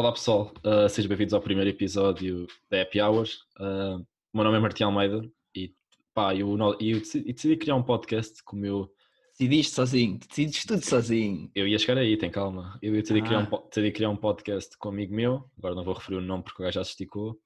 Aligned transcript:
Olá 0.00 0.12
pessoal, 0.12 0.50
uh, 0.64 0.88
sejam 0.88 1.10
bem-vindos 1.10 1.34
ao 1.34 1.42
primeiro 1.42 1.68
episódio 1.68 2.46
da 2.70 2.80
Happy 2.80 3.02
Hours. 3.02 3.40
Uh, 3.60 4.00
o 4.32 4.36
meu 4.38 4.44
nome 4.44 4.56
é 4.56 4.58
Martim 4.58 4.82
Almeida 4.82 5.20
e 5.54 5.74
pá, 6.14 6.34
eu, 6.34 6.56
eu 6.80 6.98
decidi, 7.00 7.30
decidi 7.30 7.54
criar 7.58 7.76
um 7.76 7.82
podcast 7.82 8.42
com 8.42 8.56
o 8.56 8.58
meu. 8.58 8.90
Decidiste 9.32 9.74
sozinho, 9.74 10.18
decidiste 10.26 10.66
tudo 10.66 10.82
sozinho. 10.82 11.50
Eu 11.54 11.68
ia 11.68 11.78
chegar 11.78 11.98
aí, 11.98 12.16
tem 12.16 12.30
calma. 12.30 12.78
Eu 12.80 12.94
decidi, 12.94 13.20
ah. 13.20 13.24
criar 13.24 13.38
um, 13.40 13.68
decidi 13.68 13.92
criar 13.92 14.08
um 14.08 14.16
podcast 14.16 14.74
com 14.78 14.88
um 14.88 14.92
amigo 14.92 15.14
meu, 15.14 15.44
agora 15.58 15.74
não 15.74 15.84
vou 15.84 15.92
referir 15.92 16.16
o 16.16 16.22
nome 16.22 16.44
porque 16.44 16.62
o 16.62 16.64
gajo 16.64 16.76
já 16.76 16.84
se 16.84 16.92
esticou. 16.92 17.38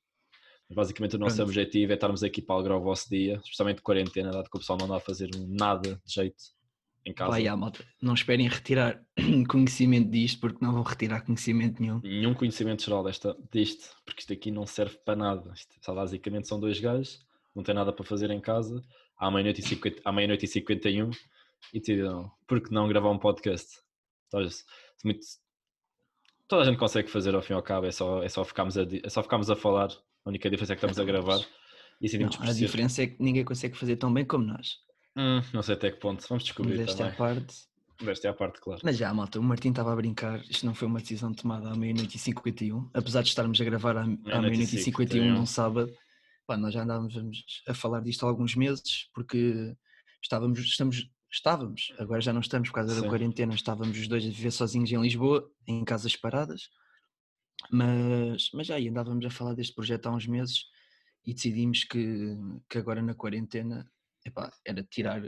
Basicamente 0.73 1.17
o 1.17 1.19
nosso 1.19 1.35
Pronto. 1.35 1.49
objetivo 1.49 1.91
é 1.91 1.97
estarmos 1.97 2.23
aqui 2.23 2.41
para 2.41 2.55
alegrar 2.55 2.79
o 2.79 2.85
vosso 2.85 3.11
dia, 3.11 3.41
especialmente 3.43 3.79
de 3.79 3.83
quarentena, 3.83 4.31
dado 4.31 4.49
que 4.49 4.57
o 4.57 4.61
pessoal 4.61 4.79
não 4.79 4.87
dá 4.87 4.99
a 4.99 5.01
fazer 5.01 5.29
nada 5.49 6.01
de 6.07 6.15
jeito 6.15 6.37
em 7.05 7.13
casa. 7.13 7.31
Vai, 7.31 7.47
ah, 7.47 7.57
malta, 7.57 7.85
não 8.01 8.15
esperem 8.15 8.49
retirar 8.49 9.01
conhecimento 9.49 10.11
disto, 10.11 10.41
porque 10.41 10.65
não 10.65 10.73
vão 10.73 10.83
retirar 10.83 11.23
conhecimento 11.23 11.81
nenhum. 11.81 12.01
Nenhum 12.03 12.35
conhecimento 12.35 12.83
geral 12.83 13.05
desta, 13.05 13.37
disto, 13.53 13.95
porque 14.05 14.21
isto 14.21 14.33
aqui 14.33 14.51
não 14.51 14.67
serve 14.67 14.97
para 15.05 15.17
nada. 15.17 15.53
Isto, 15.55 15.75
só 15.81 15.95
basicamente 15.95 16.49
são 16.49 16.59
dois 16.59 16.81
gajos, 16.81 17.25
não 17.55 17.63
tem 17.63 17.75
nada 17.75 17.93
para 17.93 18.05
fazer 18.05 18.31
em 18.31 18.41
casa, 18.41 18.83
à 19.19 19.31
meia-noite 19.31 19.61
e, 19.61 19.65
50, 19.65 20.01
à 20.05 20.13
meia 20.13 20.39
e 20.41 20.47
51 20.47 21.11
e 21.73 21.81
decidiram, 21.81 22.31
por 22.47 22.61
que 22.61 22.73
não 22.73 22.89
gravar 22.89 23.11
um 23.11 23.19
podcast? 23.19 23.79
Então, 24.29 24.41
muito, 25.05 25.21
toda 26.49 26.63
a 26.63 26.65
gente 26.65 26.79
consegue 26.79 27.09
fazer 27.09 27.35
ao 27.35 27.43
fim 27.43 27.53
e 27.53 27.57
ao 27.57 27.63
cabo, 27.63 27.87
é 27.87 27.93
só, 27.93 28.23
é 28.23 28.29
só, 28.29 28.45
ficarmos, 28.45 28.77
a, 28.77 28.83
é 28.83 29.09
só 29.09 29.23
ficarmos 29.23 29.51
a 29.51 29.57
falar, 29.57 29.89
a 30.25 30.29
única 30.29 30.51
diferença 30.51 30.73
é 30.73 30.77
que 30.77 30.85
estamos 30.85 30.99
a 30.99 31.05
gravar. 31.11 31.41
E 32.01 32.19
não, 32.19 32.29
a 32.41 32.53
diferença 32.53 33.03
é 33.03 33.07
que 33.07 33.23
ninguém 33.23 33.45
consegue 33.45 33.77
fazer 33.77 33.97
tão 33.97 34.13
bem 34.13 34.25
como 34.25 34.45
nós. 34.45 34.79
Hum, 35.17 35.41
não 35.53 35.63
sei 35.63 35.75
até 35.75 35.91
que 35.91 35.99
ponto, 35.99 36.25
vamos 36.29 36.45
descobrir 36.45 36.79
Desta 36.79 36.97
também. 36.97 37.13
à 37.13 37.17
parte. 37.17 37.75
Desta 38.03 38.27
é 38.27 38.31
a 38.31 38.35
parte, 38.35 38.61
claro. 38.61 38.81
Mas 38.83 38.97
já, 38.97 39.15
malta, 39.15 39.39
o 39.39 39.43
Martim 39.43 39.71
estava 39.71 39.93
a 39.93 39.97
brincar, 39.97 40.41
isto 40.51 40.67
não 40.67 40.75
foi 40.75 40.89
uma 40.89 41.01
decisão 41.01 41.33
tomada 41.33 41.71
à 41.71 41.77
meia-noite 41.77 42.17
e 42.17 42.19
51, 42.19 42.91
apesar 42.93 43.23
de 43.23 43.29
estarmos 43.29 43.61
a 43.61 43.65
gravar 43.65 43.97
à, 43.97 44.05
meia-noite 44.05 44.77
e 44.77 44.83
51 44.83 45.33
num 45.33 45.47
sábado, 45.47 45.93
pá, 46.47 46.57
nós 46.57 46.75
já 46.75 46.83
andávamos 46.83 47.15
a 47.69 47.75
falar 47.75 48.01
disto 48.01 48.27
há 48.27 48.29
alguns 48.29 48.57
meses, 48.57 49.09
porque 49.15 49.77
estávamos, 50.21 50.59
estamos, 50.59 51.09
estávamos, 51.31 51.93
agora 51.99 52.21
já 52.21 52.33
não 52.33 52.41
estamos 52.41 52.69
por 52.69 52.75
causa 52.75 52.95
Sim. 52.97 53.03
da 53.03 53.09
quarentena, 53.09 53.55
estávamos 53.55 53.97
os 53.97 54.09
dois 54.09 54.25
a 54.25 54.29
viver 54.29 54.51
sozinhos 54.51 54.91
em 54.91 55.01
Lisboa, 55.01 55.49
em 55.65 55.85
casas 55.85 56.17
paradas, 56.17 56.71
mas, 57.71 58.51
mas 58.53 58.67
já 58.67 58.77
andávamos 58.77 59.25
a 59.25 59.31
falar 59.31 59.55
deste 59.55 59.75
projeto 59.75 60.07
há 60.07 60.11
uns 60.11 60.27
meses 60.27 60.65
e 61.25 61.33
decidimos 61.33 61.85
que, 61.85 62.37
que 62.69 62.77
agora 62.77 63.01
na 63.01 63.15
quarentena 63.15 63.89
epá, 64.25 64.53
era 64.65 64.83
tirar 64.83 65.23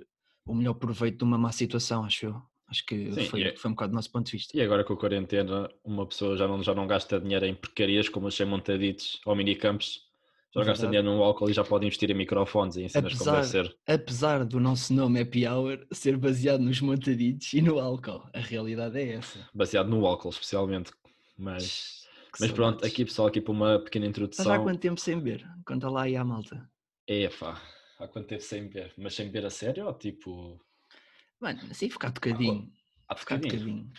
o 0.46 0.54
melhor 0.54 0.74
proveito 0.74 1.18
de 1.18 1.24
uma 1.24 1.38
má 1.38 1.52
situação, 1.52 2.04
acho 2.04 2.26
eu. 2.26 2.42
Acho 2.68 2.84
que 2.84 3.12
Sim, 3.12 3.24
foi, 3.26 3.42
é... 3.44 3.56
foi 3.56 3.70
um 3.70 3.74
bocado 3.74 3.92
do 3.92 3.94
nosso 3.94 4.10
ponto 4.10 4.26
de 4.26 4.32
vista. 4.32 4.56
E 4.56 4.60
agora 4.60 4.82
com 4.82 4.94
a 4.94 4.96
quarentena, 4.96 5.68
uma 5.84 6.06
pessoa 6.06 6.36
já 6.36 6.48
não, 6.48 6.62
já 6.62 6.74
não 6.74 6.86
gasta 6.86 7.20
dinheiro 7.20 7.46
em 7.46 7.54
porcarias 7.54 8.08
como 8.08 8.26
os 8.26 8.34
sem 8.34 8.44
montaditos 8.44 9.20
ou 9.24 9.36
minicampos, 9.36 10.06
já 10.54 10.64
gasta 10.64 10.86
dinheiro 10.86 11.06
no 11.06 11.22
álcool 11.22 11.50
e 11.50 11.52
já 11.52 11.62
pode 11.62 11.84
investir 11.84 12.10
em 12.10 12.14
microfones 12.14 12.76
e 12.76 12.82
em 12.82 12.88
cenas 12.88 13.12
apesar, 13.12 13.24
como 13.24 13.36
deve 13.36 13.48
ser. 13.48 13.76
Apesar 13.86 14.44
do 14.44 14.58
nosso 14.58 14.92
nome 14.94 15.20
Happy 15.20 15.46
Hour 15.46 15.86
ser 15.92 16.16
baseado 16.16 16.60
nos 16.60 16.80
montaditos 16.80 17.52
e 17.52 17.60
no 17.60 17.78
álcool, 17.78 18.26
a 18.32 18.40
realidade 18.40 18.98
é 18.98 19.12
essa. 19.14 19.38
Baseado 19.54 19.88
no 19.88 20.04
álcool, 20.06 20.30
especialmente. 20.30 20.90
Mas, 21.38 22.06
mas 22.40 22.50
pronto, 22.50 22.84
aqui 22.84 23.04
pessoal, 23.04 23.28
aqui 23.28 23.40
para 23.40 23.52
uma 23.52 23.78
pequena 23.78 24.06
introdução. 24.06 24.44
Estás 24.44 24.60
há 24.60 24.62
quanto 24.62 24.80
tempo 24.80 24.98
sem 24.98 25.20
beber? 25.20 25.46
Conta 25.66 25.90
lá 25.90 26.04
aí 26.04 26.16
à 26.16 26.24
malta. 26.24 26.68
É, 27.06 27.28
pá, 27.28 27.60
Há 27.98 28.06
quanto 28.06 28.26
tempo 28.26 28.42
sem 28.42 28.68
beber? 28.68 28.92
Mas 28.98 29.14
sem 29.14 29.26
beber 29.26 29.46
a 29.46 29.50
sério 29.50 29.86
ou 29.86 29.94
tipo. 29.94 30.60
Mano, 31.40 31.60
assim 31.70 31.88
ficar 31.88 32.10
tocadinho. 32.10 32.70
Ah, 33.08 33.16
ficar 33.16 33.40
tocadinho. 33.40 33.90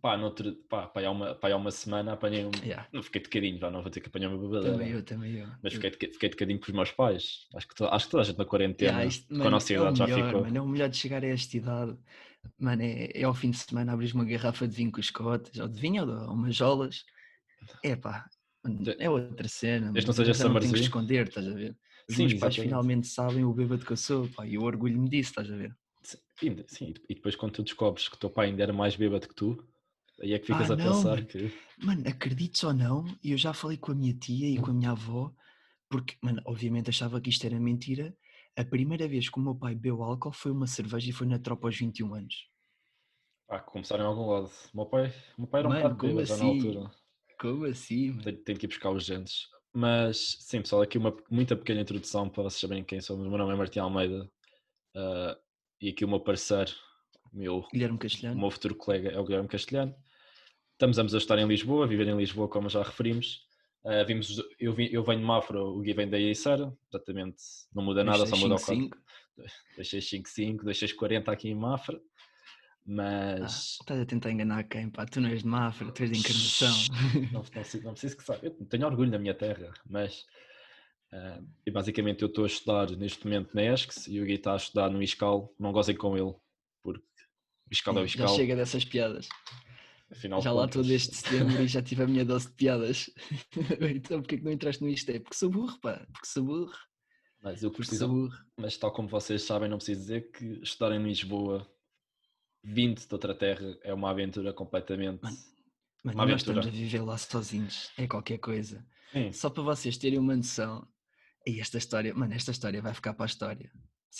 Pá, 0.00 0.16
noutro, 0.16 0.54
pá, 0.68 0.86
pá, 0.86 1.02
há 1.02 1.10
uma, 1.10 1.34
pá, 1.34 1.50
há 1.50 1.56
uma 1.56 1.70
semana 1.70 2.12
apanhei 2.12 2.44
um. 2.44 2.50
Yeah. 2.62 2.86
Não 2.92 3.02
fiquei 3.02 3.20
tocadinho, 3.20 3.58
já 3.58 3.70
não 3.70 3.82
vou 3.82 3.90
ter 3.90 4.00
que 4.00 4.08
apanhar 4.08 4.28
uma 4.28 4.38
bebida. 4.38 4.72
Também 4.72 4.90
eu, 4.90 5.02
também 5.02 5.38
eu. 5.38 5.48
Mas 5.62 5.72
fiquei, 5.72 5.90
fiquei 5.90 6.28
tocadinho 6.28 6.60
com 6.60 6.66
os 6.66 6.72
meus 6.72 6.92
pais. 6.92 7.48
Acho 7.54 7.66
que, 7.66 7.74
to, 7.74 7.86
acho 7.86 8.04
que 8.04 8.10
toda 8.12 8.22
a 8.22 8.24
gente 8.24 8.38
na 8.38 8.44
quarentena, 8.44 8.90
yeah, 8.90 9.06
isto, 9.06 9.26
com 9.26 9.42
a 9.42 9.50
nossa 9.50 9.72
idade, 9.72 10.02
é 10.02 10.06
melhor, 10.06 10.18
já 10.18 10.26
ficou. 10.26 10.42
Mano, 10.42 10.56
é 10.56 10.60
o 10.60 10.68
melhor 10.68 10.88
de 10.88 10.96
chegar 10.96 11.24
a 11.24 11.26
esta 11.26 11.56
idade. 11.56 11.98
Mano, 12.58 12.82
é, 12.82 13.10
é 13.12 13.24
ao 13.24 13.34
fim 13.34 13.50
de 13.50 13.58
semana 13.58 13.92
abrir 13.92 14.12
uma 14.14 14.24
garrafa 14.24 14.68
de 14.68 14.76
vinho 14.76 14.92
com 14.92 15.00
os 15.00 15.10
cotas, 15.10 15.58
ou 15.58 15.66
de 15.66 15.80
vinho 15.80 16.02
ou 16.02 16.06
de 16.06 16.30
umas 16.30 16.54
jolas. 16.54 17.04
É 17.82 17.96
pá, 17.96 18.24
é 18.98 19.10
outra 19.10 19.48
cena. 19.48 19.92
Este 19.96 20.06
não 20.06 20.14
seja 20.14 20.30
essa 20.30 20.48
Não 20.48 20.60
tenho 20.60 20.72
que 20.72 20.80
esconder, 20.80 21.26
estás 21.26 21.46
a 21.46 21.54
ver? 21.54 21.76
Os 22.08 22.16
sim, 22.16 22.22
meus 22.22 22.34
pais 22.34 22.56
finalmente 22.56 23.06
sabem 23.06 23.44
o 23.44 23.52
bêbado 23.52 23.84
que 23.84 23.92
eu 23.92 23.96
sou, 23.96 24.28
pá, 24.28 24.46
e 24.46 24.54
eu 24.54 24.62
orgulho-me 24.62 25.08
disso, 25.08 25.30
estás 25.30 25.50
a 25.50 25.56
ver? 25.56 25.76
Sim, 26.02 26.64
sim, 26.68 26.94
e 27.08 27.14
depois 27.14 27.34
quando 27.36 27.52
tu 27.52 27.62
descobres 27.62 28.08
que 28.08 28.14
o 28.14 28.18
teu 28.18 28.30
pai 28.30 28.46
ainda 28.46 28.62
era 28.62 28.72
mais 28.72 28.94
bêbado 28.96 29.28
que 29.28 29.34
tu, 29.34 29.58
aí 30.22 30.32
é 30.32 30.38
que 30.38 30.46
ficas 30.46 30.70
ah, 30.70 30.74
a 30.74 30.76
não, 30.76 30.84
pensar 30.84 31.16
mano. 31.16 31.26
que. 31.26 31.50
Mano, 31.82 32.08
acredites 32.08 32.64
ou 32.64 32.72
não, 32.72 33.04
eu 33.22 33.36
já 33.36 33.52
falei 33.52 33.76
com 33.76 33.92
a 33.92 33.94
minha 33.94 34.14
tia 34.14 34.48
e 34.48 34.58
com 34.58 34.70
a 34.70 34.74
minha 34.74 34.92
avó, 34.92 35.32
porque, 35.88 36.16
mano, 36.22 36.40
obviamente 36.44 36.90
achava 36.90 37.20
que 37.20 37.30
isto 37.30 37.44
era 37.44 37.58
mentira. 37.58 38.16
A 38.56 38.64
primeira 38.64 39.06
vez 39.06 39.28
que 39.28 39.38
o 39.38 39.42
meu 39.42 39.54
pai 39.54 39.74
bebeu 39.74 40.02
álcool 40.02 40.32
foi 40.32 40.50
uma 40.50 40.66
cerveja 40.66 41.10
e 41.10 41.12
foi 41.12 41.26
na 41.26 41.38
tropa 41.38 41.68
aos 41.68 41.76
21 41.76 42.14
anos. 42.14 42.48
Ah, 43.48 43.60
começaram 43.60 44.04
em 44.04 44.06
algum 44.06 44.26
lado. 44.30 44.50
O 44.72 44.76
meu 44.76 44.86
pai, 44.86 45.08
o 45.36 45.42
meu 45.42 45.48
pai 45.48 45.60
era 45.60 45.68
um 45.68 45.72
bocado 45.72 45.94
bêbado 45.96 46.20
assim? 46.22 46.38
na 46.38 46.44
altura. 46.44 46.90
Como 47.40 47.64
assim? 47.64 48.18
Tenho, 48.18 48.38
tenho 48.44 48.58
que 48.58 48.66
ir 48.66 48.68
buscar 48.68 48.90
os 48.90 49.04
gentes. 49.04 49.48
Mas 49.78 50.36
sim, 50.40 50.60
pessoal, 50.60 50.82
aqui 50.82 50.98
uma 50.98 51.16
muita 51.30 51.54
pequena 51.54 51.80
introdução 51.80 52.28
para 52.28 52.42
vocês 52.42 52.60
saberem 52.60 52.82
quem 52.82 53.00
somos. 53.00 53.24
O 53.24 53.30
meu 53.30 53.38
nome 53.38 53.52
é 53.52 53.56
Martim 53.56 53.78
Almeida 53.78 54.28
uh, 54.96 55.40
e 55.80 55.90
aqui 55.90 56.04
o 56.04 56.08
meu 56.08 56.18
parceiro, 56.18 56.72
meu, 57.32 57.64
Guilherme 57.72 57.96
Castelhano. 57.96 58.36
o 58.36 58.40
meu 58.40 58.50
futuro 58.50 58.74
colega 58.74 59.10
é 59.10 59.20
o 59.20 59.24
Guilherme 59.24 59.46
Castelhano. 59.46 59.94
Estamos 60.72 60.98
ambos 60.98 61.14
a 61.14 61.18
estar 61.18 61.38
em 61.38 61.46
Lisboa, 61.46 61.84
a 61.84 61.86
viver 61.86 62.08
em 62.08 62.16
Lisboa, 62.16 62.48
como 62.48 62.68
já 62.68 62.82
referimos. 62.82 63.46
Uh, 63.84 64.04
vimos, 64.04 64.42
eu, 64.58 64.72
vim, 64.72 64.88
eu 64.90 65.04
venho 65.04 65.20
de 65.20 65.24
Mafra, 65.24 65.62
o 65.62 65.80
Gui 65.80 65.92
vem 65.92 66.10
da 66.10 66.18
Iceira, 66.18 66.76
exatamente, 66.92 67.40
não 67.72 67.84
muda 67.84 68.02
nada, 68.02 68.26
só 68.26 68.36
muda 68.36 68.56
o 68.56 68.60
código. 68.60 68.96
2655, 69.76 70.64
2640 70.64 71.30
aqui 71.30 71.50
em 71.50 71.54
Mafra. 71.54 72.00
Mas. 72.90 73.42
Ah, 73.42 73.82
estás 73.82 74.00
a 74.00 74.06
tentar 74.06 74.30
enganar 74.30 74.64
quem? 74.64 74.88
Pá, 74.88 75.04
tu 75.04 75.20
não 75.20 75.28
és 75.28 75.42
de 75.42 75.46
Mafra, 75.46 75.92
tu 75.92 76.02
és 76.02 76.10
de 76.10 76.18
encarnação. 76.18 76.74
Não, 77.30 77.42
não, 77.42 77.82
não 77.82 77.92
preciso 77.92 78.16
que 78.16 78.24
saiba. 78.24 78.46
Eu 78.46 78.64
tenho 78.64 78.86
orgulho 78.86 79.10
na 79.10 79.18
minha 79.18 79.34
terra, 79.34 79.74
mas. 79.86 80.24
Uh, 81.12 81.46
e 81.66 81.70
basicamente 81.70 82.22
eu 82.22 82.28
estou 82.28 82.44
a 82.44 82.46
estudar 82.46 82.90
neste 82.92 83.24
momento 83.26 83.54
na 83.54 83.62
ESCS 83.62 84.08
e 84.08 84.20
o 84.20 84.24
Gui 84.24 84.34
está 84.34 84.54
a 84.54 84.56
estudar 84.56 84.88
no 84.88 85.02
ISCAL. 85.02 85.54
Não 85.58 85.70
gozem 85.70 85.94
com 85.96 86.16
ele, 86.16 86.34
porque 86.82 87.04
o 87.66 87.72
ISCAL 87.72 87.98
é 87.98 88.00
o 88.00 88.04
ISCAL. 88.06 88.28
Já 88.28 88.34
chega 88.34 88.56
dessas 88.56 88.84
piadas. 88.86 89.28
Afinal, 90.10 90.40
já 90.40 90.52
lá 90.52 90.64
estou 90.64 90.82
desde 90.82 91.14
setembro 91.14 91.62
e 91.62 91.68
já 91.68 91.82
tive 91.82 92.04
a 92.04 92.06
minha 92.06 92.24
dose 92.24 92.46
de 92.46 92.54
piadas. 92.54 93.10
então 93.94 94.20
porquê 94.22 94.38
que 94.38 94.44
não 94.44 94.52
entraste 94.52 94.82
no 94.82 94.88
isto? 94.88 95.10
É 95.10 95.18
porque 95.18 95.36
sou 95.36 95.50
burro, 95.50 95.78
pá, 95.80 96.06
porque 96.10 96.26
sou 96.26 96.42
burro. 96.42 96.72
Mas 97.42 97.62
eu 97.62 97.70
preciso, 97.70 98.30
mas 98.56 98.78
tal 98.78 98.90
como 98.92 99.08
vocês 99.08 99.42
sabem, 99.42 99.68
não 99.68 99.76
preciso 99.76 100.00
dizer 100.00 100.30
que 100.30 100.44
estudar 100.62 100.94
em 100.94 101.02
Lisboa 101.02 101.66
vindo 102.68 103.00
de 103.00 103.08
outra 103.12 103.34
terra 103.34 103.76
é 103.82 103.94
uma 103.94 104.10
aventura 104.10 104.52
completamente. 104.52 105.22
Mano, 105.22 105.36
mano 106.04 106.16
uma 106.16 106.26
nós 106.26 106.32
aventura. 106.34 106.60
estamos 106.60 106.66
a 106.66 106.70
viver 106.70 107.02
lá 107.02 107.18
sozinhos, 107.18 107.90
é 107.96 108.06
qualquer 108.06 108.38
coisa. 108.38 108.84
Sim. 109.12 109.32
Só 109.32 109.48
para 109.48 109.62
vocês 109.62 109.96
terem 109.96 110.18
uma 110.18 110.36
noção, 110.36 110.86
e 111.46 111.60
esta 111.60 111.78
história, 111.78 112.14
mano, 112.14 112.34
esta 112.34 112.50
história 112.50 112.82
vai 112.82 112.92
ficar 112.92 113.14
para 113.14 113.24
a 113.24 113.26
história. 113.26 113.70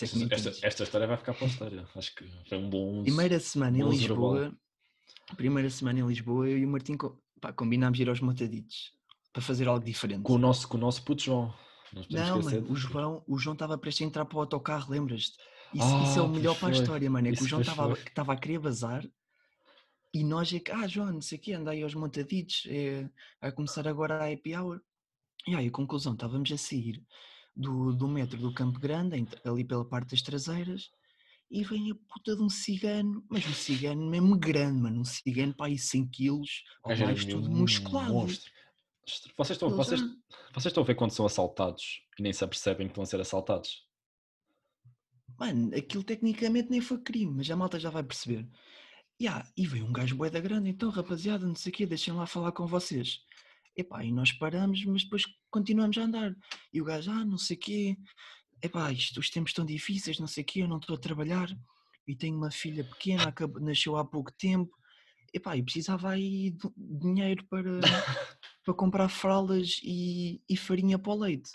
É 0.00 0.04
esta, 0.34 0.66
esta, 0.66 0.82
história 0.84 1.06
vai 1.06 1.16
ficar 1.16 1.34
para 1.34 1.46
a 1.46 1.48
história. 1.48 1.88
Acho 1.94 2.14
que 2.14 2.24
foi 2.48 2.58
um 2.58 2.70
bom. 2.70 3.02
Primeira 3.04 3.40
semana 3.40 3.78
em 3.78 3.88
Lisboa, 3.88 4.54
primeira 5.36 5.68
semana 5.70 6.00
em 6.00 6.06
Lisboa, 6.06 6.48
eu 6.48 6.58
e 6.58 6.64
o 6.64 6.68
Martim 6.68 6.96
pá, 7.40 7.52
combinámos 7.52 7.98
ir 7.98 8.08
aos 8.08 8.20
Montaditos 8.20 8.92
para 9.32 9.42
fazer 9.42 9.68
algo 9.68 9.84
diferente. 9.84 10.22
Com 10.22 10.34
o 10.34 10.38
nosso, 10.38 10.68
com 10.68 10.76
o 10.76 10.80
nosso 10.80 11.02
puto 11.04 11.22
João. 11.22 11.54
Não, 12.10 12.42
mano, 12.42 12.70
o 12.70 12.76
João, 12.76 13.24
o 13.26 13.38
João 13.38 13.54
estava 13.54 13.78
prestes 13.78 14.04
a 14.04 14.08
entrar 14.08 14.24
para 14.24 14.36
o 14.36 14.40
autocarro, 14.40 14.90
lembras-te? 14.90 15.38
Isso, 15.74 15.84
ah, 15.84 16.02
isso, 16.04 16.18
é 16.18 16.22
o 16.22 16.24
ah, 16.24 16.28
melhor 16.28 16.58
para 16.58 16.68
a 16.68 16.72
história, 16.72 17.10
mano. 17.10 17.28
É 17.28 17.32
que 17.32 17.42
o 17.42 17.46
João 17.46 17.62
estava 17.62 18.32
a 18.32 18.36
querer 18.36 18.58
bazar 18.58 19.04
e 20.12 20.24
nós 20.24 20.52
é 20.52 20.58
que, 20.58 20.72
ah, 20.72 20.86
João, 20.86 21.12
não 21.12 21.20
sei 21.20 21.38
o 21.38 21.40
quê, 21.40 21.52
anda 21.52 21.70
aí 21.70 21.82
aos 21.82 21.94
montaditos, 21.94 22.66
é, 22.66 23.08
vai 23.40 23.52
começar 23.52 23.86
agora 23.86 24.24
a 24.24 24.32
happy 24.32 24.56
hour. 24.56 24.80
E 25.46 25.54
aí, 25.54 25.68
a 25.68 25.70
conclusão, 25.70 26.14
estávamos 26.14 26.50
a 26.50 26.56
sair 26.56 27.02
do, 27.54 27.92
do 27.92 28.08
metro 28.08 28.38
do 28.38 28.52
Campo 28.52 28.78
Grande, 28.78 29.26
ali 29.44 29.64
pela 29.64 29.84
parte 29.84 30.10
das 30.10 30.22
traseiras, 30.22 30.90
e 31.50 31.64
vem 31.64 31.90
a 31.90 31.94
puta 31.94 32.36
de 32.36 32.42
um 32.42 32.48
cigano, 32.48 33.24
mas 33.28 33.46
um 33.46 33.52
cigano 33.52 34.08
mesmo 34.08 34.36
grande, 34.36 34.80
mano, 34.80 35.00
um 35.00 35.04
cigano 35.04 35.54
para 35.54 35.66
aí 35.66 35.78
100 35.78 36.06
quilos, 36.08 36.64
ou 36.82 36.96
mais 36.96 37.24
tudo 37.24 37.50
musculado. 37.50 38.12
Monstro. 38.12 38.50
Vocês 39.36 39.56
estão, 39.56 39.70
vocês, 39.70 40.00
vocês 40.52 40.66
estão 40.66 40.82
a 40.82 40.86
ver 40.86 40.94
quando 40.94 41.12
são 41.12 41.24
assaltados 41.24 42.02
e 42.18 42.22
nem 42.22 42.32
se 42.32 42.44
apercebem 42.44 42.88
que 42.88 42.96
vão 42.96 43.06
ser 43.06 43.20
assaltados? 43.20 43.87
Mano, 45.38 45.74
aquilo 45.76 46.02
tecnicamente 46.02 46.70
nem 46.70 46.80
foi 46.80 46.98
crime, 46.98 47.34
mas 47.36 47.50
a 47.50 47.56
malta 47.56 47.78
já 47.78 47.90
vai 47.90 48.02
perceber. 48.02 48.48
Yeah, 49.20 49.48
e 49.56 49.66
veio 49.66 49.86
um 49.86 49.92
gajo 49.92 50.16
boeda 50.16 50.40
grande, 50.40 50.70
então 50.70 50.90
rapaziada, 50.90 51.46
não 51.46 51.54
sei 51.54 51.72
o 51.72 51.74
quê, 51.74 51.86
deixem 51.86 52.14
lá 52.14 52.26
falar 52.26 52.52
com 52.52 52.66
vocês. 52.66 53.20
Epá, 53.76 54.04
e 54.04 54.12
nós 54.12 54.32
paramos, 54.32 54.84
mas 54.84 55.04
depois 55.04 55.24
continuamos 55.50 55.96
a 55.98 56.02
andar. 56.02 56.34
E 56.72 56.80
o 56.80 56.84
gajo, 56.84 57.10
ah, 57.10 57.24
não 57.24 57.38
sei 57.38 57.56
o 57.56 57.60
quê, 57.60 57.96
epá, 58.62 58.92
isto, 58.92 59.20
os 59.20 59.30
tempos 59.30 59.50
estão 59.50 59.64
difíceis, 59.64 60.18
não 60.18 60.26
sei 60.26 60.42
o 60.42 60.46
quê, 60.46 60.62
eu 60.62 60.68
não 60.68 60.78
estou 60.78 60.96
a 60.96 61.00
trabalhar 61.00 61.48
e 62.06 62.16
tenho 62.16 62.36
uma 62.36 62.50
filha 62.50 62.84
pequena, 62.84 63.24
acabou, 63.24 63.60
nasceu 63.60 63.96
há 63.96 64.04
pouco 64.04 64.32
tempo 64.32 64.78
epá, 65.32 65.56
eu 65.56 65.64
precisava 65.64 66.10
aí 66.10 66.50
de 66.50 66.70
dinheiro 66.76 67.44
para, 67.48 67.80
para 68.64 68.74
comprar 68.74 69.08
fraldas 69.08 69.80
e, 69.82 70.40
e 70.48 70.56
farinha 70.56 70.98
para 70.98 71.12
o 71.12 71.18
leite. 71.18 71.50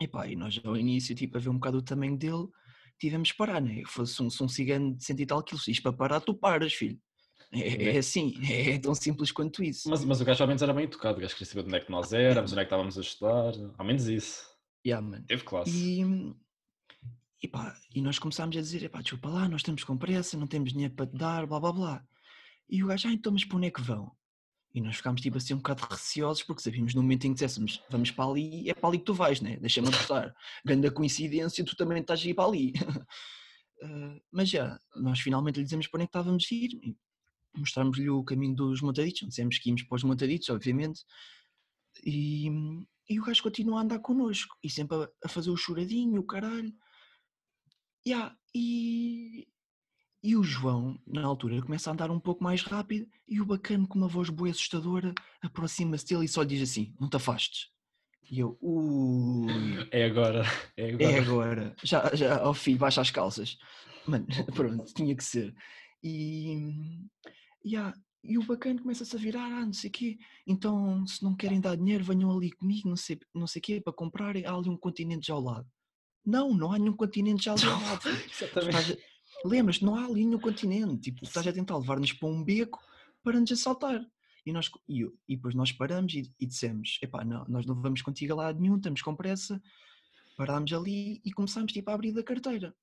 Epá, 0.00 0.26
e 0.26 0.36
nós 0.36 0.60
ao 0.64 0.76
início, 0.76 1.14
tipo, 1.14 1.36
a 1.36 1.40
ver 1.40 1.48
um 1.48 1.54
bocado 1.54 1.78
o 1.78 1.82
tamanho 1.82 2.16
dele, 2.16 2.48
tivemos 2.98 3.32
que 3.32 3.36
parar, 3.36 3.60
né? 3.60 3.82
Fosse 3.86 4.22
um, 4.22 4.26
um 4.26 4.48
cigano 4.48 4.96
de 4.96 5.04
cento 5.04 5.20
e 5.20 5.26
tal 5.26 5.42
quilos, 5.42 5.68
isto 5.68 5.82
para 5.82 5.92
parar 5.92 6.20
tu 6.20 6.34
paras, 6.34 6.72
filho. 6.72 6.98
É, 7.52 7.96
é 7.96 7.98
assim, 7.98 8.34
é 8.50 8.78
tão 8.78 8.94
simples 8.94 9.30
quanto 9.30 9.62
isso. 9.62 9.88
Mas, 9.88 10.04
mas 10.04 10.20
o 10.20 10.24
gajo 10.24 10.42
ao 10.42 10.48
menos 10.48 10.62
era 10.62 10.72
bem 10.72 10.84
educado, 10.84 11.18
o 11.18 11.20
gajo 11.20 11.34
queria 11.34 11.46
saber 11.46 11.62
de 11.62 11.68
onde 11.68 11.76
é 11.76 11.80
que 11.80 11.90
nós 11.90 12.12
éramos, 12.12 12.52
onde 12.52 12.60
é 12.60 12.64
que 12.64 12.68
estávamos 12.68 12.98
a 12.98 13.00
estudar, 13.00 13.52
ao 13.78 13.86
menos 13.86 14.06
isso. 14.08 14.42
Yeah, 14.86 15.06
man. 15.06 15.22
Teve 15.22 15.44
classe. 15.44 15.70
E, 15.70 16.02
e, 17.42 17.48
pá, 17.48 17.74
e 17.94 18.00
nós 18.00 18.18
começámos 18.18 18.56
a 18.56 18.60
dizer, 18.60 18.82
epá, 18.84 19.00
desculpa 19.00 19.28
lá, 19.28 19.48
nós 19.48 19.60
estamos 19.60 19.84
com 19.84 19.96
pressa, 19.96 20.36
não 20.36 20.46
temos 20.46 20.72
dinheiro 20.72 20.94
para 20.94 21.06
te 21.06 21.16
dar, 21.16 21.46
blá 21.46 21.60
blá 21.60 21.72
blá. 21.72 22.04
E 22.68 22.82
o 22.82 22.88
gajo, 22.88 23.08
ah, 23.08 23.12
então 23.12 23.32
mas 23.32 23.44
para 23.44 23.56
onde 23.56 23.66
é 23.66 23.70
que 23.70 23.82
vão? 23.82 24.10
E 24.76 24.80
nós 24.82 24.96
ficámos 24.96 25.22
tipo 25.22 25.38
assim 25.38 25.54
um 25.54 25.56
bocado 25.56 25.86
receosos 25.90 26.42
porque 26.42 26.60
sabíamos 26.60 26.94
no 26.94 27.02
momento 27.02 27.24
em 27.24 27.30
que 27.30 27.34
dissessemos 27.34 27.82
vamos 27.88 28.10
para 28.10 28.30
ali, 28.30 28.68
é 28.68 28.74
para 28.74 28.90
ali 28.90 28.98
que 28.98 29.06
tu 29.06 29.14
vais, 29.14 29.40
né? 29.40 29.56
Deixa-me 29.56 29.88
apostar. 29.88 30.34
Grande 30.62 30.90
coincidência, 30.90 31.64
tu 31.64 31.74
também 31.74 31.98
estás 31.98 32.20
a 32.20 32.28
ir 32.28 32.34
para 32.34 32.44
ali. 32.44 32.74
uh, 33.82 34.20
mas 34.30 34.50
já, 34.50 34.78
nós 34.94 35.18
finalmente 35.18 35.56
lhe 35.56 35.64
dizemos 35.64 35.86
para 35.88 35.96
onde 35.96 36.04
é 36.04 36.06
que 36.06 36.10
estávamos 36.10 36.46
a 36.52 36.54
ir 36.54 36.96
mostramos-lhe 37.56 38.10
o 38.10 38.22
caminho 38.22 38.54
dos 38.54 38.82
montaditos, 38.82 39.26
dissemos 39.26 39.58
que 39.58 39.70
íamos 39.70 39.82
para 39.84 39.96
os 39.96 40.04
montaditos, 40.04 40.50
obviamente, 40.50 41.00
e, 42.04 42.48
e 43.08 43.18
o 43.18 43.24
gajo 43.24 43.42
continua 43.42 43.78
a 43.78 43.82
andar 43.82 43.98
connosco 44.00 44.56
e 44.62 44.68
sempre 44.68 44.96
a, 44.98 45.08
a 45.24 45.28
fazer 45.28 45.50
o 45.50 45.56
choradinho, 45.56 46.20
o 46.20 46.26
caralho. 46.26 46.70
Yeah, 48.06 48.36
e, 48.54 49.48
e 50.26 50.34
o 50.34 50.42
João, 50.42 50.98
na 51.06 51.24
altura, 51.24 51.62
começa 51.62 51.88
a 51.88 51.92
andar 51.92 52.10
um 52.10 52.18
pouco 52.18 52.42
mais 52.42 52.60
rápido 52.60 53.06
e 53.28 53.40
o 53.40 53.46
bacana, 53.46 53.86
com 53.86 53.96
uma 53.96 54.08
voz 54.08 54.28
boa 54.28 54.50
assustadora, 54.50 55.14
aproxima-se 55.40 56.04
dele 56.04 56.24
e 56.24 56.28
só 56.28 56.42
diz 56.42 56.68
assim: 56.68 56.92
Não 56.98 57.08
te 57.08 57.14
afastes. 57.14 57.68
E 58.28 58.40
eu, 58.40 58.58
ui. 58.60 59.46
É 59.92 60.04
agora, 60.04 60.42
é 60.76 60.90
agora. 60.90 61.04
É 61.04 61.18
agora. 61.20 61.76
Já, 61.80 62.12
já, 62.12 62.40
ao 62.40 62.50
oh 62.50 62.54
filho, 62.54 62.76
baixa 62.76 63.00
as 63.00 63.10
calças. 63.12 63.56
Mano, 64.04 64.26
pronto, 64.52 64.92
tinha 64.92 65.14
que 65.14 65.22
ser. 65.22 65.54
E, 66.02 66.74
yeah, 67.64 67.96
e 68.24 68.36
o 68.36 68.42
bacana 68.42 68.82
começa-se 68.82 69.14
a 69.14 69.20
virar, 69.20 69.46
ah, 69.46 69.64
não 69.64 69.72
sei 69.72 69.90
o 69.90 69.92
quê, 69.92 70.18
então 70.44 71.06
se 71.06 71.22
não 71.22 71.36
querem 71.36 71.60
dar 71.60 71.76
dinheiro, 71.76 72.02
venham 72.02 72.36
ali 72.36 72.50
comigo, 72.50 72.88
não 72.88 72.96
sei, 72.96 73.16
não 73.32 73.46
sei 73.46 73.60
o 73.60 73.62
quê, 73.62 73.80
para 73.80 73.92
comprar, 73.92 74.36
há 74.36 74.52
ali 74.52 74.68
um 74.68 74.76
continente 74.76 75.28
já 75.28 75.34
ao 75.34 75.40
lado. 75.40 75.68
Não, 76.24 76.52
não 76.52 76.72
há 76.72 76.78
nenhum 76.80 76.96
continente 76.96 77.44
já 77.44 77.52
ao 77.52 77.58
lado. 77.58 78.02
Lembras, 79.46 79.80
não 79.80 79.94
há 79.94 80.04
ali 80.04 80.24
nenhum 80.24 80.38
continente, 80.38 81.10
tipo, 81.10 81.24
estás 81.24 81.46
a 81.46 81.52
tentar 81.52 81.78
levar-nos 81.78 82.12
para 82.12 82.28
um 82.28 82.42
beco 82.42 82.80
para 83.22 83.40
nos 83.40 83.52
assaltar. 83.52 84.04
E, 84.44 84.52
nós, 84.52 84.70
e, 84.88 85.02
e 85.28 85.36
depois 85.36 85.54
nós 85.54 85.72
paramos 85.72 86.14
e, 86.14 86.32
e 86.38 86.46
dissemos, 86.46 86.98
epá, 87.02 87.24
não, 87.24 87.44
nós 87.48 87.66
não 87.66 87.80
vamos 87.80 88.02
contigo 88.02 88.32
a 88.32 88.36
lado 88.36 88.60
nenhum, 88.60 88.76
estamos 88.76 89.02
com 89.02 89.14
pressa, 89.14 89.60
parámos 90.36 90.72
ali 90.72 91.20
e 91.24 91.32
começámos 91.32 91.72
tipo 91.72 91.90
a 91.90 91.94
abrir 91.94 92.12
da 92.12 92.22
carteira. 92.22 92.74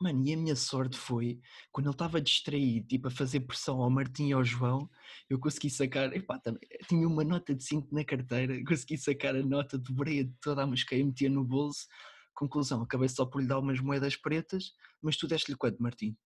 Mano, 0.00 0.26
e 0.26 0.32
a 0.32 0.36
minha 0.36 0.56
sorte 0.56 0.96
foi, 0.96 1.40
quando 1.72 1.86
ele 1.86 1.94
estava 1.94 2.20
distraído, 2.20 2.86
tipo 2.86 3.08
a 3.08 3.10
fazer 3.10 3.40
pressão 3.40 3.80
ao 3.80 3.88
Martim 3.88 4.28
e 4.28 4.32
ao 4.32 4.44
João, 4.44 4.90
eu 5.28 5.38
consegui 5.38 5.70
sacar, 5.70 6.12
epá, 6.14 6.38
também, 6.38 6.60
tinha 6.88 7.06
uma 7.06 7.24
nota 7.24 7.54
de 7.54 7.64
5 7.64 7.94
na 7.94 8.04
carteira, 8.04 8.62
consegui 8.64 8.98
sacar 8.98 9.34
a 9.34 9.42
nota, 9.42 9.78
dobrei 9.78 10.30
toda 10.42 10.62
a 10.62 10.66
mosqueia, 10.66 11.04
metia 11.04 11.30
no 11.30 11.44
bolso. 11.44 11.86
Conclusão, 12.36 12.82
acabei 12.82 13.08
só 13.08 13.26
por 13.26 13.40
lhe 13.40 13.48
dar 13.48 13.58
umas 13.58 13.80
moedas 13.80 14.14
pretas, 14.14 14.72
mas 15.02 15.16
tu 15.16 15.26
deste-lhe 15.26 15.56
quanto, 15.56 15.82
Martim? 15.82 16.16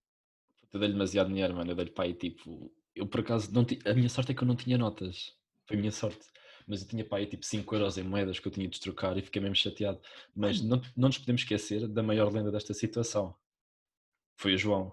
Eu 0.73 0.79
dei-lhe 0.79 0.93
demasiado 0.93 1.29
dinheiro, 1.29 1.55
mano, 1.55 1.71
eu 1.71 1.75
dei-lhe 1.75 1.91
pai, 1.91 2.13
tipo, 2.13 2.71
eu 2.95 3.07
por 3.07 3.21
acaso, 3.21 3.51
não 3.53 3.65
a 3.87 3.95
minha 3.95 4.09
sorte 4.09 4.33
é 4.33 4.35
que 4.35 4.43
eu 4.43 4.49
não 4.49 4.57
tinha 4.57 4.77
notas, 4.77 5.33
foi 5.67 5.77
a 5.77 5.81
minha 5.81 5.93
sorte 5.93 6.27
mas 6.71 6.83
eu 6.83 6.89
tinha 6.89 7.05
pai 7.05 7.27
tipo 7.27 7.45
5 7.45 7.75
euros 7.75 7.99
em 7.99 8.05
moedas 8.05 8.39
que 8.39 8.47
eu 8.47 8.53
tinha 8.53 8.69
de 8.69 8.79
trocar 8.79 9.17
e 9.17 9.23
fiquei 9.23 9.43
mesmo 9.43 9.57
chateado. 9.57 10.01
Mas 10.35 10.61
não, 10.61 10.81
não 10.97 11.09
nos 11.09 11.19
podemos 11.19 11.43
esquecer 11.43 11.89
da 11.89 12.01
maior 12.01 12.33
lenda 12.33 12.53
desta 12.53 12.73
situação, 12.73 13.35
foi 14.37 14.55
o 14.55 14.59
João. 14.59 14.93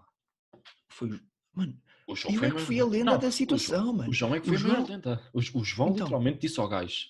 Foi. 0.89 1.19
Mano, 1.53 1.79
o 2.07 2.15
João 2.15 2.33
eu 2.33 2.43
é 2.43 2.51
que 2.51 2.59
fui 2.59 2.79
a 2.79 2.85
lenda 2.85 3.11
não, 3.11 3.19
da 3.19 3.31
situação, 3.31 3.79
o 3.79 3.83
João, 3.83 3.93
mano. 3.93 4.09
O 4.09 4.13
João 4.13 4.35
é 4.35 4.39
que 4.39 4.47
foi 4.47 4.55
o 4.55 4.59
João... 4.59 4.71
a 4.71 4.73
maior 4.75 4.89
lenda. 4.89 5.29
O, 5.31 5.37
o 5.37 5.63
João 5.63 5.89
então, 5.89 6.05
literalmente 6.05 6.39
disse 6.39 6.59
ao 6.59 6.67
gajo: 6.67 7.07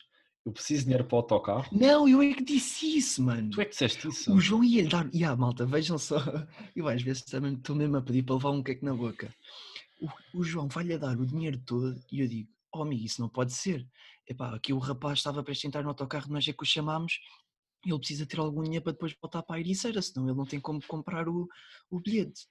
Eu 0.48 0.54
preciso 0.54 0.80
de 0.80 0.86
dinheiro 0.86 1.04
para 1.04 1.16
o 1.16 1.18
autocarro. 1.18 1.68
Não, 1.74 2.08
eu 2.08 2.22
é 2.22 2.34
que 2.34 2.42
disse 2.42 2.98
isso, 2.98 3.22
mano. 3.22 3.50
Tu 3.50 3.60
é 3.60 3.66
que 3.66 3.72
disseste 3.72 4.08
isso. 4.08 4.34
O 4.34 4.40
João 4.40 4.64
ia 4.64 4.88
dar. 4.88 5.10
E 5.14 5.26
ah, 5.26 5.36
malta, 5.36 5.66
vejam 5.66 5.98
só. 5.98 6.16
Eu 6.74 6.88
às 6.88 7.02
vezes 7.02 7.24
também 7.24 7.54
estou 7.54 7.76
mesmo 7.76 7.98
a 7.98 8.02
pedir 8.02 8.24
para 8.24 8.36
levar 8.36 8.52
um 8.52 8.64
queque 8.64 8.86
na 8.86 8.94
boca. 8.94 9.30
O, 10.00 10.40
o 10.40 10.44
João 10.46 10.70
vai-lhe 10.70 10.98
dar 10.98 11.20
o 11.20 11.26
dinheiro 11.26 11.60
todo 11.66 12.02
e 12.10 12.22
eu 12.22 12.30
digo: 12.30 12.50
Oh, 12.74 12.84
amigo, 12.84 13.04
isso 13.04 13.20
não 13.20 13.28
pode 13.28 13.52
ser. 13.52 13.86
Epá, 14.26 14.56
aqui 14.56 14.72
o 14.72 14.78
rapaz 14.78 15.20
estava 15.20 15.44
para 15.44 15.54
entrar 15.66 15.84
no 15.84 15.90
autocarro, 15.90 16.32
nós 16.32 16.48
é 16.48 16.54
que 16.54 16.64
o 16.64 16.66
chamámos 16.66 17.20
ele 17.86 18.00
precisa 18.00 18.26
ter 18.26 18.40
algum 18.40 18.64
dinheiro 18.64 18.84
para 18.84 18.94
depois 18.94 19.14
voltar 19.22 19.44
para 19.44 19.58
a 19.58 19.60
Ericeira, 19.60 20.02
senão 20.02 20.28
ele 20.28 20.38
não 20.38 20.46
tem 20.46 20.62
como 20.62 20.82
comprar 20.88 21.28
o, 21.28 21.50
o 21.90 22.00
bilhete. 22.00 22.48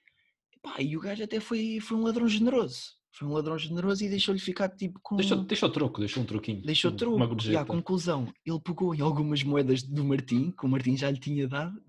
E, 0.55 0.59
pá, 0.59 0.75
e 0.79 0.95
o 0.95 0.99
gajo 0.99 1.23
até 1.23 1.39
foi, 1.39 1.79
foi 1.79 1.97
um 1.97 2.03
ladrão 2.03 2.27
generoso. 2.27 2.96
Foi 3.17 3.27
um 3.27 3.33
ladrão 3.33 3.57
generoso 3.57 4.05
e 4.05 4.09
deixou-lhe 4.09 4.39
ficar 4.39 4.69
tipo 4.69 4.99
com. 5.01 5.15
Deixou, 5.15 5.37
deixou 5.43 5.69
troco, 5.69 5.99
deixou 5.99 6.21
um 6.21 6.25
troquinho. 6.25 6.61
Deixou 6.61 6.91
troco. 6.91 7.15
Uma 7.15 7.35
e 7.45 7.57
à 7.57 7.65
conclusão, 7.65 8.31
ele 8.45 8.59
pegou 8.59 8.93
em 8.93 9.01
algumas 9.01 9.41
moedas 9.41 9.81
do 9.81 10.03
Martim, 10.03 10.51
que 10.51 10.63
o 10.63 10.69
Martim 10.69 10.95
já 10.95 11.09
lhe 11.09 11.19
tinha 11.19 11.47
dado, 11.47 11.81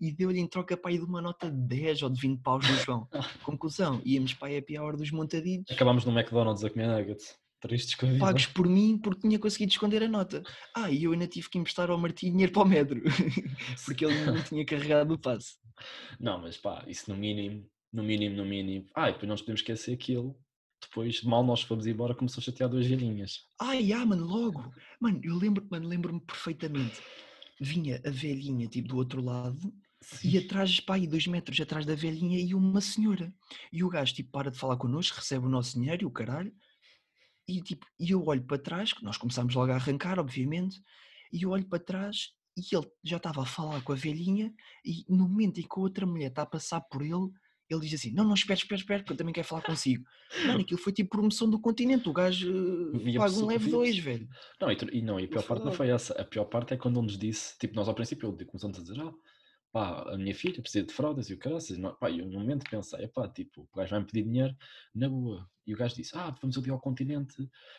e 0.00 0.12
deu-lhe 0.12 0.38
em 0.38 0.46
troca 0.46 0.76
para 0.76 0.92
ir 0.92 0.98
de 0.98 1.04
uma 1.04 1.20
nota 1.20 1.50
de 1.50 1.58
10 1.58 2.02
ou 2.02 2.10
de 2.10 2.20
20 2.20 2.40
paus 2.40 2.70
no 2.70 2.76
João. 2.76 3.08
conclusão, 3.42 4.00
íamos 4.04 4.32
para 4.34 4.54
a 4.54 4.58
happy 4.58 4.78
hour 4.78 4.96
dos 4.96 5.10
montaditos. 5.10 5.74
Acabámos 5.74 6.04
no 6.04 6.16
McDonald's 6.16 6.62
a 6.62 6.70
comer 6.70 6.86
nuggets. 6.86 7.36
Tristes 7.60 7.96
Pagos 8.20 8.46
por 8.46 8.68
mim 8.68 8.96
porque 8.96 9.22
tinha 9.22 9.40
conseguido 9.40 9.72
esconder 9.72 10.02
a 10.04 10.08
nota. 10.08 10.42
Ah, 10.72 10.90
e 10.90 11.02
eu 11.02 11.12
ainda 11.12 11.26
tive 11.26 11.48
que 11.48 11.58
emprestar 11.58 11.90
ao 11.90 11.98
Martim 11.98 12.30
dinheiro 12.30 12.52
para 12.52 12.62
o 12.62 12.66
metro, 12.66 13.02
porque 13.84 14.04
ele 14.04 14.24
não 14.24 14.40
tinha 14.40 14.64
carregado 14.64 15.14
o 15.14 15.18
passe. 15.18 15.56
Não, 16.20 16.40
mas 16.40 16.56
pá, 16.56 16.84
isso 16.86 17.10
no 17.10 17.16
mínimo, 17.16 17.66
no 17.92 18.04
mínimo, 18.04 18.36
no 18.36 18.44
mínimo. 18.44 18.86
Ah, 18.94 19.08
e 19.08 19.12
depois 19.14 19.26
não 19.26 19.34
nos 19.34 19.40
podemos 19.40 19.62
esquecer 19.62 19.96
que 19.96 20.12
ele, 20.12 20.32
depois, 20.88 21.22
mal 21.22 21.44
nós 21.44 21.62
fomos 21.62 21.86
embora, 21.86 22.14
começou 22.14 22.40
a 22.40 22.44
chatear 22.44 22.68
duas 22.68 22.86
velhinhas. 22.86 23.46
Ai, 23.60 23.92
ah, 23.92 24.04
mano, 24.04 24.24
logo. 24.24 24.72
Mano, 25.00 25.20
eu 25.22 25.36
lembro, 25.36 25.66
mano, 25.70 25.88
lembro-me 25.88 26.20
perfeitamente. 26.20 27.00
Vinha 27.60 28.00
a 28.04 28.10
velhinha, 28.10 28.68
tipo, 28.68 28.88
do 28.88 28.96
outro 28.96 29.22
lado, 29.22 29.72
Sim. 30.00 30.28
e 30.28 30.38
atrás, 30.38 30.80
pá, 30.80 30.94
aí 30.94 31.06
dois 31.06 31.26
metros 31.26 31.58
atrás 31.60 31.86
da 31.86 31.94
velhinha 31.94 32.38
e 32.38 32.54
uma 32.54 32.80
senhora. 32.80 33.34
E 33.72 33.82
o 33.82 33.88
gajo, 33.88 34.14
tipo, 34.14 34.30
para 34.30 34.50
de 34.50 34.58
falar 34.58 34.76
connosco, 34.76 35.16
recebe 35.16 35.46
o 35.46 35.50
nosso 35.50 35.78
dinheiro 35.78 36.02
e 36.02 36.06
o 36.06 36.10
caralho, 36.10 36.52
e, 37.48 37.62
tipo, 37.62 37.86
e 37.98 38.10
eu 38.10 38.24
olho 38.26 38.42
para 38.42 38.58
trás, 38.58 38.92
que 38.92 39.04
nós 39.04 39.16
começámos 39.16 39.54
logo 39.54 39.70
a 39.70 39.76
arrancar, 39.76 40.18
obviamente, 40.18 40.82
e 41.32 41.42
eu 41.42 41.50
olho 41.50 41.66
para 41.68 41.78
trás 41.78 42.30
e 42.56 42.74
ele 42.74 42.90
já 43.04 43.18
estava 43.18 43.42
a 43.42 43.46
falar 43.46 43.82
com 43.82 43.92
a 43.92 43.96
velhinha 43.96 44.52
e 44.84 45.04
no 45.08 45.28
momento 45.28 45.60
em 45.60 45.62
que 45.62 45.78
a 45.78 45.80
outra 45.80 46.06
mulher 46.06 46.28
está 46.28 46.42
a 46.42 46.46
passar 46.46 46.80
por 46.80 47.02
ele, 47.02 47.30
ele 47.68 47.80
diz 47.80 47.94
assim, 47.94 48.12
não, 48.12 48.24
não, 48.24 48.34
espera, 48.34 48.58
espera, 48.58 48.80
espera, 48.80 49.00
porque 49.00 49.12
eu 49.12 49.16
também 49.16 49.34
quero 49.34 49.46
falar 49.46 49.62
consigo. 49.62 50.04
Mano, 50.46 50.60
aquilo 50.62 50.80
foi 50.80 50.92
tipo 50.92 51.10
promoção 51.10 51.48
do 51.50 51.60
continente, 51.60 52.08
o 52.08 52.12
gajo 52.12 52.92
paga 53.16 53.34
um 53.36 53.46
leve 53.46 53.70
dois, 53.70 53.98
velho. 53.98 54.28
Não, 54.60 54.70
e, 54.70 54.76
e, 54.92 55.02
não, 55.02 55.18
e 55.18 55.24
a 55.24 55.28
pior 55.28 55.42
parte 55.42 55.64
não 55.64 55.72
foi 55.72 55.88
essa, 55.88 56.12
a 56.14 56.24
pior 56.24 56.44
parte 56.44 56.74
é 56.74 56.76
quando 56.76 56.98
ele 56.98 57.06
nos 57.06 57.18
disse, 57.18 57.58
tipo, 57.58 57.74
nós 57.74 57.88
ao 57.88 57.94
princípio 57.94 58.36
começamos 58.46 58.78
a 58.78 58.82
dizer, 58.82 59.00
ah, 59.00 59.12
pá, 59.72 60.12
a 60.12 60.16
minha 60.16 60.34
filha 60.34 60.60
precisa 60.62 60.86
de 60.86 60.92
fraldas 60.92 61.28
e 61.28 61.34
o 61.34 61.38
caraças, 61.38 61.76
pá, 61.98 62.10
eu 62.10 62.26
no 62.26 62.38
momento 62.38 62.64
pensei, 62.70 63.08
pá, 63.08 63.28
tipo, 63.28 63.68
o 63.72 63.76
gajo 63.76 63.90
vai-me 63.90 64.06
pedir 64.06 64.22
dinheiro 64.22 64.56
na 64.94 65.08
boa. 65.08 65.48
E 65.66 65.74
o 65.74 65.76
gajo 65.76 65.96
disse, 65.96 66.16
ah, 66.16 66.34
vamos 66.40 66.56
ali 66.56 66.70
ao 66.70 66.80
continente 66.80 67.34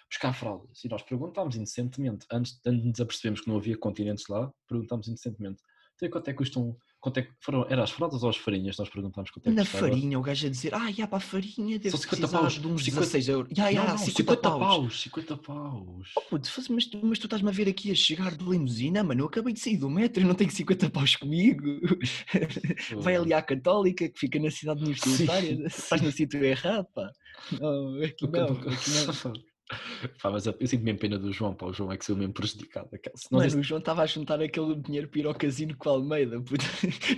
buscar 0.09 0.33
fraldas. 0.33 0.83
E 0.83 0.89
nós 0.89 1.01
perguntámos 1.01 1.55
inocentemente, 1.55 2.25
antes, 2.31 2.59
antes 2.65 2.81
de 2.81 2.89
nos 2.89 2.99
apercebermos 2.99 3.41
que 3.41 3.47
não 3.47 3.55
havia 3.55 3.77
continentes 3.77 4.27
lá, 4.27 4.51
perguntámos 4.67 5.07
inocentemente, 5.07 5.61
então 5.95 6.09
quanto 6.09 6.27
é 6.27 6.31
que 6.31 6.37
custam 6.37 6.77
Quanto 6.99 7.19
é 7.19 7.21
que 7.21 7.31
foram? 7.39 7.65
Era 7.69 7.83
as 7.83 7.91
fraldas 7.91 8.23
ou 8.23 8.29
as 8.29 8.37
farinhas? 8.37 8.77
Nós 8.77 8.89
perguntámos 8.89 9.29
quanto 9.29 9.47
é 9.47 9.49
que 9.49 9.55
Na 9.55 9.65
farinha, 9.65 10.17
o 10.17 10.21
gajo 10.21 10.47
a 10.47 10.49
dizer, 10.49 10.73
ah, 10.73 10.91
já 10.91 11.07
para 11.07 11.17
a 11.17 11.21
farinha 11.21 11.77
deve 11.77 11.91
São 11.91 11.99
50 11.99 12.27
paus. 12.27 12.53
de 12.53 12.67
uns 12.67 12.83
50... 12.83 12.99
16 13.01 13.29
euros. 13.29 13.51
Já, 13.55 13.71
já, 13.71 13.83
não, 13.83 13.89
não, 13.91 13.97
50, 13.97 14.17
50 14.17 14.41
paus. 14.41 14.59
paus. 14.59 15.01
50 15.01 15.37
paus. 15.37 16.09
Oh, 16.15 16.21
puto, 16.21 16.49
mas, 16.69 16.85
tu, 16.87 16.99
mas 17.03 17.19
tu 17.19 17.25
estás-me 17.25 17.49
a 17.49 17.51
ver 17.51 17.69
aqui 17.69 17.91
a 17.91 17.95
chegar 17.95 18.35
de 18.35 18.43
limusina, 18.43 19.03
mano, 19.03 19.21
eu 19.21 19.27
acabei 19.27 19.53
de 19.53 19.59
sair 19.59 19.77
do 19.77 19.89
metro 19.89 20.23
e 20.23 20.25
não 20.25 20.33
tenho 20.33 20.49
50 20.49 20.89
paus 20.89 21.15
comigo. 21.15 21.63
Vai 22.97 23.15
ali 23.15 23.33
à 23.33 23.41
Católica, 23.41 24.09
que 24.09 24.19
fica 24.19 24.39
na 24.39 24.49
cidade 24.49 24.81
universitária, 24.81 25.67
estás 25.67 26.01
no 26.01 26.11
sítio 26.11 26.43
errado, 26.43 26.87
pá. 26.95 27.11
Não, 27.59 28.03
aqui 28.03 28.27
não, 28.27 28.45
aqui 28.45 28.89
não. 29.23 29.33
Pá, 30.21 30.31
mas 30.31 30.45
eu, 30.45 30.55
eu 30.59 30.67
sinto 30.67 30.83
mesmo 30.83 30.99
pena 30.99 31.19
do 31.19 31.31
João, 31.31 31.53
pá, 31.53 31.65
o 31.65 31.73
João 31.73 31.91
é 31.91 31.97
que 31.97 32.05
saiu 32.05 32.17
mesmo 32.17 32.33
prejudicado. 32.33 32.89
Mano, 33.31 33.43
desse... 33.43 33.57
o 33.57 33.63
João 33.63 33.79
estava 33.79 34.01
a 34.01 34.05
juntar 34.05 34.41
aquele 34.41 34.75
dinheiro 34.75 35.09
para 35.09 35.19
ir 35.19 35.25
ao 35.27 35.35
casino 35.35 35.75
com 35.75 35.89
o 35.89 35.93
Almeida. 35.93 36.41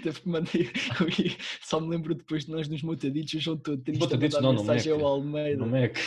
Teve 0.03 0.21
que 0.21 0.27
mandar. 0.29 0.51
Só 1.61 1.79
me 1.79 1.89
lembro 1.89 2.15
depois 2.15 2.45
de 2.45 2.51
nós 2.51 2.67
nos 2.67 2.81
motaditos, 2.81 3.35
o 3.35 3.39
João 3.39 3.57
todo 3.57 3.81
triste 3.83 3.99
motaditos, 3.99 4.37
a 4.37 4.41
não, 4.41 4.53
mensagem 4.53 4.91
ao 4.91 5.05
Almeida. 5.05 5.63
No 5.63 5.71
Mac. 5.71 5.97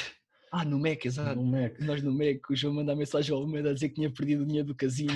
Ah, 0.50 0.64
no 0.64 0.78
Mac, 0.78 1.04
exato. 1.04 1.36
No 1.36 1.46
Mac. 1.46 1.78
Nós 1.80 2.02
no 2.02 2.12
Mac, 2.12 2.50
o 2.50 2.56
João 2.56 2.74
manda 2.74 2.92
a 2.92 2.96
mensagem 2.96 3.32
ao 3.32 3.40
Almeida 3.40 3.70
a 3.70 3.74
dizer 3.74 3.88
que 3.90 3.94
tinha 3.94 4.10
perdido 4.10 4.42
o 4.42 4.46
dinheiro 4.46 4.68
do 4.68 4.74
casino. 4.74 5.14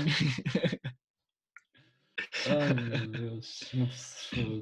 Ai 2.49 2.75
meu 2.75 3.07
Deus, 3.09 3.73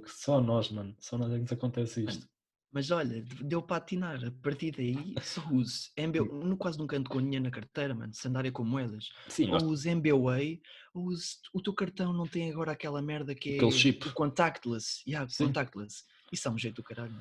só 0.06 0.40
nós, 0.40 0.70
mano, 0.70 0.96
só 0.98 1.16
nós 1.18 1.30
é 1.30 1.36
que 1.36 1.42
nos 1.42 1.52
acontece 1.52 2.04
isto. 2.04 2.26
Mas 2.74 2.90
olha, 2.90 3.24
deu 3.40 3.62
para 3.62 3.76
atinar. 3.76 4.22
A 4.24 4.30
partir 4.42 4.72
daí, 4.72 5.14
só 5.22 5.40
uso 5.52 5.90
MBA. 5.96 6.24
No, 6.44 6.56
quase 6.56 6.76
nunca 6.76 6.96
ando 6.96 7.08
com 7.08 7.22
dinheiro 7.22 7.44
na 7.44 7.50
carteira, 7.52 7.94
mano. 7.94 8.12
Se 8.12 8.26
andarem 8.26 8.50
com 8.50 8.64
moedas. 8.64 9.10
Sim, 9.28 9.48
ou 9.52 9.64
uso 9.66 9.88
MBWay, 9.88 10.60
ou 10.92 11.04
uso, 11.04 11.36
o 11.52 11.62
teu 11.62 11.72
cartão 11.72 12.12
não 12.12 12.26
tem 12.26 12.50
agora 12.50 12.72
aquela 12.72 13.00
merda 13.00 13.32
que 13.32 13.50
é 13.52 13.56
Aquele 13.56 13.70
chip. 13.70 14.08
o 14.08 14.12
contactless. 14.12 15.02
Yeah, 15.06 15.28
Sim. 15.30 15.46
contactless. 15.46 16.02
Isso 16.32 16.48
é 16.48 16.50
um 16.50 16.58
jeito 16.58 16.74
do 16.76 16.82
caralho. 16.82 17.14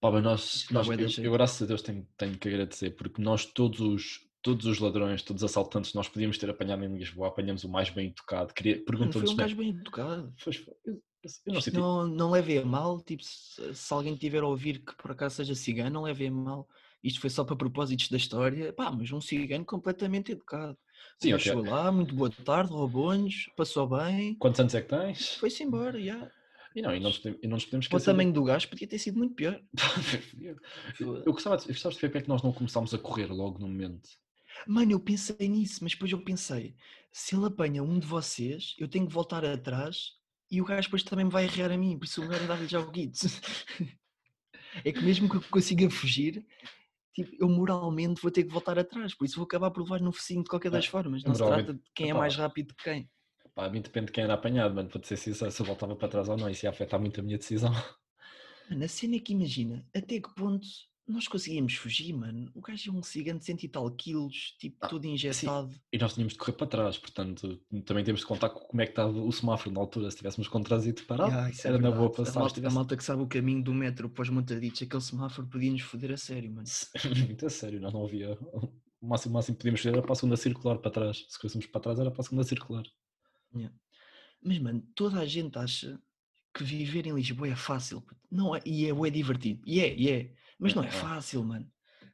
Pá, 0.00 0.12
mas 0.12 0.22
nós, 0.22 0.66
dá 0.70 0.74
nós 0.74 0.88
eu, 0.88 1.08
jeito. 1.08 1.26
eu, 1.26 1.32
graças 1.32 1.60
a 1.60 1.66
Deus 1.66 1.82
tenho, 1.82 2.06
tenho 2.16 2.38
que 2.38 2.48
agradecer, 2.48 2.90
porque 2.92 3.20
nós 3.20 3.44
todos 3.44 3.80
os, 3.80 4.20
todos 4.40 4.64
os 4.64 4.78
ladrões, 4.78 5.22
todos 5.22 5.42
os 5.42 5.50
assaltantes, 5.50 5.92
nós 5.92 6.08
podíamos 6.08 6.38
ter 6.38 6.48
apanhado 6.48 6.84
em 6.84 6.96
Lisboa, 6.96 7.26
apanhamos 7.28 7.64
o 7.64 7.68
mais 7.68 7.90
bem 7.90 8.06
educado. 8.06 8.54
Queria, 8.54 8.74
Mano, 8.76 8.84
foi 8.86 8.96
perguntam-nos, 8.96 9.30
um 9.32 9.36
né? 9.36 9.42
gajo 9.42 9.56
bem 9.56 9.70
educado. 9.70 10.32
Foi- 10.38 10.52
foi- 10.52 10.74
eu, 11.46 11.52
não 11.54 11.60
sei, 11.60 11.72
tipo, 11.72 11.80
não, 11.80 12.06
não 12.06 12.30
levem 12.30 12.58
a 12.58 12.64
mal, 12.64 13.00
tipo, 13.02 13.22
se, 13.24 13.74
se 13.74 13.92
alguém 13.94 14.16
tiver 14.16 14.42
a 14.42 14.46
ouvir 14.48 14.84
que 14.84 14.94
por 14.96 15.12
acaso 15.12 15.36
seja 15.36 15.54
cigano, 15.54 15.90
não 15.90 16.02
levem 16.02 16.28
a 16.28 16.32
mal. 16.32 16.68
Isto 17.02 17.20
foi 17.20 17.30
só 17.30 17.44
para 17.44 17.56
propósitos 17.56 18.08
da 18.08 18.16
história. 18.16 18.72
Pá, 18.72 18.90
mas 18.90 19.10
um 19.12 19.20
cigano 19.20 19.64
completamente 19.64 20.32
educado. 20.32 20.78
Sim, 21.18 21.32
Sim, 21.32 21.34
ok. 21.34 21.44
chegou 21.44 21.62
lá, 21.62 21.90
muito 21.92 22.14
boa 22.14 22.30
tarde, 22.30 22.70
roubou-nos, 22.72 23.46
passou 23.56 23.88
bem, 23.88 24.36
quantos 24.38 24.60
anos 24.60 24.74
é 24.74 24.82
que 24.82 24.88
tens? 24.88 25.36
foi-se 25.38 25.62
embora, 25.64 26.00
já. 26.00 26.30
E 26.74 26.82
não, 26.82 26.94
e 26.94 27.00
não 27.00 27.08
nos 27.10 27.18
podemos, 27.18 27.40
e 27.42 27.46
não 27.46 27.54
nos 27.56 27.64
podemos 27.64 27.86
O 27.90 27.98
esquecer. 27.98 28.00
tamanho 28.00 28.32
do 28.32 28.44
gajo 28.44 28.68
podia 28.68 28.88
ter 28.88 28.98
sido 28.98 29.18
muito 29.18 29.34
pior. 29.34 29.62
eu, 30.98 31.16
eu 31.24 31.32
gostava 31.32 31.56
de, 31.56 31.64
eu 31.64 31.68
gostava 31.74 31.94
de 31.94 32.00
ver 32.00 32.08
porque 32.08 32.18
é 32.18 32.22
que 32.22 32.28
nós 32.28 32.42
não 32.42 32.52
começámos 32.52 32.94
a 32.94 32.98
correr 32.98 33.26
logo 33.32 33.58
no 33.58 33.68
momento. 33.68 34.08
Mano, 34.66 34.92
eu 34.92 35.00
pensei 35.00 35.48
nisso, 35.48 35.80
mas 35.82 35.92
depois 35.92 36.10
eu 36.12 36.22
pensei, 36.24 36.76
se 37.12 37.34
ele 37.36 37.46
apanha 37.46 37.82
um 37.82 37.98
de 37.98 38.06
vocês, 38.06 38.74
eu 38.78 38.88
tenho 38.88 39.06
que 39.06 39.12
voltar 39.12 39.44
atrás 39.44 40.12
e 40.50 40.60
o 40.60 40.64
gajo 40.64 40.88
depois 40.88 41.02
também 41.02 41.24
me 41.24 41.30
vai 41.30 41.46
arrear 41.46 41.70
a 41.72 41.76
mim, 41.78 41.98
por 41.98 42.04
isso 42.06 42.20
o 42.22 42.24
melhor 42.26 42.42
é 42.42 42.46
dar-lhe 42.46 42.68
já 42.68 42.80
o 42.80 42.90
guito. 42.90 43.18
é 44.84 44.92
que 44.92 45.02
mesmo 45.02 45.28
que 45.28 45.36
eu 45.36 45.42
consiga 45.50 45.88
fugir, 45.90 46.46
tipo, 47.14 47.32
eu 47.40 47.48
moralmente 47.48 48.22
vou 48.22 48.30
ter 48.30 48.44
que 48.44 48.50
voltar 48.52 48.78
atrás, 48.78 49.14
por 49.14 49.24
isso 49.26 49.36
vou 49.36 49.44
acabar 49.46 49.70
por 49.70 49.82
levar 49.82 50.00
no 50.00 50.12
focinho 50.12 50.42
de 50.44 50.50
qualquer 50.50 50.70
das 50.70 50.86
É, 50.86 50.88
formas. 50.88 51.24
Não 51.24 51.34
se 51.34 51.44
trata 51.44 51.74
de 51.74 51.82
quem 51.94 52.10
é 52.10 52.14
mais 52.14 52.36
rápido 52.36 52.74
que 52.76 52.84
quem. 52.84 53.10
Pá, 53.54 53.66
a 53.66 53.70
mim 53.70 53.80
depende 53.82 54.06
de 54.06 54.12
quem 54.12 54.24
era 54.24 54.34
apanhado, 54.34 54.74
mano, 54.74 54.88
para 54.88 55.00
te 55.00 55.06
ser 55.08 55.16
sincero, 55.16 55.50
se 55.52 55.60
eu 55.62 55.66
voltava 55.66 55.94
para 55.96 56.08
trás 56.08 56.28
ou 56.28 56.36
não, 56.36 56.48
isso 56.50 56.66
ia 56.66 56.70
afetar 56.70 57.00
muito 57.00 57.20
a 57.20 57.22
minha 57.22 57.38
decisão. 57.38 57.72
Mano, 58.68 58.84
a 58.84 58.88
cena 58.88 59.16
é 59.16 59.20
que 59.20 59.32
imagina, 59.32 59.86
até 59.94 60.20
que 60.20 60.34
ponto 60.34 60.66
nós 61.10 61.26
conseguíamos 61.28 61.74
fugir, 61.74 62.12
mano. 62.12 62.50
O 62.54 62.60
gajo 62.60 62.90
é 62.90 62.94
um 62.94 63.02
cigano 63.02 63.38
de 63.38 63.44
cento 63.44 63.62
e 63.64 63.68
tal 63.68 63.90
quilos, 63.90 64.54
tipo, 64.58 64.76
Ah, 64.80 64.88
todo 64.88 65.04
injetado. 65.04 65.74
E 65.92 65.98
nós 65.98 66.14
tínhamos 66.14 66.32
de 66.34 66.38
correr 66.38 66.52
para 66.52 66.66
trás, 66.66 66.96
portanto, 66.98 67.60
também 67.84 68.04
temos 68.04 68.20
de 68.20 68.26
contar 68.26 68.48
com 68.50 68.60
como 68.60 68.80
é 68.82 68.84
que 68.86 68.92
estava 68.92 69.10
o 69.10 69.32
semáforo 69.32 69.72
na 69.74 69.80
altura. 69.80 70.10
Se 70.10 70.16
tivéssemos 70.18 70.48
com 70.48 70.62
trânsito 70.62 71.04
parado, 71.06 71.50
isso 71.50 71.66
é 71.66 71.70
era 71.70 71.78
na 71.78 71.90
boa 71.90 72.10
passar. 72.10 72.30
A 72.38 72.40
malta, 72.40 72.52
a 72.52 72.54
tivesse- 72.54 72.74
malta 72.74 72.96
que 72.96 73.04
sabe 73.04 73.22
o 73.22 73.26
caminho 73.26 73.62
do 73.62 73.74
metro 73.74 74.08
para 74.08 74.22
os 74.22 74.30
montaditos, 74.30 74.82
aquele 74.82 75.02
semáforo 75.02 75.46
podia 75.48 75.70
nos 75.72 75.82
foder 75.82 76.12
a 76.12 76.16
sério, 76.16 76.50
mano. 76.52 76.66
Muito 77.34 77.46
a 77.46 77.50
sério, 77.50 77.80
nós 77.80 77.92
não 77.92 78.04
havia. 78.04 78.38
O 79.00 79.06
máximo, 79.06 79.32
o 79.32 79.34
máximo 79.34 79.56
que 79.56 79.60
podíamos 79.62 79.80
fazer 79.80 79.94
era 79.94 80.02
para 80.02 80.12
a 80.12 80.16
segunda 80.16 80.36
circular 80.36 80.78
para 80.78 80.90
trás. 80.90 81.24
Se 81.28 81.38
fôssemos 81.40 81.66
para 81.66 81.80
trás, 81.80 81.98
era 81.98 82.10
para 82.10 82.20
a 82.20 82.24
segunda 82.24 82.44
circular. 82.44 82.84
Mas, 84.42 84.58
mano, 84.58 84.82
toda 84.94 85.20
a 85.20 85.26
gente 85.26 85.58
acha 85.58 86.00
que 86.54 86.64
viver 86.64 87.06
em 87.06 87.14
Lisboa 87.14 87.48
é 87.48 87.56
fácil. 87.56 88.00
puto. 88.02 88.20
Não 88.30 88.54
é, 88.54 88.60
e 88.64 88.86
é, 88.86 88.92
bué 88.92 89.10
divertido. 89.10 89.62
E 89.66 89.80
é, 89.80 89.94
e 89.96 90.10
é. 90.10 90.34
Mas 90.58 90.74
não 90.74 90.82
é 90.82 90.86
É, 90.86 90.88
é. 90.88 90.92
fácil, 90.92 91.44
mano. 91.44 91.70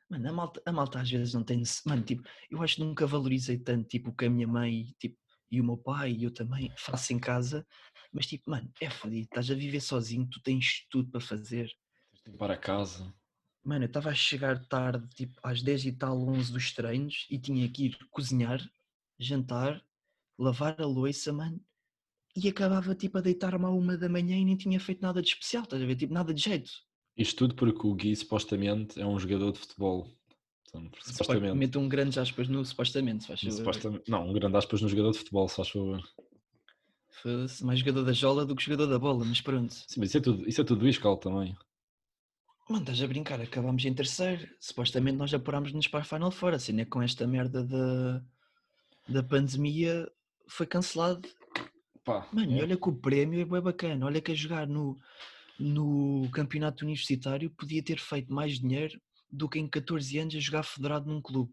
Mano, 0.08 0.28
a 0.28 0.32
malta, 0.32 0.62
a 0.64 0.72
malta 0.72 1.00
às 1.00 1.10
vezes 1.10 1.34
não 1.34 1.42
tem. 1.42 1.62
Mano, 1.84 2.02
tipo, 2.02 2.22
eu 2.50 2.62
acho 2.62 2.76
que 2.76 2.82
nunca 2.84 3.06
valorizei 3.06 3.58
tanto, 3.58 3.88
tipo, 3.88 4.10
o 4.10 4.14
que 4.14 4.26
a 4.26 4.30
minha 4.30 4.46
mãe 4.46 4.84
tipo, 5.00 5.16
e 5.50 5.60
o 5.60 5.64
meu 5.64 5.76
pai 5.76 6.12
e 6.12 6.24
eu 6.24 6.30
também 6.30 6.72
faço 6.76 7.12
em 7.12 7.18
casa. 7.18 7.66
Mas, 8.12 8.26
tipo, 8.26 8.50
mano, 8.50 8.70
é 8.80 8.88
fodido. 8.88 9.24
Estás 9.24 9.50
a 9.50 9.54
viver 9.54 9.80
sozinho, 9.80 10.28
tu 10.28 10.40
tens 10.42 10.86
tudo 10.90 11.10
para 11.10 11.20
fazer. 11.20 11.66
Tens 12.12 12.22
de 12.24 12.30
ir 12.30 12.36
para 12.36 12.56
casa. 12.56 13.12
Mano, 13.64 13.84
eu 13.84 13.88
estava 13.88 14.10
a 14.10 14.14
chegar 14.14 14.64
tarde, 14.68 15.08
tipo 15.14 15.40
às 15.42 15.60
10 15.60 15.86
e 15.86 15.92
tal, 15.92 16.16
11 16.28 16.52
dos 16.52 16.72
treinos, 16.72 17.26
e 17.28 17.36
tinha 17.36 17.68
que 17.68 17.86
ir 17.86 17.98
cozinhar, 18.10 18.60
jantar, 19.18 19.82
lavar 20.38 20.80
a 20.80 20.86
louça, 20.86 21.32
mano, 21.32 21.60
e 22.36 22.48
acabava 22.48 22.94
tipo 22.94 23.18
a 23.18 23.20
deitar-me 23.20 23.64
à 23.64 23.70
uma 23.70 23.96
da 23.96 24.08
manhã 24.08 24.36
e 24.36 24.44
nem 24.44 24.56
tinha 24.56 24.78
feito 24.78 25.00
nada 25.00 25.22
de 25.22 25.28
especial, 25.28 25.62
estás 25.64 25.82
a 25.82 25.86
ver? 25.86 25.96
Tipo, 25.96 26.12
nada 26.12 26.34
de 26.34 26.42
jeito. 26.42 26.70
Isto 27.16 27.36
tudo 27.36 27.54
porque 27.54 27.86
o 27.86 27.94
Gui 27.94 28.14
supostamente 28.14 29.00
é 29.00 29.06
um 29.06 29.18
jogador 29.18 29.52
de 29.52 29.58
futebol. 29.58 30.06
Portanto, 30.70 30.98
supostamente. 31.02 31.56
Meto 31.56 31.78
um 31.78 31.88
grande 31.88 32.20
aspas 32.20 32.46
no 32.48 32.62
supostamente, 32.64 33.22
se 33.22 33.28
faz 33.28 33.40
favor. 33.40 33.56
supostamente- 33.56 34.10
Não, 34.10 34.28
um 34.28 34.32
grande 34.34 34.56
aspas 34.56 34.82
no 34.82 34.88
jogador 34.88 35.12
de 35.12 35.18
futebol, 35.18 35.48
se 35.48 35.56
faz 35.56 35.68
favor. 35.70 36.02
Foda-se, 37.22 37.64
mais 37.64 37.78
jogador 37.78 38.04
da 38.04 38.12
jola 38.12 38.44
do 38.44 38.54
que 38.54 38.62
jogador 38.62 38.86
da 38.86 38.98
bola, 38.98 39.24
mas 39.24 39.40
pronto. 39.40 39.72
Sim, 39.72 40.00
mas 40.00 40.10
isso 40.10 40.18
é 40.18 40.20
tudo, 40.20 40.46
isso 40.48 40.60
é 40.60 40.64
tudo 40.64 40.86
iscal 40.86 41.16
também. 41.16 41.56
Mano, 42.68 42.82
estás 42.82 43.00
a 43.00 43.06
brincar, 43.06 43.40
acabámos 43.40 43.84
em 43.84 43.94
terceiro. 43.94 44.46
Supostamente 44.60 45.16
nós 45.16 45.32
apurámos-nos 45.32 45.86
para 45.88 46.00
a 46.00 46.04
Final 46.04 46.30
Four, 46.30 46.52
assim, 46.52 46.72
né? 46.72 46.84
com 46.84 47.00
esta 47.00 47.26
merda 47.26 47.62
da, 47.64 48.22
da 49.08 49.22
pandemia 49.22 50.10
foi 50.48 50.66
cancelado. 50.66 51.26
Pá, 52.06 52.28
Mano, 52.32 52.52
e 52.52 52.60
é. 52.60 52.62
olha 52.62 52.76
que 52.76 52.88
o 52.88 52.94
prémio 52.94 53.40
é 53.40 53.44
bem 53.44 53.60
bacana. 53.60 54.06
Olha 54.06 54.20
que 54.20 54.30
a 54.30 54.34
jogar 54.34 54.64
no, 54.64 54.96
no 55.58 56.30
campeonato 56.30 56.84
universitário 56.84 57.50
podia 57.50 57.82
ter 57.82 57.98
feito 57.98 58.32
mais 58.32 58.60
dinheiro 58.60 59.00
do 59.28 59.48
que 59.48 59.58
em 59.58 59.66
14 59.66 60.16
anos 60.18 60.36
a 60.36 60.38
jogar 60.38 60.62
federado 60.62 61.10
num 61.10 61.20
clube. 61.20 61.52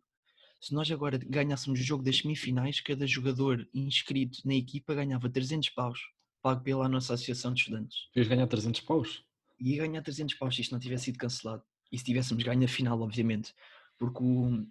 Se 0.62 0.72
nós 0.72 0.89
agora 0.91 1.17
ganhássemos 1.17 1.79
o 1.79 1.83
jogo 1.83 2.03
das 2.03 2.19
semifinais, 2.19 2.79
cada 2.79 3.07
jogador 3.07 3.67
inscrito 3.74 4.39
na 4.45 4.53
equipa 4.53 4.93
ganhava 4.93 5.27
300 5.27 5.69
paus, 5.69 6.00
pago 6.39 6.62
pela 6.62 6.88
nossa 6.88 7.15
associação 7.15 7.51
de 7.51 7.62
estudantes. 7.62 8.07
Devias 8.13 8.29
ganhar 8.29 8.45
300 8.45 8.81
paus. 8.81 9.25
Ia 9.60 9.88
ganhar 9.88 10.03
300 10.03 10.36
paus 10.36 10.55
se 10.55 10.62
isto 10.62 10.72
não 10.72 10.79
tivesse 10.79 11.05
sido 11.05 11.17
cancelado. 11.17 11.63
E 11.91 11.98
se 11.98 12.05
tivéssemos 12.05 12.43
ganho 12.43 12.63
a 12.63 12.67
final, 12.67 13.01
obviamente. 13.01 13.55
Porque 13.98 14.24
o, 14.24 14.67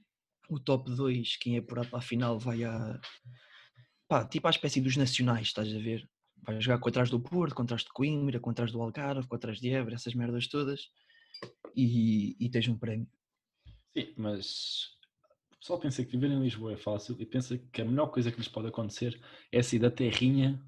o 0.49 0.61
top 0.61 0.95
2, 0.95 1.37
quem 1.39 1.57
é 1.57 1.59
apurado 1.59 1.89
para 1.89 1.99
a 1.99 2.03
final, 2.03 2.39
vai 2.39 2.63
a. 2.63 3.01
pá, 4.13 4.27
tipo 4.27 4.47
à 4.47 4.51
espécie 4.51 4.79
dos 4.79 4.95
nacionais, 4.95 5.47
estás 5.47 5.75
a 5.75 5.79
ver? 5.79 6.07
Vai 6.43 6.61
jogar 6.61 6.79
contra 6.79 7.03
as 7.03 7.09
do 7.09 7.19
Porto, 7.19 7.55
contra 7.55 7.77
as 7.77 7.83
de 7.83 7.89
Coimbra, 7.89 8.39
contra 8.39 8.67
as 8.67 8.71
do 8.73 8.83
Algarve, 8.83 9.27
contra 9.27 9.51
as 9.51 9.59
de 9.59 9.71
Évora, 9.71 9.95
essas 9.95 10.13
merdas 10.15 10.47
todas. 10.49 10.91
E, 11.75 12.37
e 12.39 12.51
tens 12.51 12.69
um 12.69 12.77
prémio. 12.77 13.07
Sim, 13.97 14.13
mas 14.19 14.89
o 15.55 15.59
pessoal 15.59 15.79
pensa 15.79 16.05
que 16.05 16.11
viver 16.11 16.31
em 16.31 16.43
Lisboa 16.43 16.75
é 16.75 16.77
fácil 16.77 17.17
e 17.19 17.25
pensa 17.25 17.57
que 17.73 17.81
a 17.81 17.85
melhor 17.87 18.09
coisa 18.09 18.31
que 18.31 18.37
lhes 18.37 18.49
pode 18.49 18.69
acontecer 18.69 19.19
é 19.51 19.63
sair 19.63 19.79
da 19.79 19.91
terrinha 19.91 20.63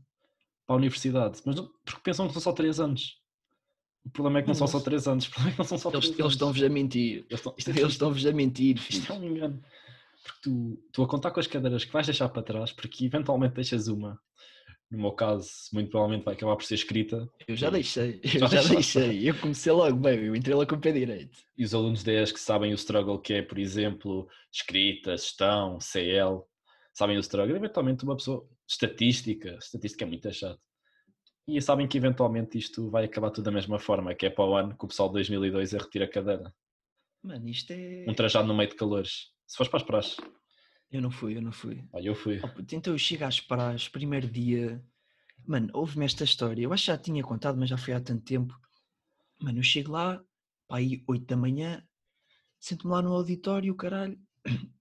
para 0.67 0.77
a 0.77 0.79
universidade. 0.79 1.43
Mas 1.45 1.55
não, 1.57 1.69
porque 1.85 2.01
pensam 2.03 2.27
que 2.27 2.33
são 2.33 2.41
só 2.41 2.53
3 2.53 2.81
anos. 2.81 3.21
O 4.07 4.11
problema 4.11 4.39
é 4.39 4.43
que 4.43 4.49
não 4.49 4.55
Mano, 4.55 4.59
são 4.59 4.69
só 4.69 4.79
eles- 4.79 4.85
3 4.85 5.07
anos. 5.09 5.27
O 5.27 5.31
problema 5.33 5.51
é 5.51 5.53
que 5.53 5.59
não 5.59 5.67
são 5.67 5.79
só 5.79 5.91
Eles, 5.91 6.05
3 6.07 6.19
eles 6.19 6.33
estão-vos 6.33 6.63
a 6.63 6.69
mentir. 6.71 7.19
Eles 7.29 7.33
estão- 7.41 7.55
isto 7.59 7.69
é 7.69 7.73
Eles 7.73 7.81
tudo- 7.83 7.91
estão-vos 7.93 8.27
a 8.27 8.33
mentir, 8.33 8.77
Isto 8.89 9.13
é 9.13 9.17
um 9.17 9.25
engano. 9.25 9.63
Porque 10.25 10.41
tu, 10.43 10.83
tu 10.91 11.03
a 11.03 11.09
contar 11.09 11.31
com 11.31 11.39
as 11.39 11.47
cadeiras 11.47 11.85
que 11.85 11.93
vais 11.93 12.07
deixar 12.07 12.31
para 12.31 12.43
trás, 12.43 12.73
porque 12.73 13.05
eventualmente 13.05 13.55
deixas 13.55 13.89
uma. 13.89 14.19
No 14.91 14.99
meu 14.99 15.13
caso, 15.13 15.49
muito 15.73 15.91
provavelmente 15.91 16.25
vai 16.25 16.35
acabar 16.35 16.57
por 16.57 16.65
ser 16.65 16.75
escrita. 16.75 17.29
Eu 17.47 17.57
já 17.57 17.69
deixei, 17.69 18.21
eu 18.25 18.41
Já 18.41 18.47
já 18.47 18.63
deixei. 18.69 19.29
Eu 19.29 19.39
comecei 19.39 19.73
logo, 19.73 19.97
bem, 19.97 20.25
eu 20.25 20.35
entrei 20.35 20.55
lá 20.55 20.65
com 20.65 20.77
o 20.77 20.81
pé 20.81 20.93
direito. 20.93 21.37
E 21.57 21.65
os 21.65 21.75
alunos 21.75 22.03
10 22.03 22.33
que 22.33 22.41
sabem 22.41 22.73
o 22.73 22.75
struggle 22.75 23.21
que 23.21 23.35
é, 23.35 23.43
por 23.43 23.59
exemplo, 23.59 24.29
escrita, 24.53 25.17
gestão, 25.17 25.79
CL, 25.81 26.43
sabem 26.93 27.17
o 27.17 27.21
struggle, 27.21 27.57
eventualmente 27.57 28.05
uma 28.05 28.17
pessoa, 28.17 28.49
estatística, 28.67 29.57
estatística 29.61 30.05
é 30.05 30.09
muito 30.09 30.33
chato. 30.33 30.61
E 31.47 31.61
sabem 31.61 31.87
que 31.87 31.99
eventualmente 31.99 32.57
isto 32.57 32.91
vai 32.91 33.05
acabar 33.05 33.31
tudo 33.31 33.45
da 33.45 33.51
mesma 33.51 33.79
forma, 33.79 34.15
que 34.15 34.25
é 34.25 34.31
para 34.31 34.45
o 34.45 34.57
ano 34.57 34.77
que 34.77 34.85
o 34.85 34.89
pessoal 34.89 35.09
de 35.11 35.15
2002 35.15 35.75
é 35.75 35.79
retira 35.79 36.07
a 36.07 36.11
cadeira. 36.11 36.55
Mano, 37.23 37.49
isto 37.49 37.73
é. 37.73 38.07
Um 38.09 38.15
trajado 38.15 38.49
no 38.49 38.55
meio 38.55 38.69
de 38.69 38.77
calores. 38.77 39.34
Se 39.47 39.57
fores 39.57 39.71
para 39.71 39.81
as 39.81 39.87
praxes. 39.87 40.17
Eu 40.91 41.03
não 41.03 41.11
fui, 41.11 41.37
eu 41.37 41.43
não 41.43 41.53
fui. 41.53 41.83
Pá, 41.91 42.01
eu 42.01 42.15
fui. 42.15 42.41
Oh, 42.43 42.49
puto, 42.49 42.75
então 42.75 42.93
eu 42.93 42.99
chego 42.99 43.25
às 43.25 43.41
praças, 43.41 43.89
primeiro 43.89 44.29
dia. 44.29 44.83
Mano, 45.47 45.69
houve-me 45.73 46.05
esta 46.05 46.25
história. 46.25 46.63
Eu 46.63 46.73
acho 46.73 46.85
que 46.85 46.93
já 46.93 46.99
tinha 46.99 47.23
contado, 47.23 47.59
mas 47.59 47.69
já 47.69 47.77
foi 47.77 47.95
há 47.95 48.01
tanto 48.01 48.25
tempo. 48.25 48.55
Mano, 49.41 49.59
eu 49.59 49.63
chego 49.63 49.93
lá, 49.93 50.23
pá, 50.69 50.79
aí 50.79 51.03
8 51.07 51.27
da 51.27 51.37
manhã, 51.37 51.87
sento-me 52.61 52.93
lá 52.93 53.03
no 53.03 53.13
auditório, 53.13 53.75
caralho. 53.75 54.19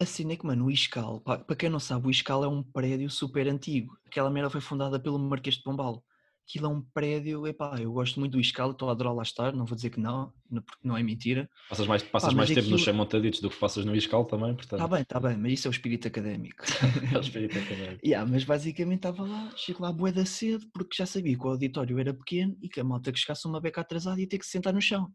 A 0.00 0.04
cena 0.04 0.32
é 0.32 0.36
que, 0.36 0.44
mano, 0.44 0.64
o 0.64 0.70
ISCAL, 0.70 1.20
pá, 1.20 1.38
para 1.38 1.54
quem 1.54 1.70
não 1.70 1.78
sabe, 1.78 2.08
o 2.08 2.10
ISCAL 2.10 2.42
é 2.42 2.48
um 2.48 2.60
prédio 2.60 3.08
super 3.08 3.46
antigo. 3.46 3.96
Aquela 4.04 4.28
merda 4.30 4.50
foi 4.50 4.60
fundada 4.60 4.98
pelo 4.98 5.16
Marquês 5.16 5.54
de 5.54 5.62
Pombal. 5.62 6.04
Aquilo 6.48 6.66
é 6.66 6.68
um 6.68 6.82
prédio, 6.82 7.46
epá, 7.46 7.76
eu 7.80 7.92
gosto 7.92 8.18
muito 8.18 8.32
do 8.32 8.40
ISCAL, 8.40 8.72
estou 8.72 8.88
a 8.88 8.92
adorar 8.92 9.14
lá 9.14 9.22
estar, 9.22 9.52
não 9.54 9.64
vou 9.64 9.76
dizer 9.76 9.90
que 9.90 10.00
não, 10.00 10.32
porque 10.50 10.80
não 10.86 10.96
é 10.96 11.02
mentira. 11.02 11.48
Passas 11.68 11.86
mais, 11.86 12.02
passas 12.02 12.34
mais 12.34 12.48
tempo 12.48 12.60
aquilo- 12.60 12.72
nos 12.76 12.82
chamontaditos 12.82 13.40
do 13.40 13.48
que 13.48 13.56
passas 13.56 13.84
no 13.84 13.94
Iscal 13.94 14.24
também, 14.24 14.54
portanto. 14.54 14.80
Está 14.82 14.88
bem, 14.88 15.02
está 15.02 15.20
bem, 15.20 15.36
mas 15.36 15.52
isso 15.52 15.68
é 15.68 15.70
o 15.70 15.72
espírito 15.72 16.08
académico. 16.08 16.64
é 17.14 17.16
o 17.16 17.20
espírito 17.20 17.56
académico. 17.58 18.04
Yeah, 18.04 18.28
mas 18.30 18.44
basicamente 18.44 18.98
estava 18.98 19.22
lá, 19.24 19.52
chego 19.56 19.82
lá 19.82 19.92
bué 19.92 20.10
da 20.12 20.26
cedo, 20.26 20.66
porque 20.74 20.96
já 20.96 21.06
sabia 21.06 21.38
que 21.38 21.46
o 21.46 21.50
auditório 21.50 21.98
era 21.98 22.12
pequeno 22.12 22.56
e 22.60 22.68
que 22.68 22.80
a 22.80 22.84
malta 22.84 23.12
que 23.12 23.18
chegasse 23.20 23.46
uma 23.46 23.60
beca 23.60 23.80
atrasada 23.80 24.20
ia 24.20 24.28
ter 24.28 24.38
que 24.38 24.44
se 24.44 24.50
sentar 24.52 24.74
no 24.74 24.80
chão. 24.82 25.08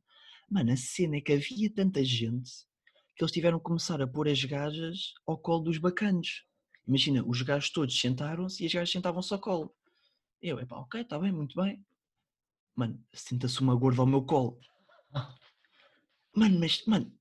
Mano, 0.49 0.71
a 0.71 0.77
cena 0.77 1.17
é 1.17 1.21
que 1.21 1.33
havia 1.33 1.69
tanta 1.71 2.03
gente 2.03 2.49
que 3.17 3.23
eles 3.23 3.31
tiveram 3.33 3.57
que 3.57 3.65
começar 3.65 4.01
a 4.01 4.07
pôr 4.07 4.29
as 4.29 4.41
gajas 4.43 5.11
ao 5.27 5.37
colo 5.37 5.65
dos 5.65 5.77
bacanos. 5.77 6.43
Imagina, 6.87 7.21
os 7.27 7.41
gajos 7.41 7.69
todos 7.69 7.99
sentaram-se 7.99 8.63
e 8.63 8.65
as 8.65 8.73
gajas 8.73 8.91
sentavam-se 8.91 9.33
ao 9.33 9.39
colo. 9.41 9.73
Eu, 10.41 10.59
epá, 10.59 10.77
ok, 10.77 11.01
está 11.01 11.17
bem, 11.19 11.31
muito 11.31 11.55
bem. 11.61 11.83
Mano, 12.75 13.03
senta-se 13.13 13.59
uma 13.61 13.75
gorda 13.75 14.01
ao 14.01 14.07
meu 14.07 14.23
colo. 14.23 14.59
Mano, 16.35 16.59
mas, 16.59 16.85
mano, 16.85 17.11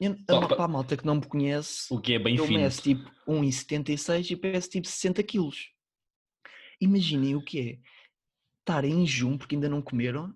eu, 0.00 0.16
Só 0.28 0.40
pa- 0.40 0.56
para 0.56 0.64
a 0.64 0.68
malta 0.68 0.96
que 0.96 1.06
não 1.06 1.16
me 1.16 1.26
conhece, 1.26 1.92
O 1.94 2.00
que 2.00 2.14
é 2.14 2.18
bem 2.18 2.36
eu 2.36 2.46
fino. 2.46 2.68
tipo 2.70 3.10
1,76 3.26 4.30
e 4.30 4.36
peço 4.36 4.70
tipo 4.70 4.86
60 4.88 5.22
quilos. 5.22 5.70
Imaginem 6.80 7.36
o 7.36 7.42
que 7.42 7.60
é 7.60 7.80
estar 8.60 8.84
em 8.84 9.06
jejum, 9.06 9.38
porque 9.38 9.54
ainda 9.54 9.68
não 9.68 9.80
comeram, 9.80 10.34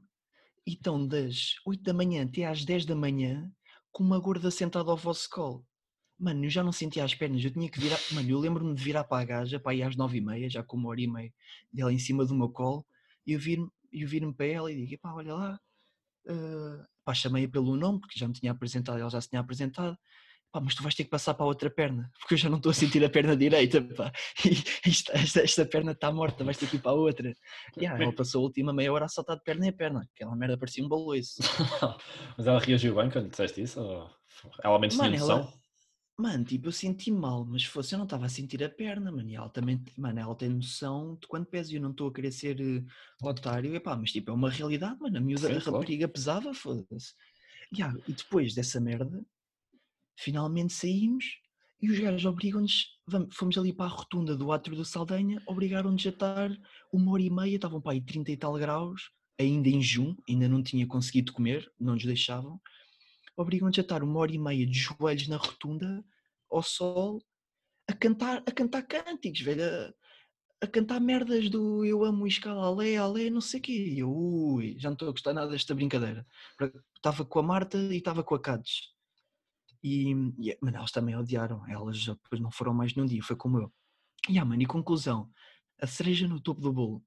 e 0.67 0.73
estão 0.75 1.05
das 1.07 1.57
8 1.67 1.83
da 1.83 1.93
manhã 1.93 2.25
até 2.25 2.45
às 2.45 2.65
10 2.65 2.87
da 2.87 2.95
manhã 2.95 3.51
com 3.91 4.05
uma 4.05 4.21
gorda 4.21 4.51
sentada 4.53 4.91
ao 4.91 4.97
vosso 4.97 5.29
colo. 5.29 5.67
Mano, 6.21 6.45
eu 6.45 6.51
já 6.51 6.63
não 6.63 6.71
sentia 6.71 7.03
as 7.03 7.15
pernas, 7.15 7.43
eu 7.43 7.51
tinha 7.51 7.69
que 7.71 7.81
virar. 7.81 7.99
Mano, 8.13 8.29
eu 8.29 8.39
lembro-me 8.39 8.75
de 8.75 8.85
virar 8.85 9.05
para 9.05 9.23
a 9.23 9.25
gaja, 9.25 9.59
para 9.59 9.75
ir 9.75 9.83
às 9.83 9.97
9 9.97 10.19
e 10.19 10.21
meia, 10.21 10.51
já 10.51 10.63
com 10.63 10.77
uma 10.77 10.91
hora 10.91 11.01
e 11.01 11.07
meia 11.07 11.33
dela 11.73 11.91
em 11.91 11.99
cima 11.99 12.27
do 12.27 12.35
meu 12.35 12.51
colo, 12.51 12.85
e 13.27 13.33
eu 13.33 13.41
vir-me 13.41 13.71
vir 13.91 14.35
para 14.35 14.47
ela 14.47 14.71
e 14.71 14.87
digo: 14.87 15.01
pá, 15.01 15.15
olha 15.15 15.35
lá. 15.35 15.61
ah, 16.29 16.87
pá, 17.05 17.15
chamei-a 17.15 17.49
pelo 17.49 17.75
nome, 17.75 18.01
porque 18.01 18.19
já 18.19 18.29
me 18.29 18.35
tinha 18.35 18.53
apresentado, 18.53 18.99
ela 18.99 19.09
já 19.09 19.21
se 19.21 19.31
tinha 19.31 19.41
apresentado. 19.41 19.97
Pá, 20.53 20.61
mas 20.61 20.75
tu 20.75 20.83
vais 20.83 20.95
ter 20.95 21.05
que 21.05 21.11
passar 21.11 21.33
para 21.33 21.45
a 21.45 21.49
outra 21.49 21.71
perna, 21.71 22.11
porque 22.21 22.35
eu 22.35 22.39
já 22.39 22.51
não 22.51 22.57
estou 22.57 22.71
a 22.71 22.75
sentir 22.75 23.03
a 23.05 23.09
perna 23.09 23.37
direita, 23.37 23.81
pá. 23.81 24.13
E 24.45 24.91
esta, 24.91 25.13
esta, 25.13 25.41
esta 25.41 25.65
perna 25.65 25.93
está 25.93 26.13
morta, 26.13 26.45
vais 26.45 26.59
ter 26.59 26.69
que 26.69 26.77
ir 26.77 26.81
para 26.81 26.93
a 26.93 26.95
outra. 26.95 27.33
E 27.79 27.87
ah, 27.87 27.97
ela 27.99 28.13
passou 28.13 28.41
a 28.41 28.45
última 28.45 28.73
meia 28.73 28.93
hora 28.93 29.05
a 29.05 29.09
saltar 29.09 29.37
de 29.37 29.45
perna 29.45 29.69
em 29.69 29.73
perna, 29.73 30.07
aquela 30.15 30.37
merda 30.37 30.59
parecia 30.59 30.85
um 30.85 30.89
baloiço. 30.89 31.37
Mas 32.37 32.47
ela 32.47 32.59
reagiu 32.59 32.97
bem 32.97 33.09
quando 33.09 33.25
lhe 33.25 33.31
disseste 33.31 33.63
isso? 33.63 33.81
Ou... 33.81 34.11
Ela 34.63 34.79
menos 34.79 34.97
tinha 34.97 35.11
noção? 35.11 35.39
ela, 35.39 35.60
mano, 36.21 36.45
tipo, 36.45 36.69
eu 36.69 36.73
senti 36.73 37.11
mal, 37.11 37.45
mas 37.45 37.63
se 37.63 37.69
fosse 37.69 37.95
eu 37.95 37.99
não 37.99 38.05
estava 38.05 38.27
a 38.27 38.29
sentir 38.29 38.63
a 38.63 38.69
perna, 38.69 39.11
mano. 39.11 39.29
E 39.29 39.35
ela 39.35 39.49
também, 39.49 39.83
mano, 39.97 40.21
ela 40.21 40.35
tem 40.35 40.49
noção 40.49 41.17
de 41.21 41.27
quanto 41.27 41.49
pesa 41.49 41.73
e 41.73 41.77
eu 41.77 41.83
não 41.83 41.91
estou 41.91 42.09
a 42.09 42.13
querer 42.13 42.33
ser 42.33 42.61
eh, 42.61 42.85
otário, 43.23 43.75
epá, 43.75 43.97
mas 43.97 44.13
tipo, 44.13 44.31
é 44.31 44.35
uma 44.35 44.51
realidade, 44.51 44.99
mano. 45.01 45.17
A 45.17 45.21
miúda, 45.21 45.49
Sim, 45.49 45.57
a 45.57 45.61
claro. 45.61 45.79
rapariga 45.79 46.09
pesava, 46.09 46.53
foda-se. 46.55 47.15
E, 47.77 47.83
ah, 47.83 47.95
e 48.07 48.13
depois 48.13 48.55
dessa 48.55 48.81
merda, 48.81 49.25
finalmente 50.19 50.73
saímos 50.73 51.25
e 51.83 51.91
os 51.91 51.99
gajos 51.99 52.27
obrigam-nos, 52.27 52.99
fomos 53.33 53.57
ali 53.57 53.73
para 53.73 53.87
a 53.87 53.89
rotunda 53.89 54.37
do 54.37 54.53
Atro 54.53 54.77
do 54.77 54.85
Saldanha, 54.85 55.43
obrigaram-nos 55.47 56.05
a 56.05 56.11
estar 56.11 56.51
uma 56.93 57.13
hora 57.13 57.23
e 57.23 57.31
meia, 57.31 57.57
estavam 57.57 57.81
para 57.81 57.93
aí 57.93 58.03
30 58.03 58.31
e 58.33 58.37
tal 58.37 58.53
graus, 58.55 59.11
ainda 59.39 59.69
em 59.69 59.81
junho, 59.81 60.17
ainda 60.29 60.47
não 60.47 60.63
tinha 60.63 60.87
conseguido 60.87 61.33
comer, 61.33 61.73
não 61.81 61.95
nos 61.95 62.05
deixavam 62.05 62.61
obrigam-nos 63.37 63.79
a 63.79 63.83
estar 63.83 64.03
uma 64.03 64.21
hora 64.21 64.33
e 64.33 64.39
meia 64.39 64.67
de 64.67 64.79
joelhos 64.79 65.29
na 65.29 65.37
rotunda, 65.37 66.05
ao 66.51 66.63
sol, 66.63 67.23
a 67.89 67.93
cantar, 67.93 68.43
a 68.47 68.53
cantar 68.53 68.83
cânticos, 68.83 69.41
velho, 69.41 69.63
a, 69.65 69.95
a 70.63 70.67
cantar 70.67 71.01
merdas 71.01 71.49
do 71.49 71.85
eu 71.85 72.05
amo 72.05 72.27
escala, 72.27 72.67
alé, 72.67 72.97
alé, 72.97 73.31
não 73.31 73.41
sei 73.41 73.61
o 73.61 73.63
quê. 73.63 73.95
Eu, 73.97 74.13
ui, 74.13 74.77
já 74.79 74.89
não 74.89 74.95
estou 74.95 75.09
a 75.09 75.13
gostar 75.13 75.33
nada 75.33 75.51
desta 75.51 75.75
brincadeira. 75.75 76.27
Estava 76.97 77.25
com 77.25 77.39
a 77.39 77.43
Marta 77.43 77.79
e 77.79 77.97
estava 77.97 78.23
com 78.23 78.35
a 78.35 78.41
Cades. 78.41 78.93
E, 79.83 80.11
e 80.39 80.59
mano, 80.61 80.77
elas 80.77 80.93
também 80.93 81.17
odiaram, 81.17 81.67
elas 81.67 82.05
depois 82.05 82.41
não 82.41 82.51
foram 82.51 82.75
mais 82.75 82.95
nenhum 82.95 83.07
dia, 83.07 83.23
foi 83.23 83.37
como 83.37 83.59
eu. 83.59 83.73
E 84.29 84.39
ah, 84.39 84.45
mano, 84.45 84.63
e 84.63 84.67
conclusão, 84.67 85.31
a 85.81 85.87
cereja 85.87 86.29
no 86.29 86.41
topo 86.41 86.61
do 86.61 86.73
bolo. 86.73 87.03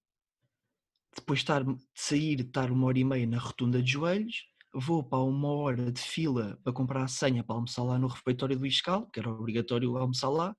Depois 1.15 1.39
de, 1.39 1.43
estar, 1.43 1.63
de 1.63 1.77
sair, 1.93 2.35
de 2.35 2.41
estar 2.41 2.71
uma 2.71 2.87
hora 2.87 2.97
e 2.97 3.03
meia 3.03 3.27
na 3.27 3.37
rotunda 3.37 3.83
de 3.83 3.91
joelhos, 3.91 4.47
vou 4.73 5.03
para 5.03 5.19
uma 5.19 5.49
hora 5.49 5.91
de 5.91 6.01
fila 6.01 6.59
para 6.63 6.73
comprar 6.73 7.03
a 7.03 7.07
senha 7.07 7.43
para 7.43 7.55
almoçar 7.55 7.83
lá 7.83 7.97
no 7.99 8.07
refeitório 8.07 8.57
do 8.57 8.65
Iscal, 8.65 9.07
que 9.11 9.19
era 9.19 9.29
obrigatório 9.31 9.97
almoçar 9.97 10.29
lá, 10.29 10.55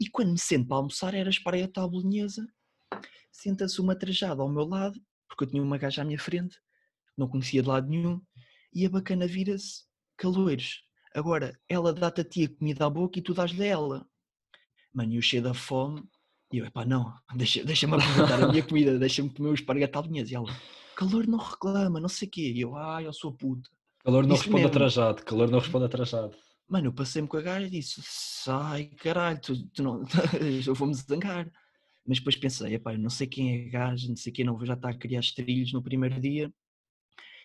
e 0.00 0.08
quando 0.08 0.32
me 0.32 0.38
sento 0.38 0.66
para 0.66 0.76
almoçar 0.78 1.14
era 1.14 1.30
espareta 1.30 1.82
à 1.82 1.88
bolonhesa, 1.88 2.46
senta-se 3.30 3.80
uma 3.80 3.94
trajada 3.96 4.42
ao 4.42 4.48
meu 4.48 4.64
lado, 4.64 5.00
porque 5.28 5.44
eu 5.44 5.48
tinha 5.48 5.62
uma 5.62 5.78
gaja 5.78 6.02
à 6.02 6.04
minha 6.04 6.18
frente, 6.18 6.58
não 7.16 7.28
conhecia 7.28 7.62
de 7.62 7.68
lado 7.68 7.88
nenhum, 7.88 8.20
e 8.72 8.84
a 8.84 8.90
bacana 8.90 9.26
vira-se, 9.26 9.84
caloiros, 10.16 10.82
agora 11.14 11.58
ela 11.68 11.92
dá-te 11.92 12.20
a 12.20 12.24
ti 12.24 12.44
a 12.44 12.48
comida 12.48 12.86
à 12.86 12.90
boca 12.90 13.18
e 13.18 13.22
tu 13.22 13.32
dás-lhe 13.34 13.62
a 13.62 13.66
ela. 13.66 14.08
Mano, 14.92 15.14
eu 15.14 15.22
cheio 15.22 15.42
da 15.42 15.54
fome, 15.54 16.02
e 16.52 16.58
eu, 16.58 16.66
epá, 16.66 16.84
não, 16.84 17.12
deixa- 17.36 17.64
deixa-me 17.64 17.94
aproveitar 17.94 18.42
a 18.42 18.48
minha 18.48 18.62
comida, 18.66 18.98
deixa-me 18.98 19.30
comer 19.32 19.50
o 19.50 19.54
esparguete 19.54 19.96
à 19.96 20.02
bolonhesa, 20.02 20.32
e 20.32 20.34
ela, 20.34 20.52
calor 20.94 21.26
não 21.26 21.38
reclama, 21.38 22.00
não 22.00 22.08
sei 22.08 22.28
o 22.28 22.30
quê, 22.30 22.52
e 22.52 22.60
eu, 22.60 22.76
ai, 22.76 23.06
eu 23.06 23.12
sou 23.12 23.32
puta. 23.32 23.68
Calor 24.04 24.26
não 24.26 24.34
Isso 24.34 24.44
responde 24.44 24.64
mesmo. 24.64 24.76
atrajado. 24.76 25.22
Calor 25.24 25.50
não 25.50 25.58
responde 25.58 25.84
atrajado. 25.86 26.36
Mano, 26.68 26.88
eu 26.88 26.92
passei-me 26.92 27.28
com 27.28 27.36
a 27.36 27.42
gaja 27.42 27.66
e 27.66 27.70
disse: 27.70 28.00
sai, 28.04 28.86
caralho, 28.86 29.40
tu, 29.40 29.66
tu 29.68 29.82
não. 29.82 30.02
eu 30.66 30.74
vou-me 30.74 30.94
zangar. 30.94 31.50
Mas 32.06 32.18
depois 32.18 32.36
pensei: 32.36 32.74
epá, 32.74 32.92
eu 32.92 32.98
não 32.98 33.10
sei 33.10 33.26
quem 33.26 33.64
é 33.64 33.66
a 33.66 33.70
gaja, 33.70 34.08
não 34.08 34.16
sei 34.16 34.32
quem, 34.32 34.44
não 34.44 34.56
vou 34.56 34.66
já 34.66 34.74
estar 34.74 34.90
a 34.90 34.98
criar 34.98 35.20
estrilhos 35.20 35.72
no 35.72 35.82
primeiro 35.82 36.20
dia. 36.20 36.52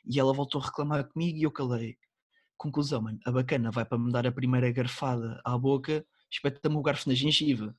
E 0.06 0.20
ela 0.20 0.34
voltou 0.34 0.62
a 0.62 0.66
reclamar 0.66 1.08
comigo 1.08 1.38
e 1.38 1.44
eu 1.44 1.52
calei. 1.52 1.98
Conclusão, 2.58 3.02
mano, 3.02 3.20
a 3.26 3.32
bacana 3.32 3.72
vai 3.72 3.86
para 3.86 3.98
me 3.98 4.12
dar 4.12 4.28
a 4.28 4.32
primeira 4.32 4.70
garfada 4.72 5.40
à 5.46 5.58
boca, 5.58 6.06
espeta-me 6.30 6.76
o 6.76 6.82
garfo 6.82 7.08
na 7.08 7.16
gengiva. 7.16 7.74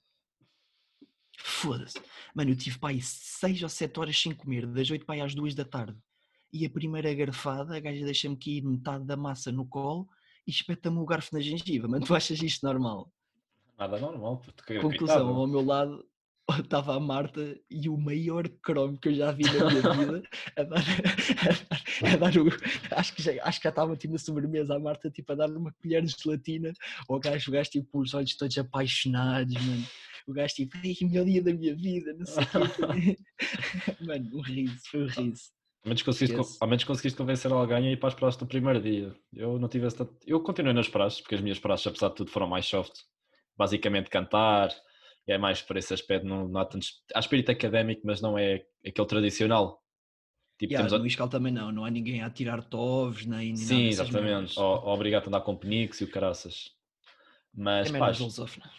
Foda-se. 1.42 2.00
Mano, 2.34 2.50
eu 2.50 2.56
tive 2.56 2.78
aí 2.82 3.00
6 3.00 3.62
ou 3.62 3.68
7 3.68 4.00
horas 4.00 4.20
sem 4.20 4.32
comer, 4.32 4.66
das 4.66 4.90
8 4.90 5.04
para 5.04 5.16
aí 5.16 5.20
às 5.20 5.34
2 5.34 5.54
da 5.54 5.64
tarde. 5.64 5.96
E 6.52 6.66
a 6.66 6.70
primeira 6.70 7.12
garfada, 7.14 7.76
a 7.76 7.80
gaja 7.80 8.04
deixa-me 8.04 8.36
cair 8.36 8.62
metade 8.62 9.04
da 9.04 9.16
massa 9.16 9.52
no 9.52 9.66
colo 9.66 10.08
e 10.46 10.50
espeta-me 10.50 10.98
o 10.98 11.04
garfo 11.04 11.34
na 11.34 11.40
gengiva. 11.40 11.86
Mano, 11.86 12.04
tu 12.04 12.14
achas 12.14 12.42
isto 12.42 12.66
normal? 12.66 13.10
Nada 13.78 13.98
normal. 13.98 14.38
puto, 14.38 14.64
Conclusão, 14.80 15.28
ao 15.28 15.46
meu 15.46 15.64
lado 15.64 16.04
estava 16.58 16.96
a 16.96 17.00
Marta 17.00 17.56
e 17.70 17.88
o 17.88 17.96
maior 17.96 18.48
cromo 18.62 18.98
que 18.98 19.08
eu 19.08 19.14
já 19.14 19.32
vi 19.32 19.44
na 19.44 19.70
minha 19.70 19.94
vida 19.94 20.22
a 20.56 20.62
dar, 20.64 20.82
a 20.82 22.12
a 22.14 22.16
dar 22.16 22.36
o, 22.36 22.48
acho 22.90 23.14
que 23.14 23.22
já, 23.22 23.32
acho 23.44 23.58
que 23.58 23.64
já 23.64 23.70
estava 23.70 23.96
tipo 23.96 24.12
na 24.12 24.18
sobremesa 24.18 24.74
a 24.74 24.78
Marta 24.78 25.10
tipo 25.10 25.32
a 25.32 25.34
dar 25.34 25.50
uma 25.50 25.72
colher 25.72 26.02
de 26.02 26.14
gelatina 26.18 26.72
ao 27.08 27.20
gajo, 27.20 27.50
o 27.50 27.54
gajo 27.54 27.70
tipo 27.70 28.00
os 28.00 28.12
olhos 28.14 28.36
todos 28.36 28.58
apaixonados, 28.58 29.54
mano. 29.54 29.86
O 30.26 30.32
gajo 30.32 30.54
tipo, 30.54 30.76
ai, 30.76 30.94
melhor 31.02 31.24
dia 31.24 31.42
da 31.42 31.52
minha 31.52 31.74
vida, 31.74 32.12
não 32.14 32.26
sei 32.26 32.42
o 32.42 32.94
quê. 32.94 33.18
Mano, 34.04 34.30
um 34.34 34.40
riso, 34.40 34.80
foi 34.90 35.04
um 35.04 35.06
riso. 35.06 35.50
Ao 35.82 35.88
menos, 35.88 36.02
conseguiste, 36.02 36.56
ao 36.60 36.68
menos 36.68 36.84
conseguiste 36.84 37.16
convencer 37.16 37.50
alguém 37.50 37.88
a 37.88 37.92
ir 37.92 37.96
para 37.98 38.08
as 38.08 38.14
praças 38.14 38.38
do 38.38 38.46
primeiro 38.46 38.82
dia. 38.82 39.14
Eu 39.32 39.58
não 39.58 39.68
tive 39.68 39.86
esse 39.86 39.96
tanto... 39.96 40.14
Eu 40.26 40.40
continuei 40.40 40.74
nas 40.74 40.88
praças, 40.88 41.20
porque 41.22 41.34
as 41.34 41.40
minhas 41.40 41.58
praças, 41.58 41.86
apesar 41.86 42.08
de 42.10 42.16
tudo, 42.16 42.30
foram 42.30 42.46
mais 42.46 42.66
soft. 42.66 42.92
Basicamente 43.56 44.10
cantar, 44.10 44.70
é 45.26 45.38
mais 45.38 45.62
por 45.62 45.78
esse 45.78 45.94
aspecto. 45.94 46.26
Não, 46.26 46.46
não 46.46 46.60
há 46.60 46.66
tantos... 46.66 47.02
Há 47.14 47.20
espírito 47.20 47.50
académico, 47.50 48.02
mas 48.04 48.20
não 48.20 48.36
é 48.36 48.66
aquele 48.86 49.08
tradicional. 49.08 49.82
Tipo, 50.58 50.74
Yeah, 50.74 50.86
temos 50.86 51.00
No 51.00 51.06
Iscal 51.06 51.28
também 51.30 51.50
não, 51.50 51.72
não 51.72 51.86
há 51.86 51.90
ninguém 51.90 52.22
a 52.22 52.28
tirar 52.28 52.62
tovos 52.62 53.24
nem, 53.24 53.46
nem 53.46 53.56
Sim, 53.56 53.86
exatamente. 53.86 54.60
Ou, 54.60 54.84
ou 54.84 54.88
obrigado 54.88 55.24
a 55.24 55.28
andar 55.28 55.40
com 55.40 55.56
peniques 55.56 56.02
e 56.02 56.04
o 56.04 56.10
caraças. 56.10 56.72
Mas, 57.54 57.88
É 57.88 57.92
pá, 57.92 57.98
merda 58.00 58.14
filosófica. 58.14 58.70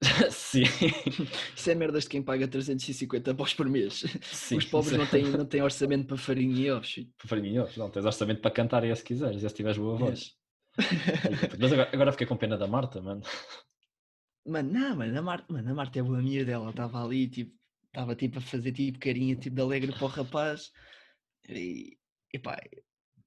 sim. 0.30 0.62
Isso 1.56 1.70
é 1.70 1.74
merdas 1.74 2.04
de 2.04 2.10
quem 2.10 2.22
paga 2.22 2.46
350 2.46 3.34
paus 3.34 3.52
por 3.54 3.68
mês. 3.68 4.04
sim. 4.22 4.56
Os 4.56 4.64
pobres 4.64 4.96
não 4.96 5.06
têm, 5.06 5.24
não 5.24 5.44
têm 5.46 5.62
orçamento 5.62 6.06
para 6.06 6.16
farinha 6.16 6.56
e 6.66 6.70
ovos. 6.70 6.92
filho. 6.92 7.12
Farinha, 7.18 7.66
não, 7.76 7.90
tens 7.90 8.04
orçamento 8.04 8.40
para 8.40 8.50
cantar 8.50 8.84
e 8.84 8.90
é 8.90 8.94
se 8.94 9.02
quiseres, 9.04 9.42
é 9.42 9.48
se 9.48 9.54
tiveres 9.54 9.78
boa 9.78 9.96
É. 9.96 9.98
voz. 9.98 10.36
Mas 11.58 11.72
agora, 11.72 11.90
agora 11.92 12.12
fiquei 12.12 12.26
com 12.26 12.36
pena 12.36 12.56
da 12.56 12.66
Marta, 12.68 13.02
mano. 13.02 13.22
Mano, 14.46 14.72
não, 14.72 14.96
mano, 14.96 15.18
a 15.18 15.22
Marta, 15.22 15.52
mano, 15.52 15.70
a 15.70 15.74
Marta 15.74 15.98
é 15.98 16.02
boa 16.02 16.18
amiga 16.18 16.44
dela, 16.44 16.62
ela 16.64 16.70
estava 16.70 17.04
ali, 17.04 17.28
tipo, 17.28 17.58
estava 17.86 18.14
tipo 18.14 18.38
a 18.38 18.40
fazer 18.40 18.72
tipo 18.72 18.98
carinha 18.98 19.36
tipo 19.36 19.56
de 19.56 19.62
alegre 19.62 19.92
para 19.92 20.04
o 20.04 20.08
rapaz. 20.08 20.70
E, 21.48 21.98
epá, 22.32 22.56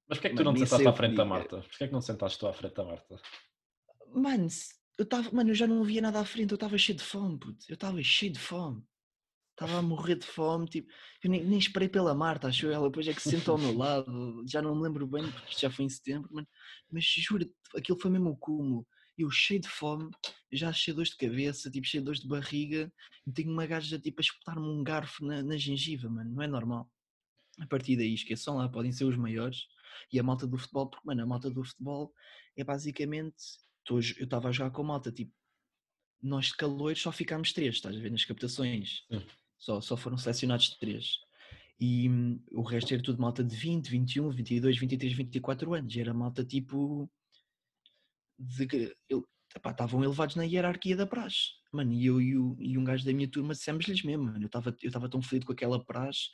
Mas 0.08 0.18
porquê 0.18 0.28
é 0.28 0.30
que 0.32 0.36
tu 0.38 0.44
Mano, 0.44 0.52
não 0.52 0.54
te 0.54 0.60
sentaste 0.70 0.88
à 0.88 0.92
que 0.92 0.98
frente 0.98 1.16
da. 1.16 1.26
Marta? 1.26 1.58
Porquê 1.62 1.84
é 1.84 1.88
que 1.88 1.94
não 1.94 2.02
sentaste 2.02 2.40
tu 2.40 2.48
à 2.48 2.54
frente 2.54 2.74
da 2.76 2.84
Marta? 2.86 3.22
mano, 4.14 4.50
se- 4.50 4.81
eu 5.02 5.04
estava, 5.04 5.32
mano, 5.32 5.50
eu 5.50 5.56
já 5.56 5.66
não 5.66 5.84
via 5.84 6.02
nada 6.02 6.20
à 6.20 6.26
frente, 6.26 6.52
eu 6.52 6.56
estava 6.56 6.78
cheio 6.78 6.98
de 6.98 7.04
fome, 7.04 7.40
puto, 7.40 7.66
eu 7.68 7.74
estava 7.74 8.02
cheio 8.04 8.32
de 8.32 8.40
fome. 8.40 8.84
Estava 9.52 9.78
a 9.78 9.82
morrer 9.82 10.16
de 10.16 10.26
fome, 10.26 10.68
tipo, 10.68 10.92
eu 11.24 11.30
nem, 11.30 11.44
nem 11.44 11.60
esperei 11.60 11.90
pela 11.90 12.16
Marta, 12.16 12.48
acho 12.48 12.66
eu, 12.66 12.72
ela. 12.72 12.88
Depois 12.88 13.08
é 13.08 13.14
que 13.14 13.22
se 13.22 13.32
sentou 13.32 13.54
ao 13.54 13.60
meu 13.60 13.78
lado, 13.78 14.44
já 14.48 14.62
não 14.62 14.76
me 14.76 14.84
lembro 14.84 15.06
bem, 15.06 15.30
porque 15.32 15.60
já 15.60 15.70
foi 15.70 15.86
em 15.86 15.90
setembro, 15.90 16.30
mano, 16.32 16.48
mas 16.92 17.04
juro, 17.04 17.46
aquilo 17.76 18.00
foi 18.00 18.10
mesmo 18.10 18.30
o 18.30 18.38
cúmulo. 18.38 18.88
Eu 19.18 19.30
cheio 19.30 19.60
de 19.60 19.68
fome, 19.68 20.10
já 20.52 20.72
cheio 20.72 20.94
de 20.94 20.98
dores 20.98 21.12
de 21.12 21.18
cabeça, 21.18 21.70
tipo, 21.70 21.86
cheio 21.86 22.02
de 22.02 22.06
dores 22.06 22.22
de 22.22 22.28
barriga, 22.28 22.92
e 23.26 23.32
tenho 23.32 23.52
uma 23.52 23.66
gaja 23.66 24.00
tipo 24.00 24.22
a 24.22 24.24
espetar-me 24.24 24.68
um 24.68 24.84
garfo 24.84 25.26
na, 25.26 25.44
na 25.44 25.58
gengiva, 25.58 26.10
mano, 26.10 26.32
não 26.32 26.42
é 26.42 26.48
normal. 26.48 26.90
A 27.60 27.68
partir 27.68 27.98
daí, 27.98 28.14
esqueçam 28.14 28.58
lá, 28.58 28.70
podem 28.70 28.92
ser 28.92 29.06
os 29.06 29.18
maiores, 29.18 29.66
e 30.12 30.20
a 30.20 30.24
malta 30.24 30.48
do 30.48 30.58
futebol, 30.58 30.90
porque, 30.90 31.06
mano, 31.06 31.22
a 31.22 31.26
malta 31.26 31.50
do 31.50 31.64
futebol 31.64 32.14
é 32.56 32.64
basicamente, 32.64 33.44
jo- 33.86 34.16
eu 34.20 34.26
estava 34.26 34.50
a 34.50 34.52
jogar 34.52 34.72
com 34.72 34.82
a 34.82 34.86
malta, 34.86 35.12
tipo, 35.12 35.32
nós 36.22 36.48
de 36.48 36.56
calores 36.56 37.02
só 37.02 37.12
ficámos 37.12 37.52
três, 37.54 37.76
estás 37.76 37.96
a 37.96 38.00
ver, 38.00 38.12
nas 38.12 38.26
captações. 38.26 39.04
Sim. 39.12 39.26
Só, 39.58 39.82
só 39.82 39.98
foram 39.98 40.18
selecionados 40.18 40.70
três. 40.78 41.18
E 41.80 42.08
hum, 42.10 42.44
o 42.52 42.62
resto 42.62 42.94
era 42.94 43.02
tudo 43.02 43.20
malta 43.22 43.44
de 43.44 43.56
20, 43.56 43.90
21, 43.90 44.30
22, 44.30 44.78
23, 44.78 45.14
24 45.14 45.74
anos. 45.74 45.96
Era 45.98 46.14
malta 46.14 46.46
tipo. 46.46 47.10
De, 48.38 48.68
que- 48.68 48.96
ele- 49.10 49.24
epá, 49.56 49.72
estavam 49.72 50.04
elevados 50.04 50.36
na 50.36 50.44
hierarquia 50.44 50.96
da 50.96 51.06
praxe. 51.08 51.52
Mano, 51.72 51.94
e 51.94 52.06
eu 52.06 52.22
e, 52.22 52.38
o- 52.38 52.58
e 52.60 52.78
um 52.78 52.84
gajo 52.84 53.06
da 53.06 53.14
minha 53.14 53.28
turma 53.28 53.54
dissemos-lhes 53.54 54.04
mesmo, 54.04 54.26
mano. 54.26 54.42
Eu 54.42 54.46
estava 54.48 54.70
eu 54.82 54.88
estava 54.88 55.10
tão 55.10 55.22
feliz 55.22 55.46
com 55.46 55.54
aquela 55.54 55.84
praxe 55.84 56.30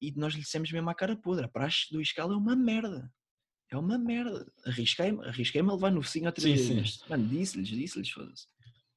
e 0.00 0.12
nós 0.12 0.34
lhe 0.34 0.40
dissemos 0.40 0.70
mesmo 0.70 0.88
à 0.90 0.94
cara 0.94 1.16
podre: 1.16 1.44
a 1.44 1.48
praxe 1.48 1.90
do 1.92 2.00
Iscal 2.00 2.30
é 2.32 2.36
uma 2.36 2.54
merda. 2.56 3.12
É 3.70 3.76
uma 3.76 3.98
merda. 3.98 4.46
Arrisquei-me 4.64 5.24
arrisquei 5.26 5.60
a 5.60 5.64
levar 5.64 5.90
no 5.90 6.02
focinho 6.02 6.26
outra 6.26 6.42
Sim, 6.42 6.56
vez. 6.56 6.94
sim. 6.94 7.00
Mano, 7.08 7.28
disse-lhes, 7.28 7.68
disse-lhes, 7.68 8.10
foda-se. 8.10 8.46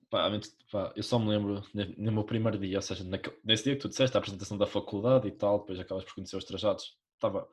Pá, 0.10 0.29
pá, 0.71 0.93
eu 0.95 1.03
só 1.03 1.19
me 1.19 1.29
lembro 1.29 1.63
no 1.97 2.12
meu 2.12 2.23
primeiro 2.23 2.58
dia, 2.58 2.77
ou 2.77 2.82
seja, 2.82 3.03
nesse 3.43 3.63
dia 3.63 3.75
que 3.75 3.82
tu 3.82 3.89
disseste 3.89 4.15
a 4.17 4.19
apresentação 4.19 4.58
da 4.58 4.65
faculdade 4.65 5.27
e 5.27 5.32
tal, 5.32 5.60
depois 5.60 5.79
acabas 5.79 6.03
por 6.03 6.15
conhecer 6.15 6.36
os 6.36 6.43
trajados. 6.43 6.97
Estava, 7.13 7.47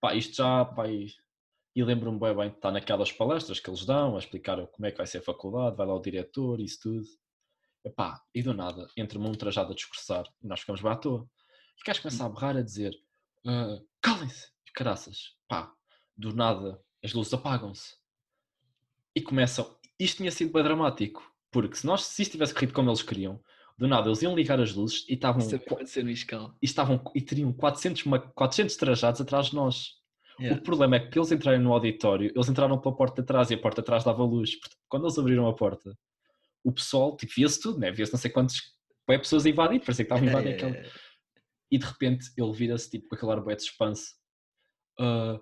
pá, 0.00 0.14
isto 0.14 0.36
já, 0.36 0.64
pá, 0.64 0.88
e, 0.88 1.12
e 1.74 1.84
lembro-me 1.84 2.18
bem 2.18 2.34
bem, 2.34 2.48
está 2.48 2.70
naquelas 2.72 3.12
palestras 3.12 3.60
que 3.60 3.70
eles 3.70 3.84
dão 3.84 4.16
a 4.16 4.18
explicar 4.18 4.66
como 4.66 4.86
é 4.86 4.90
que 4.90 4.96
vai 4.96 5.06
ser 5.06 5.18
a 5.18 5.22
faculdade, 5.22 5.76
vai 5.76 5.86
lá 5.86 5.94
o 5.94 6.00
diretor, 6.00 6.60
isso 6.60 6.80
tudo. 6.82 7.06
Epá, 7.84 8.20
e 8.34 8.42
do 8.42 8.52
nada, 8.52 8.88
entra-me 8.96 9.26
um 9.26 9.32
trajado 9.32 9.72
a 9.72 9.74
discursar 9.74 10.24
e 10.42 10.46
nós 10.46 10.60
ficamos 10.60 10.82
bem 10.82 10.90
à 10.90 10.96
toa. 10.96 11.30
E 11.78 11.80
o 11.80 11.84
gajo 11.86 12.02
começa 12.02 12.26
a 12.26 12.28
berrar 12.28 12.56
a 12.56 12.62
dizer: 12.62 12.92
"Ah, 13.46 13.78
calem-se, 14.02 14.50
caraças, 14.74 15.36
pá, 15.48 15.74
do 16.20 16.34
nada 16.34 16.80
as 17.02 17.12
luzes 17.14 17.32
apagam-se. 17.32 17.94
E 19.14 19.20
começam. 19.20 19.74
Isto 19.98 20.18
tinha 20.18 20.30
sido 20.30 20.52
bem 20.52 20.62
dramático, 20.62 21.22
porque 21.50 21.76
se, 21.76 21.86
nós, 21.86 22.04
se 22.04 22.22
isto 22.22 22.32
tivesse 22.32 22.54
corrido 22.54 22.72
como 22.72 22.90
eles 22.90 23.02
queriam, 23.02 23.42
do 23.76 23.88
nada 23.88 24.08
eles 24.08 24.22
iam 24.22 24.34
ligar 24.36 24.60
as 24.60 24.72
luzes 24.74 25.04
e 25.08 25.14
estavam. 25.14 25.40
Isso 25.40 25.50
também 25.50 25.66
qua- 25.66 25.76
pode 25.78 25.90
ser 25.90 26.04
no 26.04 26.10
escala. 26.10 26.54
E, 26.62 26.66
estavam, 26.66 27.02
e 27.14 27.20
teriam 27.20 27.52
400, 27.52 28.04
ma- 28.04 28.18
400 28.18 28.76
trajados 28.76 29.20
atrás 29.20 29.46
de 29.46 29.54
nós. 29.56 29.98
Yeah. 30.38 30.58
O 30.58 30.62
problema 30.62 30.96
é 30.96 31.00
que 31.00 31.18
eles 31.18 31.32
entrarem 31.32 31.60
no 31.60 31.72
auditório, 31.72 32.30
eles 32.34 32.48
entraram 32.48 32.78
pela 32.80 32.96
porta 32.96 33.20
de 33.20 33.26
trás 33.26 33.50
e 33.50 33.54
a 33.54 33.58
porta 33.58 33.82
de 33.82 33.86
trás 33.86 34.04
dava 34.04 34.22
luz. 34.24 34.56
Portanto, 34.58 34.78
quando 34.88 35.04
eles 35.06 35.18
abriram 35.18 35.46
a 35.48 35.54
porta, 35.54 35.94
o 36.64 36.72
pessoal, 36.72 37.16
tipo, 37.16 37.32
via-se 37.36 37.60
tudo, 37.60 37.78
né? 37.78 37.90
via-se 37.90 38.12
não 38.12 38.18
sei 38.18 38.30
quantas 38.30 38.56
bué 39.06 39.18
pessoas 39.18 39.44
a 39.44 39.50
invadir, 39.50 39.80
parecia 39.80 40.04
que 40.04 40.12
estavam 40.12 40.24
a 40.26 40.30
invadir 40.30 40.54
aquele. 40.54 40.76
É, 40.78 40.90
E 41.70 41.78
de 41.78 41.84
repente 41.86 42.30
ele 42.36 42.52
vira-se 42.52 42.90
tipo, 42.90 43.08
com 43.08 43.16
aquele 43.16 43.32
ar 43.32 43.56
de 43.56 43.62
suspense. 43.62 44.14
"Ah, 44.98 45.38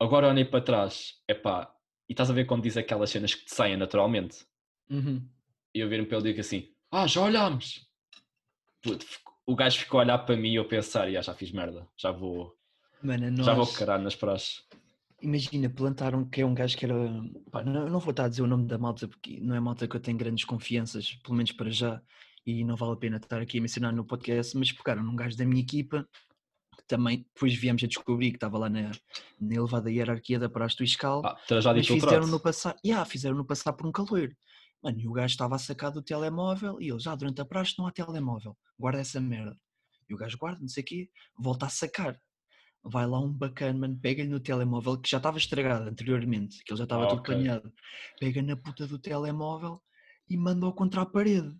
agora 0.00 0.28
olhei 0.28 0.44
para 0.44 0.64
trás, 0.64 1.14
epá, 1.28 1.72
e 2.08 2.12
estás 2.12 2.30
a 2.30 2.34
ver 2.34 2.44
quando 2.46 2.62
diz 2.64 2.76
aquelas 2.76 3.10
cenas 3.10 3.34
que 3.34 3.44
te 3.44 3.54
saem 3.54 3.76
naturalmente? 3.76 4.46
uhum. 4.90 5.28
E 5.74 5.80
eu 5.80 5.88
viro-me 5.88 6.08
para 6.08 6.18
ele 6.18 6.28
e 6.28 6.32
digo 6.32 6.40
assim: 6.40 6.68
Ah, 6.90 7.06
já 7.06 7.22
olhámos! 7.22 7.88
Puto, 8.82 9.06
o 9.46 9.54
gajo 9.56 9.78
ficou 9.78 10.00
a 10.00 10.02
olhar 10.04 10.18
para 10.18 10.36
mim 10.36 10.50
e 10.52 10.56
eu 10.56 10.66
pensar: 10.68 11.08
"Ya, 11.08 11.22
já 11.22 11.34
fiz 11.34 11.52
merda, 11.52 11.88
já 11.96 12.10
vou, 12.12 12.58
Mano, 13.02 13.30
nós, 13.30 13.46
já 13.46 13.54
vou 13.54 13.66
caralho 13.66 14.04
nas 14.04 14.14
praxes. 14.16 14.62
imagina, 15.22 15.68
plantaram 15.70 16.28
que 16.28 16.40
é 16.40 16.46
um 16.46 16.54
gajo 16.54 16.76
que 16.76 16.84
era. 16.84 16.94
Pá, 17.50 17.62
não, 17.64 17.88
não 17.88 18.00
vou 18.00 18.10
estar 18.10 18.24
a 18.24 18.28
dizer 18.28 18.42
o 18.42 18.46
nome 18.46 18.66
da 18.66 18.78
malta 18.78 19.06
porque 19.08 19.40
não 19.40 19.54
é 19.54 19.60
malta 19.60 19.86
que 19.88 19.96
eu 19.96 20.00
tenho 20.00 20.18
grandes 20.18 20.44
confianças, 20.44 21.14
pelo 21.22 21.36
menos 21.36 21.52
para 21.52 21.70
já, 21.70 22.02
e 22.46 22.64
não 22.64 22.76
vale 22.76 22.92
a 22.92 22.96
pena 22.96 23.16
estar 23.16 23.40
aqui 23.40 23.58
a 23.58 23.60
mencionar 23.62 23.92
no 23.92 24.04
podcast, 24.04 24.56
mas 24.56 24.72
pegaram 24.72 25.02
num 25.02 25.16
gajo 25.16 25.36
da 25.36 25.44
minha 25.44 25.62
equipa 25.62 26.08
também 26.90 27.18
depois 27.18 27.54
viemos 27.54 27.84
a 27.84 27.86
descobrir 27.86 28.30
que 28.30 28.36
estava 28.36 28.58
lá 28.58 28.68
na, 28.68 28.90
na 29.40 29.54
elevada 29.54 29.88
hierarquia 29.88 30.40
da 30.40 30.48
praxe 30.48 30.76
do 30.76 30.82
Iscal. 30.82 31.22
Ah, 31.24 31.38
mas 31.48 31.64
infiltrado. 31.64 31.86
fizeram-no 31.86 32.40
passar, 32.40 32.76
yeah, 32.84 33.04
fizeram-no 33.04 33.44
passar 33.44 33.72
por 33.74 33.86
um 33.86 33.92
caloiro. 33.92 34.36
Mano, 34.82 34.98
e 34.98 35.06
o 35.06 35.12
gajo 35.12 35.32
estava 35.32 35.54
a 35.54 35.58
sacar 35.58 35.92
do 35.92 36.02
telemóvel 36.02 36.80
e 36.80 36.90
ele 36.90 36.98
já 36.98 37.14
durante 37.14 37.40
a 37.40 37.44
praxe 37.44 37.74
não 37.78 37.86
há 37.86 37.92
telemóvel, 37.92 38.56
guarda 38.76 39.00
essa 39.00 39.20
merda. 39.20 39.56
E 40.08 40.14
o 40.14 40.16
gajo 40.16 40.36
guarda, 40.36 40.60
não 40.60 40.66
sei 40.68 40.82
o 40.82 40.86
quê, 40.86 41.10
volta 41.38 41.66
a 41.66 41.68
sacar. 41.68 42.20
Vai 42.82 43.06
lá 43.06 43.20
um 43.20 43.32
bacana, 43.32 43.78
mano, 43.78 43.96
pega-lhe 44.00 44.28
no 44.28 44.40
telemóvel 44.40 44.98
que 44.98 45.08
já 45.08 45.18
estava 45.18 45.38
estragado 45.38 45.88
anteriormente, 45.88 46.64
que 46.64 46.72
ele 46.72 46.78
já 46.78 46.84
estava 46.84 47.04
Ah, 47.04 47.08
tudo 47.08 47.20
ok. 47.20 47.34
planeado. 47.34 47.72
Pega 48.18 48.42
na 48.42 48.56
puta 48.56 48.84
do 48.86 48.98
telemóvel 48.98 49.80
e 50.28 50.36
manda-o 50.36 50.72
contra 50.72 51.02
a 51.02 51.06
parede. 51.06 51.54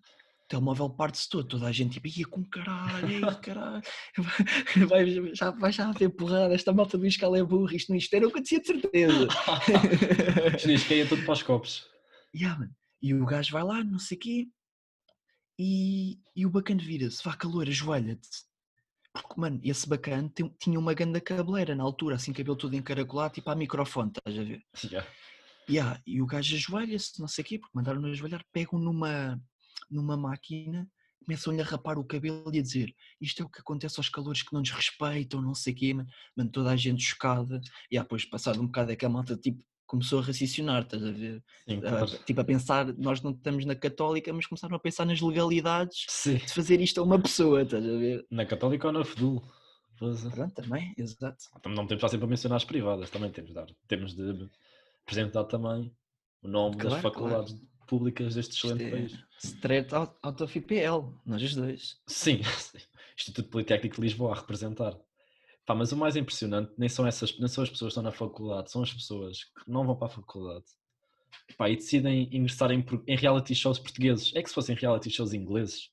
O 0.50 0.58
telemóvel 0.58 0.90
parte-se 0.90 1.28
todo, 1.28 1.46
toda 1.46 1.66
a 1.66 1.72
gente 1.72 2.00
tipo, 2.00 2.08
ia 2.08 2.26
com 2.26 2.44
caralho, 2.44 3.08
ei, 3.08 3.20
caralho, 3.36 3.82
vai, 4.88 5.34
já, 5.34 5.52
vai 5.52 5.70
já 5.70 5.88
haver 5.88 6.10
porrada, 6.10 6.52
esta 6.52 6.72
malta 6.72 6.98
do 6.98 7.06
escala 7.06 7.38
é 7.38 7.44
burra, 7.44 7.76
isto 7.76 7.90
não 7.90 7.96
isto 7.96 8.12
era 8.12 8.26
o 8.26 8.32
que 8.32 8.40
eu 8.40 8.42
tinha 8.42 8.60
de 8.60 8.66
certeza. 8.66 9.28
Diz 10.66 10.82
que 10.82 10.94
ia 10.96 11.08
tudo 11.08 11.22
para 11.22 11.34
os 11.34 11.42
copos. 11.44 11.86
Yeah. 12.34 12.68
E 13.00 13.14
o 13.14 13.24
gajo 13.24 13.52
vai 13.52 13.62
lá, 13.62 13.84
não 13.84 14.00
sei 14.00 14.16
o 14.16 14.20
quê, 14.20 14.48
e, 15.62 16.18
e 16.34 16.46
o 16.46 16.50
bacana 16.50 16.82
vira-se, 16.82 17.22
vá 17.22 17.36
calor, 17.36 17.68
ajoelha-te. 17.68 18.28
Porque, 19.12 19.38
mano, 19.38 19.60
esse 19.62 19.86
bacana 19.86 20.32
tinha 20.58 20.78
uma 20.78 20.94
ganda 20.94 21.20
cabeleira 21.20 21.74
na 21.74 21.84
altura, 21.84 22.16
assim, 22.16 22.32
cabelo 22.32 22.56
todo 22.56 22.74
encaracolado, 22.74 23.34
tipo 23.34 23.50
a 23.50 23.54
microfone, 23.54 24.10
estás 24.10 24.38
a 24.38 24.42
ver? 24.42 24.62
Ya. 24.90 25.06
Yeah, 25.68 26.02
e 26.06 26.22
o 26.22 26.26
gajo 26.26 26.56
ajoelha-se, 26.56 27.20
não 27.20 27.28
sei 27.28 27.44
o 27.44 27.46
quê, 27.46 27.58
porque 27.58 27.76
mandaram-no 27.76 28.08
ajoelhar, 28.08 28.42
pegam 28.50 28.78
numa, 28.78 29.38
numa 29.90 30.16
máquina, 30.16 30.88
começam-lhe 31.24 31.60
a 31.60 31.64
rapar 31.64 31.98
o 31.98 32.04
cabelo 32.04 32.50
e 32.54 32.58
a 32.58 32.62
dizer 32.62 32.94
isto 33.20 33.42
é 33.42 33.46
o 33.46 33.48
que 33.48 33.60
acontece 33.60 33.98
aos 34.00 34.08
calores 34.08 34.42
que 34.42 34.52
não 34.52 34.60
nos 34.60 34.70
respeitam, 34.70 35.42
não 35.42 35.54
sei 35.54 35.72
o 35.72 35.76
quê, 35.76 35.94
mano, 35.94 36.50
toda 36.50 36.70
a 36.70 36.76
gente 36.76 37.02
chocada. 37.02 37.60
E 37.90 37.98
ah, 37.98 38.02
depois, 38.02 38.24
passado 38.24 38.60
um 38.60 38.66
bocado, 38.66 38.92
é 38.92 38.96
que 38.96 39.04
a 39.04 39.08
malta, 39.08 39.36
tipo, 39.36 39.62
começou 39.86 40.20
a 40.20 40.22
raciocinar, 40.22 40.82
estás 40.82 41.04
a 41.04 41.10
ver? 41.10 41.42
Sim, 41.68 41.78
Ah, 41.78 41.80
claro. 41.80 42.06
tipo, 42.24 42.40
a 42.40 42.44
pensar, 42.44 42.86
nós 42.96 43.20
não 43.22 43.32
estamos 43.32 43.64
na 43.64 43.74
católica, 43.74 44.32
mas 44.32 44.46
começaram 44.46 44.76
a 44.76 44.78
pensar 44.80 45.04
nas 45.04 45.20
legalidades 45.20 46.04
Sim. 46.08 46.36
de 46.36 46.52
fazer 46.52 46.80
isto 46.80 47.00
a 47.00 47.04
uma 47.04 47.20
pessoa, 47.20 47.62
estás 47.62 47.84
a 47.84 47.96
ver? 47.98 48.24
Na 48.30 48.46
Católica 48.46 48.86
ou 48.86 48.92
na 48.92 49.04
Fedul? 49.04 49.42
É. 50.00 50.30
Pronto, 50.30 50.54
também, 50.54 50.94
exato. 50.96 51.44
Também 51.60 51.76
Não 51.76 51.86
temos 51.86 51.88
de 51.88 51.94
estar 51.96 52.08
sempre 52.08 52.24
a 52.24 52.28
mencionar 52.28 52.56
as 52.56 52.64
privadas, 52.64 53.10
também 53.10 53.30
temos 53.30 53.50
de 53.50 53.54
dar. 53.54 53.66
Temos 53.86 54.14
de 54.14 54.48
apresentar 55.02 55.44
também 55.44 55.94
o 56.42 56.48
nome 56.48 56.76
das 56.76 56.84
Claro, 56.86 57.02
faculdades 57.02 57.60
públicas 57.90 58.34
deste 58.36 58.54
excelente 58.56 58.84
é 58.84 58.90
país. 58.90 59.18
straight 59.42 59.94
out, 59.94 60.14
out 60.22 60.42
of 60.42 60.56
IPL, 60.58 61.12
nós 61.26 61.42
os 61.42 61.54
dois. 61.56 61.98
Sim. 62.06 62.40
Instituto 63.18 63.48
Politécnico 63.50 63.96
de 63.96 64.02
Lisboa 64.02 64.32
a 64.32 64.40
representar. 64.40 64.96
Pá, 65.66 65.74
mas 65.74 65.92
o 65.92 65.96
mais 65.96 66.16
impressionante 66.16 66.72
nem 66.78 66.88
são, 66.88 67.06
essas, 67.06 67.36
nem 67.38 67.48
são 67.48 67.62
as 67.64 67.70
pessoas 67.70 67.92
que 67.92 67.98
estão 67.98 68.02
na 68.02 68.12
faculdade, 68.12 68.70
são 68.70 68.82
as 68.82 68.92
pessoas 68.94 69.44
que 69.44 69.70
não 69.70 69.84
vão 69.84 69.94
para 69.96 70.06
a 70.06 70.10
faculdade 70.10 70.64
Pá, 71.56 71.68
e 71.68 71.76
decidem 71.76 72.28
ingressar 72.32 72.70
em, 72.72 72.84
em 73.06 73.16
reality 73.16 73.54
shows 73.54 73.78
portugueses. 73.78 74.32
É 74.34 74.42
que 74.42 74.48
se 74.48 74.54
fossem 74.54 74.74
reality 74.74 75.10
shows 75.10 75.32
ingleses, 75.32 75.90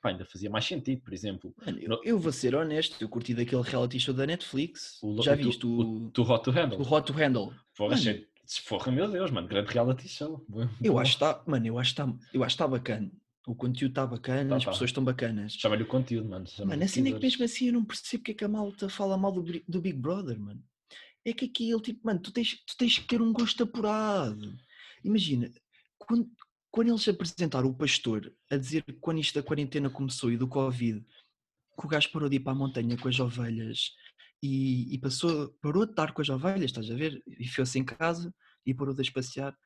pá, 0.00 0.10
ainda 0.10 0.24
fazia 0.24 0.48
mais 0.50 0.64
sentido, 0.64 1.02
por 1.02 1.12
exemplo. 1.12 1.54
Mano, 1.66 1.78
eu, 1.80 2.00
eu 2.04 2.18
vou 2.18 2.32
ser 2.32 2.54
honesto, 2.54 2.96
eu 3.00 3.08
curti 3.08 3.34
daquele 3.34 3.62
reality 3.62 3.98
show 3.98 4.14
da 4.14 4.26
Netflix. 4.26 4.98
O, 5.02 5.20
Já 5.22 5.32
o, 5.32 5.36
viste 5.36 5.60
tu, 5.60 5.68
o, 5.68 6.06
o 6.06 6.10
Too 6.10 6.24
Hot 6.30 6.44
to 6.44 6.50
Handle. 6.50 6.78
o 6.80 6.94
Hot 6.94 7.06
to 7.06 7.12
Handle? 7.12 7.52
Mano. 7.78 7.92
achei- 7.94 8.26
porra, 8.68 8.92
meu 8.92 9.10
Deus, 9.10 9.30
mano, 9.30 9.48
grande 9.48 9.72
reality 9.72 10.08
show. 10.08 10.44
Eu 10.82 10.98
acho 10.98 11.18
que 11.18 11.24
está, 11.24 11.42
mano, 11.46 11.66
eu 11.66 11.78
acho 11.78 11.94
que 11.94 12.00
está, 12.00 12.14
eu 12.32 12.44
acho 12.44 12.56
que 12.56 12.62
está 12.62 12.68
bacana. 12.68 13.10
O 13.46 13.54
conteúdo 13.54 13.92
está 13.92 14.06
bacana, 14.06 14.50
Tá, 14.50 14.56
as 14.56 14.64
tá. 14.64 14.70
pessoas 14.70 14.90
estão 14.90 15.04
bacanas. 15.04 15.52
Chama-lhe 15.52 15.82
o 15.82 15.86
conteúdo, 15.86 16.28
mano. 16.28 16.46
Mano, 16.64 16.82
assim 16.84 17.06
é 17.06 17.12
que 17.12 17.20
mesmo 17.20 17.44
assim 17.44 17.66
eu 17.66 17.74
não 17.74 17.84
percebo 17.84 18.22
porque 18.22 18.32
é 18.32 18.34
que 18.34 18.44
a 18.44 18.48
malta 18.48 18.88
fala 18.88 19.18
mal 19.18 19.32
do, 19.32 19.42
do 19.42 19.80
Big 19.80 19.98
Brother, 19.98 20.38
mano. 20.38 20.62
É 21.24 21.32
que 21.32 21.46
aqui 21.46 21.70
ele, 21.70 21.80
tipo, 21.80 22.00
mano, 22.06 22.20
tu 22.20 22.32
tens, 22.32 22.54
tu 22.66 22.76
tens 22.76 22.98
que 22.98 23.06
ter 23.06 23.20
um 23.20 23.32
gosto 23.32 23.62
apurado. 23.64 24.56
Imagina, 25.02 25.50
quando, 25.98 26.30
quando 26.70 26.88
eles 26.88 27.06
apresentaram 27.06 27.68
o 27.68 27.74
pastor 27.74 28.32
a 28.50 28.56
dizer 28.56 28.82
que 28.82 28.92
quando 28.94 29.20
isto 29.20 29.34
da 29.34 29.42
quarentena 29.42 29.90
começou 29.90 30.32
e 30.32 30.36
do 30.36 30.48
Covid, 30.48 31.00
que 31.78 31.86
o 31.86 31.88
gajo 31.88 32.10
parou 32.12 32.28
de 32.28 32.36
ir 32.36 32.40
para 32.40 32.52
a 32.52 32.56
montanha 32.56 32.96
com 32.96 33.08
as 33.08 33.18
ovelhas 33.20 33.92
e, 34.44 34.94
e 34.94 34.98
passou, 34.98 35.48
parou 35.62 35.86
de 35.86 35.92
estar 35.92 36.12
com 36.12 36.20
as 36.20 36.28
ovelhas, 36.28 36.66
estás 36.66 36.90
a 36.90 36.94
ver? 36.94 37.22
E 37.26 37.48
foi-se 37.48 37.78
em 37.78 37.84
casa 37.84 38.32
e 38.66 38.74
parou 38.74 38.92
de 38.92 39.00
as 39.00 39.08
passear. 39.08 39.56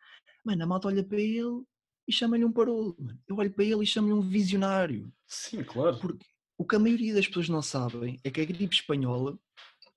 Mano, 0.44 0.62
a 0.62 0.66
malta 0.66 0.86
olha 0.86 1.02
para 1.02 1.20
ele 1.20 1.64
e 2.06 2.12
chama-lhe 2.12 2.44
um 2.44 2.52
parolo. 2.52 2.94
Mano. 2.96 3.18
Eu 3.26 3.36
olho 3.38 3.52
para 3.52 3.64
ele 3.64 3.82
e 3.82 3.86
chamo-lhe 3.86 4.12
um 4.12 4.20
visionário. 4.20 5.12
Sim, 5.26 5.64
claro. 5.64 5.98
Porque 5.98 6.24
o 6.56 6.64
que 6.64 6.76
a 6.76 6.78
maioria 6.78 7.12
das 7.12 7.26
pessoas 7.26 7.48
não 7.48 7.60
sabem 7.60 8.20
é 8.22 8.30
que 8.30 8.40
a 8.40 8.44
gripe 8.44 8.72
espanhola 8.72 9.36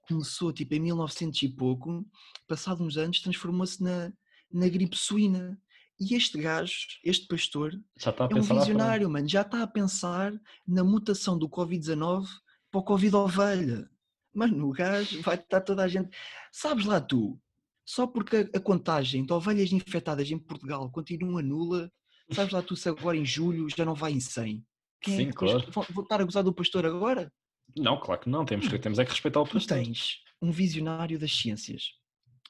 começou 0.08 0.52
tipo 0.52 0.74
em 0.74 0.80
1900 0.80 1.44
e 1.44 1.50
pouco, 1.50 2.04
passado 2.48 2.84
uns 2.84 2.98
anos 2.98 3.22
transformou-se 3.22 3.84
na, 3.84 4.12
na 4.52 4.68
gripe 4.68 4.98
suína. 4.98 5.62
E 6.00 6.16
este 6.16 6.42
gajo, 6.42 6.74
este 7.04 7.28
pastor, 7.28 7.80
é 8.04 8.36
um 8.36 8.42
visionário, 8.42 9.08
mano. 9.08 9.30
Já 9.30 9.42
está 9.42 9.62
a 9.62 9.68
pensar 9.68 10.34
na 10.68 10.84
mutação 10.84 11.38
do 11.38 11.48
Covid-19 11.48 12.26
para 12.72 12.80
o 12.80 12.84
Covid 12.84 13.16
ovelha. 14.34 14.52
Mano, 14.52 14.70
o 14.70 14.72
gajo 14.72 15.22
vai 15.22 15.36
estar 15.36 15.62
toda 15.62 15.84
a 15.84 15.88
gente. 15.88 16.10
Sabes 16.52 16.86
lá 16.86 17.00
tu, 17.00 17.40
só 17.86 18.08
porque 18.08 18.50
a, 18.54 18.60
contagem 18.60 19.26
de 19.26 19.34
ovelhas 19.34 19.72
infectadas 19.72 20.30
em 20.30 20.38
Portugal 20.38 20.90
continua 20.90 21.42
nula, 21.42 21.92
sabes 22.32 22.54
lá 22.54 22.62
tu 22.62 22.76
se 22.76 22.90
agora 22.90 23.18
em 23.18 23.26
julho 23.26 23.68
já 23.70 23.86
não 23.86 23.96
vai 23.96 24.12
em 24.12 24.20
100? 24.20 24.64
Quem 25.02 25.16
Sim, 25.16 25.22
é 25.22 25.26
que 25.26 25.32
depois 25.32 25.52
claro. 25.52 25.72
vão, 25.72 25.86
vão 25.90 26.04
estar 26.04 26.22
a 26.22 26.24
gozar 26.24 26.44
do 26.44 26.54
pastor 26.54 26.86
agora? 26.86 27.32
Não, 27.76 28.00
claro 28.00 28.22
que 28.22 28.30
não. 28.30 28.46
Temos, 28.46 28.68
que, 28.68 28.78
temos 28.78 29.00
é 29.00 29.06
que 29.06 29.12
respeitar 29.12 29.42
o 29.42 29.46
Tu 29.46 29.54
pastor. 29.54 29.78
tens 29.78 30.20
um 30.42 30.52
visionário 30.52 31.18
das 31.18 31.32
ciências, 31.32 31.92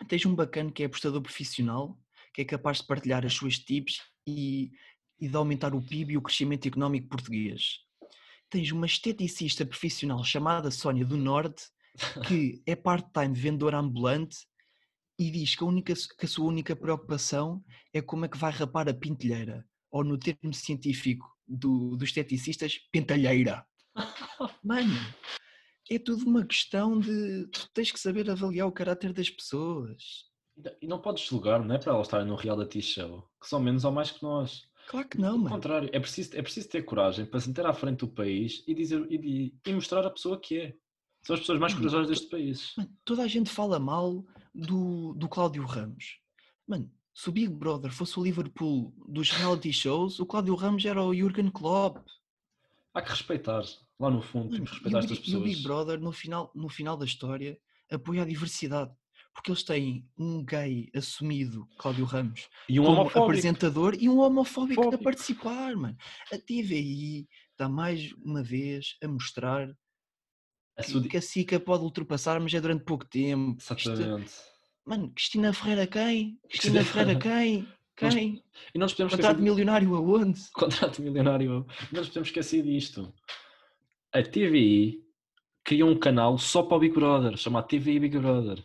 tens 0.08 0.26
um 0.26 0.36
bacana 0.36 0.72
que 0.72 0.84
é 0.84 0.86
apostador 0.86 1.22
profissional, 1.22 1.98
que 2.34 2.41
é 2.41 2.46
capaz 2.46 2.78
de 2.78 2.88
partilhar 2.88 3.26
as 3.26 3.34
suas 3.34 3.58
tips 3.60 4.02
e, 4.28 4.72
e 5.20 5.28
de 5.28 5.36
aumentar 5.36 5.74
o 5.74 5.82
PIB 5.82 6.13
e 6.13 6.17
o 6.17 6.22
crescimento 6.22 6.67
económico 6.67 7.08
português. 7.08 7.80
Tens 8.51 8.69
uma 8.73 8.85
esteticista 8.85 9.65
profissional 9.65 10.21
chamada 10.25 10.69
Sónia 10.69 11.05
do 11.05 11.15
Norte, 11.15 11.63
que 12.27 12.61
é 12.67 12.75
part-time 12.75 13.33
vendedora 13.33 13.79
ambulante 13.79 14.39
e 15.17 15.31
diz 15.31 15.55
que 15.55 15.63
a, 15.63 15.67
única, 15.67 15.93
que 15.93 16.25
a 16.25 16.27
sua 16.27 16.47
única 16.47 16.75
preocupação 16.75 17.63
é 17.93 18.01
como 18.01 18.25
é 18.25 18.27
que 18.27 18.37
vai 18.37 18.51
rapar 18.51 18.89
a 18.89 18.93
pintelheira, 18.93 19.65
ou 19.89 20.03
no 20.03 20.17
termo 20.17 20.53
científico 20.53 21.25
do, 21.47 21.95
dos 21.95 22.09
esteticistas, 22.09 22.77
pentalheira. 22.91 23.65
Mano, 24.61 24.93
é 25.89 25.97
tudo 25.97 26.25
uma 26.25 26.45
questão 26.45 26.99
de 26.99 27.47
tu 27.53 27.69
tens 27.73 27.89
que 27.89 27.99
saber 27.99 28.29
avaliar 28.29 28.67
o 28.67 28.71
caráter 28.71 29.13
das 29.13 29.29
pessoas. 29.29 30.29
E 30.81 30.87
não 30.87 30.99
podes 30.99 31.23
julgar, 31.23 31.63
não 31.63 31.75
é 31.75 31.77
para 31.77 31.93
elas 31.93 32.07
estarem 32.07 32.27
num 32.27 32.35
reality 32.35 32.81
show, 32.81 33.25
que 33.41 33.47
são 33.47 33.61
menos 33.61 33.85
ou 33.85 33.93
mais 33.93 34.11
que 34.11 34.21
nós. 34.21 34.69
Claro 34.91 35.08
que 35.08 35.17
não, 35.17 35.32
Ao 35.32 35.38
mano. 35.38 35.49
contrário, 35.56 35.89
é 35.93 35.99
preciso, 36.01 36.36
é 36.38 36.41
preciso 36.41 36.67
ter 36.67 36.84
coragem 36.84 37.25
para 37.25 37.39
se 37.39 37.47
meter 37.47 37.65
à 37.65 37.73
frente 37.73 37.99
do 37.99 38.10
país 38.10 38.62
e, 38.67 38.73
dizer, 38.75 39.08
e, 39.10 39.54
e 39.65 39.73
mostrar 39.73 40.06
a 40.06 40.10
pessoa 40.10 40.38
que 40.38 40.58
é. 40.60 40.75
São 41.23 41.34
as 41.36 41.39
pessoas 41.39 41.60
mais 41.60 41.71
Mano, 41.73 41.86
corajosas 41.86 42.10
deste 42.10 42.30
país. 42.30 42.73
Mano, 42.75 42.89
toda 43.06 43.23
a 43.23 43.27
gente 43.27 43.49
fala 43.49 43.80
mal 43.80 44.25
do, 44.54 45.13
do 45.13 45.30
Cláudio 45.30 45.63
Ramos. 45.63 46.19
Mano, 46.67 46.91
se 47.13 47.30
o 47.30 47.32
Big 47.32 47.47
Brother 47.47 47.89
fosse 47.91 48.19
o 48.19 48.23
Liverpool 48.23 48.93
dos 49.08 49.32
reality 49.32 49.71
shows, 49.71 50.19
o 50.19 50.25
Cláudio 50.25 50.56
Ramos 50.56 50.84
era 50.84 51.01
o 51.01 51.15
Jurgen 51.15 51.49
Klopp. 51.51 51.97
Há 52.93 53.01
que 53.01 53.12
respeitar, 53.12 53.63
lá 53.97 54.10
no 54.12 54.21
fundo, 54.21 54.49
temos 54.49 54.71
que 54.71 54.75
respeitar 54.75 54.99
estas 54.99 55.19
Big- 55.19 55.32
e 55.32 55.36
o 55.36 55.39
pessoas. 55.39 55.56
Big 55.56 55.63
Brother, 55.63 56.01
no 56.01 56.12
final, 56.12 56.51
no 56.54 56.67
final 56.67 56.97
da 56.97 57.06
história, 57.06 57.58
apoia 57.89 58.23
a 58.23 58.25
diversidade. 58.25 58.91
Porque 59.34 59.50
eles 59.52 59.63
têm 59.63 60.06
um 60.17 60.44
gay 60.44 60.89
assumido, 60.96 61.67
Cláudio 61.78 62.04
Ramos, 62.06 62.50
E 62.67 62.80
um 62.80 62.84
como 62.84 63.02
homofóbico. 63.02 63.24
apresentador 63.24 63.96
e 64.00 64.10
um 64.10 64.20
homofóbico 64.20 64.94
a 64.94 64.98
participar, 64.98 65.76
mano. 65.76 65.96
A 66.32 66.38
TVI 66.38 67.28
está 67.52 67.70
mais 67.70 68.12
uma 68.24 68.44
vez 68.44 68.98
a 69.02 69.08
mostrar 69.08 69.70
A 70.78 70.84
que, 70.84 71.08
que 71.08 71.17
a 71.17 71.22
SICA 71.22 71.60
pode 71.60 71.84
ultrapassar, 71.84 72.39
mas 72.41 72.54
é 72.54 72.60
durante 72.62 72.84
pouco 72.84 73.06
tempo. 73.06 73.58
Isto- 73.60 73.91
Exatamente. 73.91 74.34
Mano, 74.86 75.12
Cristina 75.13 75.54
Ferreira 75.54 75.88
quem? 75.88 76.39
Cristina 76.50 76.84
Ferreira 76.84 77.20
quem? 77.20 77.67
Quem? 77.96 78.44
E 78.74 78.80
não 78.80 78.86
nos 78.86 78.94
podemos 78.94 79.13
esquecer. 79.13 79.28
Contrato 79.30 79.41
milionário 79.44 79.96
aonde? 79.96 80.41
Contrato 80.54 81.02
milionário. 81.02 81.65
Não 81.91 82.00
nos 82.00 82.08
podemos 82.08 82.30
esquecer 82.30 82.63
disto. 82.63 83.13
A 84.12 84.24
TVI 84.24 85.04
criou 85.63 85.89
um 85.89 85.98
canal 86.00 86.38
só 86.38 86.63
para 86.63 86.78
o 86.78 86.80
Big 86.80 86.94
Brother, 86.96 87.38
chamado 87.38 87.67
TVI 87.67 88.00
Big 88.00 88.17
Brother. 88.17 88.63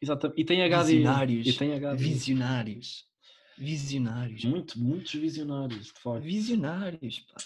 Exatamente. 0.00 0.40
E 0.40 0.44
tem 0.44 0.62
HD. 0.62 0.92
Visionários. 0.92 1.46
E 1.46 1.52
tem 1.52 1.74
HD. 1.74 1.96
Visionários. 1.96 3.04
Visionários. 3.58 4.44
Muito, 4.44 4.78
muitos 4.78 5.12
visionários, 5.14 5.86
de 5.86 5.92
facto. 5.92 6.22
Visionários, 6.22 7.20
pá. 7.20 7.36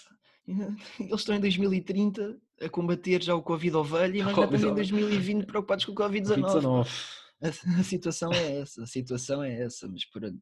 Eles 0.99 1.19
estão 1.19 1.35
em 1.35 1.39
2030 1.39 2.37
a 2.61 2.69
combater 2.69 3.23
já 3.23 3.35
o 3.35 3.41
Covid 3.41 3.75
ovelha 3.77 4.17
e 4.17 4.23
nós 4.23 4.35
já 4.35 4.43
estamos 4.43 4.63
em 4.63 4.67
Covid-19. 4.67 4.75
2020 4.75 5.45
preocupados 5.45 5.85
com 5.85 5.91
o 5.91 5.95
Covid-19. 5.95 6.45
19. 6.45 6.89
A, 7.43 7.79
a 7.79 7.83
situação 7.83 8.31
é 8.31 8.59
essa, 8.59 8.83
a 8.83 8.85
situação 8.85 9.41
é 9.41 9.63
essa, 9.63 9.87
mas 9.87 10.05
pronto. 10.05 10.39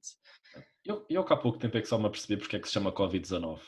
Eu, 0.86 1.06
eu 1.10 1.22
há 1.22 1.38
pouco 1.38 1.58
tempo 1.58 1.78
é 1.78 1.82
que 1.82 1.88
só 1.88 1.98
me 1.98 2.06
apercebi 2.06 2.36
porque 2.36 2.58
é 2.58 2.60
que 2.60 2.68
se 2.68 2.74
chama 2.74 2.92
Covid-19. 2.92 3.62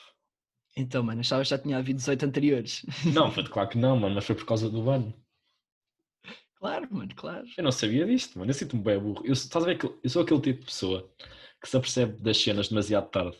Então, 0.75 1.01
mano, 1.01 1.21
achavas 1.21 1.47
que 1.47 1.51
já 1.51 1.57
tinha 1.57 1.77
havido 1.77 1.95
18 1.97 2.25
anteriores. 2.25 2.85
Não, 3.13 3.31
foi 3.31 3.45
claro 3.45 3.69
que 3.69 3.77
não, 3.77 3.97
mano, 3.97 4.15
mas 4.15 4.25
foi 4.25 4.35
por 4.35 4.45
causa 4.45 4.69
do 4.69 4.89
ano. 4.89 5.13
Claro, 6.61 6.87
mano, 6.91 7.09
claro. 7.15 7.47
Eu 7.57 7.63
não 7.63 7.71
sabia 7.71 8.05
disto, 8.05 8.37
mano. 8.37 8.51
Eu 8.51 8.53
sinto-me 8.53 8.83
bem 8.83 8.99
burro. 8.99 9.25
Eu, 9.25 9.33
estás 9.33 9.63
a 9.63 9.67
ver 9.67 9.79
que 9.79 9.85
eu 9.87 10.09
sou 10.09 10.21
aquele 10.21 10.39
tipo 10.41 10.59
de 10.59 10.65
pessoa 10.67 11.11
que 11.59 11.67
se 11.67 11.75
apercebe 11.75 12.21
das 12.21 12.37
cenas 12.37 12.69
demasiado 12.69 13.09
tarde. 13.09 13.35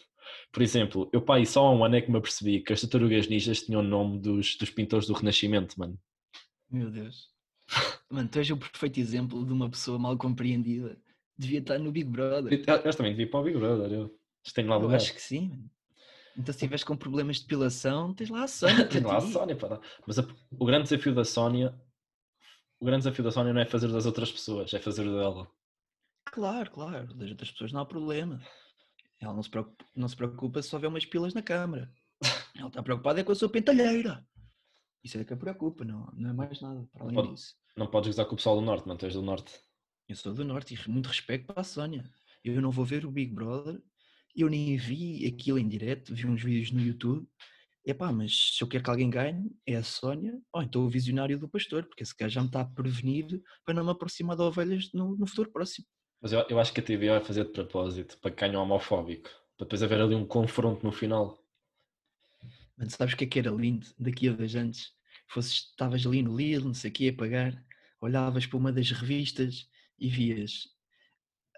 Por 0.51 0.63
exemplo, 0.63 1.07
eu 1.13 1.21
pai 1.21 1.45
só 1.45 1.67
há 1.67 1.71
um 1.71 1.85
ano 1.85 1.95
é 1.95 2.01
que 2.01 2.09
me 2.11 2.17
apercebi 2.17 2.61
que 2.61 2.73
as 2.73 2.81
tartarugas 2.81 3.27
ninjas 3.27 3.61
tinham 3.61 3.81
o 3.81 3.83
nome 3.83 4.19
dos, 4.19 4.55
dos 4.57 4.71
pintores 4.71 5.05
do 5.05 5.13
Renascimento, 5.13 5.79
mano. 5.79 5.99
Meu 6.69 6.89
Deus. 6.89 7.29
Mano, 8.09 8.27
tu 8.27 8.39
és 8.39 8.49
o 8.49 8.57
perfeito 8.57 8.99
exemplo 8.99 9.45
de 9.45 9.53
uma 9.53 9.69
pessoa 9.69 9.99
mal 9.99 10.17
compreendida. 10.17 10.97
Devia 11.37 11.59
estar 11.59 11.77
no 11.77 11.91
Big 11.91 12.09
Brother. 12.09 12.51
Eu, 12.53 12.75
eu 12.75 12.95
também 12.95 13.11
devia 13.11 13.25
ir 13.25 13.29
para 13.29 13.39
o 13.39 13.43
Big 13.43 13.57
Brother. 13.57 13.91
Eu 13.91 14.11
tenho 14.53 14.67
lá 14.67 14.75
Eu 14.77 14.81
lugar. 14.81 14.95
acho 14.95 15.13
que 15.13 15.21
sim, 15.21 15.47
mano. 15.49 15.69
Então, 16.33 16.45
se 16.45 16.51
estiveres 16.57 16.83
com 16.83 16.97
problemas 16.97 17.35
de 17.37 17.43
depilação, 17.43 18.13
tens 18.15 18.29
lá 18.31 18.43
a 18.43 18.47
Sónia. 18.47 18.85
Tenho 18.89 19.07
lá 19.07 19.17
a. 19.17 19.21
Sónia 19.21 19.55
para 19.55 19.75
dar. 19.75 19.81
Mas 20.07 20.17
a- 20.17 20.27
o 20.51 20.65
grande 20.65 20.83
desafio 20.89 21.13
da 21.13 21.23
Sónia. 21.23 21.75
O 22.81 22.85
grande 22.85 23.03
desafio 23.03 23.23
da 23.23 23.31
Sónia 23.31 23.53
não 23.53 23.61
é 23.61 23.65
fazer 23.65 23.91
das 23.91 24.07
outras 24.07 24.31
pessoas, 24.31 24.73
é 24.73 24.79
fazer 24.79 25.07
o 25.07 25.15
dela. 25.15 25.47
Claro, 26.25 26.71
claro. 26.71 27.13
Das 27.13 27.29
outras 27.29 27.51
pessoas 27.51 27.71
não 27.71 27.81
há 27.81 27.85
problema. 27.85 28.41
Ela 29.19 29.33
não 29.35 29.43
se 29.43 29.49
preocupa, 29.51 29.85
não 29.95 30.07
se 30.07 30.15
preocupa 30.15 30.61
se 30.63 30.69
só 30.69 30.77
houver 30.77 30.87
umas 30.87 31.05
pilas 31.05 31.33
na 31.35 31.43
câmara. 31.43 31.93
Ela 32.57 32.69
está 32.69 32.81
preocupada 32.81 33.21
é 33.21 33.23
com 33.23 33.31
a 33.31 33.35
sua 33.35 33.49
pentalheira. 33.49 34.27
Isso 35.03 35.17
é 35.17 35.23
que 35.23 35.31
a 35.31 35.37
preocupa, 35.37 35.85
não, 35.85 36.11
não 36.13 36.31
é 36.31 36.33
mais 36.33 36.59
nada 36.59 36.87
para 36.91 37.03
além 37.03 37.15
Pode- 37.15 37.29
disso. 37.29 37.55
Não 37.77 37.87
podes 37.87 38.09
gozar 38.09 38.25
com 38.25 38.33
o 38.33 38.35
pessoal 38.35 38.55
do 38.55 38.61
Norte, 38.65 38.87
não 38.87 38.97
és 38.99 39.13
do 39.13 39.21
Norte. 39.21 39.59
Eu 40.09 40.15
sou 40.15 40.33
do 40.33 40.43
Norte 40.43 40.73
e 40.73 40.89
muito 40.89 41.07
respeito 41.07 41.45
para 41.45 41.61
a 41.61 41.63
Sónia. 41.63 42.09
Eu 42.43 42.59
não 42.61 42.71
vou 42.71 42.83
ver 42.83 43.05
o 43.05 43.11
Big 43.11 43.31
Brother, 43.33 43.79
eu 44.35 44.49
nem 44.49 44.75
vi 44.75 45.25
aquilo 45.27 45.59
em 45.59 45.69
direto, 45.69 46.13
vi 46.15 46.25
uns 46.25 46.41
vídeos 46.43 46.71
no 46.71 46.81
YouTube. 46.81 47.27
Epá, 47.83 48.11
mas 48.11 48.55
se 48.55 48.63
eu 48.63 48.67
quero 48.67 48.83
que 48.83 48.89
alguém 48.89 49.09
ganhe, 49.09 49.51
é 49.65 49.75
a 49.75 49.83
Sónia, 49.83 50.39
ou 50.53 50.61
então 50.61 50.85
o 50.85 50.89
visionário 50.89 51.39
do 51.39 51.49
pastor, 51.49 51.83
porque 51.85 52.03
esse 52.03 52.15
gajo 52.15 52.35
já 52.35 52.41
me 52.41 52.47
está 52.47 52.61
a 52.61 52.65
prevenir 52.65 53.41
para 53.65 53.73
não 53.73 53.83
me 53.83 53.91
aproximar 53.91 54.35
de 54.35 54.43
ovelhas 54.43 54.91
no, 54.93 55.17
no 55.17 55.25
futuro 55.25 55.51
próximo. 55.51 55.87
Mas 56.21 56.31
eu, 56.31 56.45
eu 56.47 56.59
acho 56.59 56.71
que 56.71 56.79
a 56.79 56.83
TV 56.83 57.09
vai 57.09 57.21
fazer 57.21 57.45
de 57.45 57.51
propósito 57.51 58.19
para 58.19 58.29
que 58.29 58.41
ganhe 58.41 58.55
um 58.55 58.61
homofóbico. 58.61 59.29
Para 59.57 59.65
depois 59.65 59.81
haver 59.81 59.99
ali 59.99 60.13
um 60.13 60.25
confronto 60.25 60.85
no 60.85 60.91
final. 60.91 61.43
Mano, 62.77 62.91
sabes 62.91 63.15
o 63.15 63.17
que 63.17 63.23
é 63.23 63.27
que 63.27 63.39
era 63.39 63.49
lindo 63.49 63.87
daqui 63.97 64.29
a 64.29 64.33
dois 64.33 64.55
anos? 64.55 64.93
Fosses, 65.27 65.69
estavas 65.71 66.05
ali 66.05 66.21
no 66.21 66.35
Lidl, 66.35 66.65
não 66.65 66.73
sei 66.73 66.91
o 66.91 66.93
quê, 66.93 67.11
a 67.13 67.17
pagar, 67.17 67.65
olhavas 67.99 68.45
para 68.45 68.57
uma 68.57 68.71
das 68.71 68.91
revistas 68.91 69.67
e 69.97 70.07
vias 70.07 70.67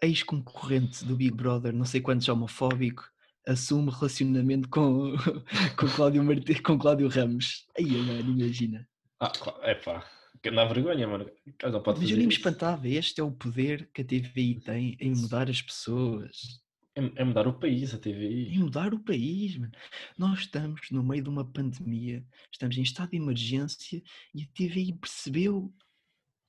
ex-concorrente 0.03 1.05
do 1.05 1.15
Big 1.15 1.33
Brother, 1.33 1.73
não 1.73 1.85
sei 1.85 2.01
quantos 2.01 2.27
homofóbico, 2.27 3.09
assume 3.47 3.91
relacionamento 3.91 4.69
com, 4.69 5.13
com, 5.77 5.87
Cláudio 5.87 6.23
Marte, 6.23 6.61
com 6.61 6.77
Cláudio 6.77 7.07
Ramos. 7.07 7.65
Aí, 7.77 7.85
mano, 7.85 8.31
imagina. 8.31 8.87
Ah, 9.19 9.31
é 9.61 9.75
pá. 9.75 10.05
Que 10.41 10.51
dá 10.51 10.65
vergonha, 10.65 11.07
mano. 11.07 11.29
Não 11.63 11.81
pode 11.81 12.01
Mas 12.01 12.09
eu 12.09 12.17
nem 12.17 12.27
me 12.27 12.33
espantava, 12.33 12.87
este 12.87 13.21
é 13.21 13.23
o 13.23 13.31
poder 13.31 13.89
que 13.93 14.01
a 14.01 14.05
TVI 14.05 14.59
tem 14.59 14.97
em 14.99 15.11
mudar 15.15 15.49
as 15.49 15.61
pessoas. 15.61 16.61
É, 16.95 17.21
é 17.21 17.23
mudar 17.23 17.47
o 17.47 17.53
país, 17.53 17.93
a 17.93 17.97
TVI. 17.97 18.53
em 18.53 18.59
mudar 18.59 18.93
o 18.93 18.99
país, 18.99 19.57
mano. 19.57 19.71
Nós 20.17 20.39
estamos 20.39 20.81
no 20.91 21.01
meio 21.01 21.23
de 21.23 21.29
uma 21.29 21.45
pandemia, 21.45 22.23
estamos 22.51 22.77
em 22.77 22.81
estado 22.81 23.11
de 23.11 23.17
emergência 23.17 24.03
e 24.35 24.43
a 24.43 24.47
TVI 24.53 24.93
percebeu 24.93 25.73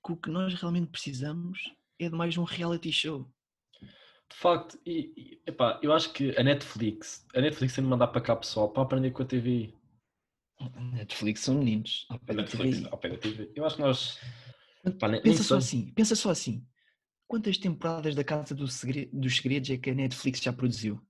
que 0.05 0.13
o 0.13 0.17
que 0.17 0.29
nós 0.29 0.53
realmente 0.55 0.91
precisamos 0.91 1.61
é 1.99 2.11
de 2.11 2.17
mais 2.17 2.37
um 2.37 2.45
reality 2.45 2.93
show. 2.93 3.31
De 4.35 4.41
facto, 4.41 4.79
e, 4.85 5.13
e, 5.17 5.43
epá, 5.47 5.79
eu 5.81 5.93
acho 5.93 6.13
que 6.13 6.37
a 6.37 6.43
Netflix, 6.43 7.25
a 7.35 7.41
Netflix 7.41 7.73
tem 7.75 7.85
de 7.85 7.89
mandar 7.89 8.09
para 8.09 8.21
cá 8.21 8.35
pessoal 8.35 8.69
para 8.69 8.83
aprender 8.83 9.13
com 9.13 9.23
a 9.23 9.27
TVI. 9.27 9.73
A 10.59 10.81
Netflix 10.81 11.41
são 11.41 11.55
meninos. 11.55 12.05
ao 12.11 12.19
pé 12.19 12.35
da 12.35 12.43
Netflix, 12.43 12.85
ao 12.93 12.99
pé 12.99 13.09
da 13.11 13.17
TV. 13.17 13.53
Eu 13.55 13.65
acho 13.65 13.77
que 13.77 13.83
nós. 13.83 14.19
pá, 14.99 15.07
nem- 15.09 15.13
nem 15.13 15.23
Pensa 15.23 15.45
só 15.45 15.57
assim, 15.57 15.93
pensa 15.95 16.17
só 16.17 16.31
assim. 16.31 16.67
Quantas 17.29 17.57
temporadas 17.57 18.15
da 18.17 18.25
Casa 18.25 18.55
do 18.57 18.65
dos 18.65 19.37
Segredos 19.37 19.71
é 19.71 19.79
que 19.79 19.91
a 19.91 19.95
Netflix 19.95 20.41
já 20.41 20.53
produziu? 20.53 21.01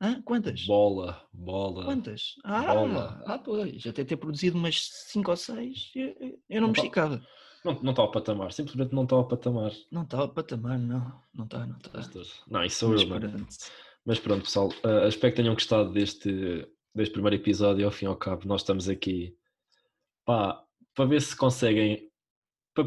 Hã? 0.00 0.22
Quantas? 0.22 0.64
Bola, 0.64 1.28
bola. 1.32 1.84
Quantas? 1.84 2.36
Ah, 2.44 2.72
Bola. 2.72 3.22
ah, 3.26 3.38
pois, 3.38 3.84
até 3.84 4.04
ter 4.04 4.16
produzido 4.16 4.56
umas 4.56 4.80
5 5.10 5.30
ou 5.32 5.36
6, 5.36 5.90
eu, 5.94 6.40
eu 6.48 6.60
não 6.60 6.68
me 6.68 6.74
esticava. 6.74 7.20
Não, 7.64 7.74
não 7.82 7.90
está 7.90 8.02
ao 8.02 8.10
patamar, 8.10 8.52
simplesmente 8.52 8.94
não 8.94 9.04
está 9.04 9.16
ao 9.16 9.28
patamar. 9.28 9.72
Não 9.90 10.02
está 10.02 10.18
ao 10.18 10.28
patamar, 10.28 10.78
não. 10.78 11.20
Não 11.34 11.44
está, 11.44 11.66
não 11.66 11.76
está. 11.76 12.00
Não, 12.48 12.64
isso 12.64 12.78
sou 12.78 12.90
Mas 12.90 13.02
eu, 13.02 13.08
mano. 13.08 13.30
pronto. 13.30 13.46
Mas 14.04 14.18
pronto, 14.18 14.42
pessoal, 14.44 14.68
uh, 14.68 15.06
espero 15.06 15.32
que 15.34 15.42
tenham 15.42 15.54
gostado 15.54 15.92
deste, 15.92 16.66
deste 16.94 17.12
primeiro 17.12 17.36
episódio. 17.36 17.84
Ao 17.84 17.92
fim 17.92 18.06
e 18.06 18.08
ao 18.08 18.16
cabo, 18.16 18.46
nós 18.46 18.62
estamos 18.62 18.88
aqui 18.88 19.36
pá, 20.24 20.64
para 20.94 21.04
ver 21.04 21.20
se 21.20 21.36
conseguem 21.36 22.10
para 22.74 22.86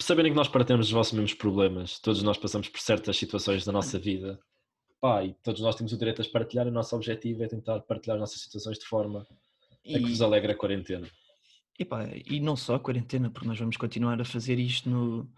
saberem 0.00 0.30
que 0.32 0.36
nós 0.36 0.48
partilhamos 0.48 0.86
os 0.86 0.92
vossos 0.92 1.12
mesmos 1.12 1.34
problemas. 1.34 1.98
Todos 1.98 2.22
nós 2.22 2.38
passamos 2.38 2.68
por 2.68 2.80
certas 2.80 3.16
situações 3.16 3.64
da 3.64 3.72
nossa 3.72 3.98
vida. 3.98 4.38
Pá, 5.00 5.24
e 5.24 5.34
todos 5.42 5.60
nós 5.60 5.74
temos 5.74 5.92
o 5.92 5.98
direito 5.98 6.22
a 6.22 6.24
partilhar. 6.24 6.66
O 6.66 6.70
nosso 6.70 6.94
objetivo 6.94 7.42
é 7.42 7.48
tentar 7.48 7.80
partilhar 7.80 8.16
as 8.16 8.20
nossas 8.20 8.40
situações 8.40 8.78
de 8.78 8.84
forma 8.84 9.26
a 9.86 9.98
que 9.98 10.00
vos 10.00 10.20
E, 10.20 10.24
alegre 10.24 10.52
a 10.52 10.56
quarentena. 10.56 11.08
Epá, 11.78 12.06
e 12.26 12.40
não 12.40 12.56
só 12.56 12.74
a 12.74 12.80
quarentena, 12.80 13.30
porque 13.30 13.46
nós 13.48 13.58
vamos 13.58 13.76
continuar 13.76 14.20
a 14.20 14.24
fazer 14.24 14.58
isto 14.58 14.88
no, 14.90 15.30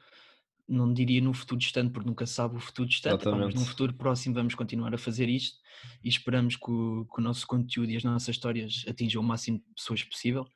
não 0.69 0.93
diria 0.93 1.21
no 1.21 1.33
futuro 1.35 1.59
distante, 1.59 1.93
porque 1.93 2.09
nunca 2.09 2.27
sabe 2.27 2.57
o 2.57 2.61
futuro 2.61 2.89
distante, 2.89 3.23
epá, 3.23 3.31
mas 3.33 3.41
num 3.41 3.47
Exatamente. 3.47 3.69
futuro 3.71 3.95
próximo 3.95 4.35
vamos 4.35 4.55
continuar 4.55 4.95
a 4.95 4.99
fazer 4.99 5.29
isto 5.29 5.59
e 6.03 6.09
esperamos 6.09 6.57
que 6.57 6.71
o, 6.71 7.05
que 7.13 7.21
o 7.21 7.23
nosso 7.25 7.47
conteúdo 7.47 7.91
e 7.91 7.97
as 7.97 8.05
nossas 8.05 8.29
histórias 8.37 8.85
atinjam 8.89 9.21
o 9.23 9.25
máximo 9.25 9.59
de 9.59 9.65
pessoas 9.75 10.03
possível. 10.05 10.47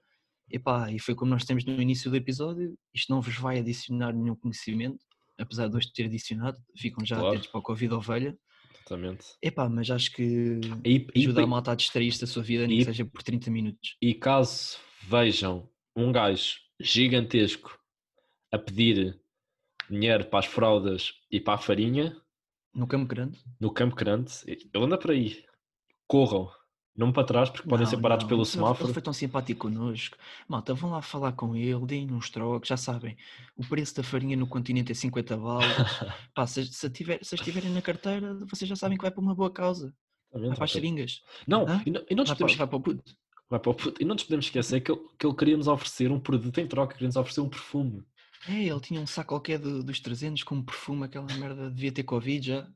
Epá, 0.51 0.92
e 0.92 0.99
foi 0.99 1.14
como 1.14 1.31
nós 1.31 1.44
temos 1.44 1.64
no 1.64 1.81
início 1.81 2.11
do 2.11 2.16
episódio, 2.16 2.77
isto 2.92 3.12
não 3.12 3.20
vos 3.20 3.35
vai 3.37 3.59
adicionar 3.59 4.12
nenhum 4.12 4.37
conhecimento, 4.37 4.99
apesar 5.38 5.68
de 5.68 5.77
hoje 5.77 5.90
ter 5.92 6.05
adicionado, 6.05 6.59
ficam 6.77 7.05
já 7.05 7.16
Claro. 7.16 7.31
atentos 7.31 7.49
para 7.51 7.61
o 7.61 7.62
Covid 7.62 7.94
ovelha. 7.94 8.38
Exatamente. 8.75 9.25
Epá, 9.42 9.68
mas 9.68 9.90
acho 9.90 10.12
que 10.12 10.61
E, 10.85 11.07
e- 11.14 11.20
ajuda 11.20 11.42
a 11.42 11.47
malta 11.47 11.73
a 11.73 11.75
distrair-se 11.75 12.20
da 12.20 12.27
sua 12.27 12.42
vida, 12.42 12.66
nem 12.66 12.77
e- 12.77 12.79
que 12.81 12.85
seja 12.85 13.05
por 13.07 13.23
30 13.23 13.51
minutos. 13.51 13.97
E 14.03 14.12
caso 14.14 14.77
vejam 15.09 15.68
um 15.96 16.11
gajo 16.12 16.61
gigantesco 16.80 17.78
a 18.50 18.59
pedir 18.59 19.20
dinheiro 19.88 20.24
para 20.24 20.40
as 20.40 20.46
fraldas 20.46 21.12
e 21.30 21.40
para 21.40 21.54
a 21.54 21.59
farinha 21.59 22.16
No 22.74 22.87
Campo 22.87 23.07
Grande, 23.07 23.38
no 23.61 23.72
Campo 23.72 23.94
Grande, 23.94 24.33
ele 24.46 24.70
anda 24.74 24.98
por 24.98 25.11
aí. 25.11 25.44
Corram. 26.07 26.50
Não 26.96 27.12
para 27.12 27.24
trás, 27.26 27.50
porque 27.50 27.68
podem 27.68 27.85
Não, 27.85 27.90
ser 27.90 28.00
parados 28.00 28.22
não, 28.22 28.28
pelo 28.28 28.44
semáforo. 28.44 28.87
Ele 28.87 28.92
foi 28.92 29.02
tão 29.02 29.12
simpático 29.12 29.62
connosco. 29.62 30.16
Malta, 30.46 30.74
vão 30.74 30.90
lá 30.90 31.02
falar 31.02 31.33
com 31.33 31.57
ele, 31.57 31.85
deem 31.85 32.12
uns 32.12 32.30
trocos, 32.30 32.68
já 32.68 32.76
sabem. 32.76 33.16
O 33.57 33.66
preço 33.66 33.96
da 33.96 34.04
farinha 34.04 34.37
no 34.37 34.46
continente 34.46 34.92
é 34.92 34.94
50 34.94 35.37
balas. 35.37 35.66
Pá, 36.33 36.46
se, 36.46 36.64
se, 36.66 36.88
tiver, 36.90 37.18
se 37.20 37.35
as 37.35 37.40
tiverem 37.40 37.70
na 37.70 37.83
carteira, 37.83 38.35
vocês 38.48 38.68
já 38.68 38.76
sabem 38.76 38.96
que 38.96 39.02
vai 39.02 39.11
para 39.11 39.20
uma 39.20 39.35
boa 39.35 39.50
causa. 39.50 39.92
Vai 40.33 40.54
para 40.54 40.64
as 40.64 40.70
seringas. 40.70 41.22
Não, 41.48 41.66
e 41.85 41.90
não, 41.90 42.04
e 42.09 42.14
não 42.14 42.24
Vai 42.24 42.37
para, 42.37 42.46
vai 42.46 42.66
para 42.68 42.76
o 42.76 42.80
puto. 42.80 43.16
Vai 43.48 43.59
para 43.61 43.70
o 43.70 43.74
puto. 43.74 44.02
E 44.02 44.04
não 44.04 44.14
nos 44.14 44.24
podemos 44.24 44.46
esquecer 44.46 44.80
que 44.80 44.90
ele, 44.92 45.00
que 45.18 45.26
ele 45.26 45.35
queria 45.37 45.57
nos 45.57 45.68
oferecer 45.68 46.11
um 46.11 46.20
produto 46.20 46.59
em 46.59 46.66
troca, 46.66 46.94
queria 46.94 47.09
nos 47.09 47.16
oferecer 47.16 47.40
um 47.40 47.48
perfume. 47.48 48.04
É, 48.48 48.64
ele 48.64 48.80
tinha 48.80 49.00
um 49.00 49.07
saco 49.07 49.28
qualquer 49.30 49.59
do- 49.59 49.83
dos 49.83 50.00
300 50.00 50.42
com 50.42 50.57
um 50.57 50.62
perfume, 50.64 51.04
aquela 51.04 51.26
merda 51.38 51.70
devia 51.70 51.92
ter 51.92 52.02
Covid 52.04 52.46
já. 52.46 52.68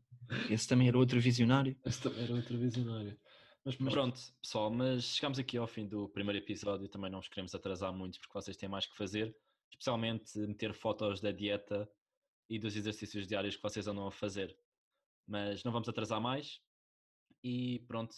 Esse 0.51 0.67
também 0.69 0.89
era 0.89 0.99
outro 0.99 1.21
visionário. 1.21 1.77
Esse 1.85 2.01
também 2.03 2.23
era 2.25 2.35
outro 2.35 2.57
visionário. 2.59 3.19
Mas 3.65 3.77
Mas- 3.79 3.93
pronto, 3.93 4.21
pessoal, 4.41 4.71
mas 4.71 5.05
chegamos 5.05 5.39
aqui 5.39 5.59
ao 5.59 5.67
fim 5.67 5.87
do 5.87 6.09
primeiro 6.09 6.39
episódio, 6.39 6.89
também 6.89 7.11
não 7.11 7.21
vos 7.21 7.29
queremos 7.29 7.55
atrasar 7.55 7.93
muito 7.93 8.19
porque 8.19 8.33
vocês 8.33 8.57
têm 8.57 8.69
mais 8.69 8.87
que 8.87 8.97
fazer, 8.97 9.35
especialmente 9.71 10.39
meter 10.39 10.73
fotos 10.73 11.21
da 11.21 11.31
dieta 11.33 11.89
e 12.49 12.59
dos 12.59 12.75
exercícios 12.77 13.27
diários 13.27 13.57
que 13.57 13.63
vocês 13.63 13.87
andam 13.87 14.07
a 14.07 14.11
fazer. 14.13 14.57
Mas 15.27 15.63
não 15.65 15.73
vamos 15.73 15.89
atrasar 15.89 16.21
mais. 16.21 16.61
E 17.43 17.79
pronto, 17.87 18.15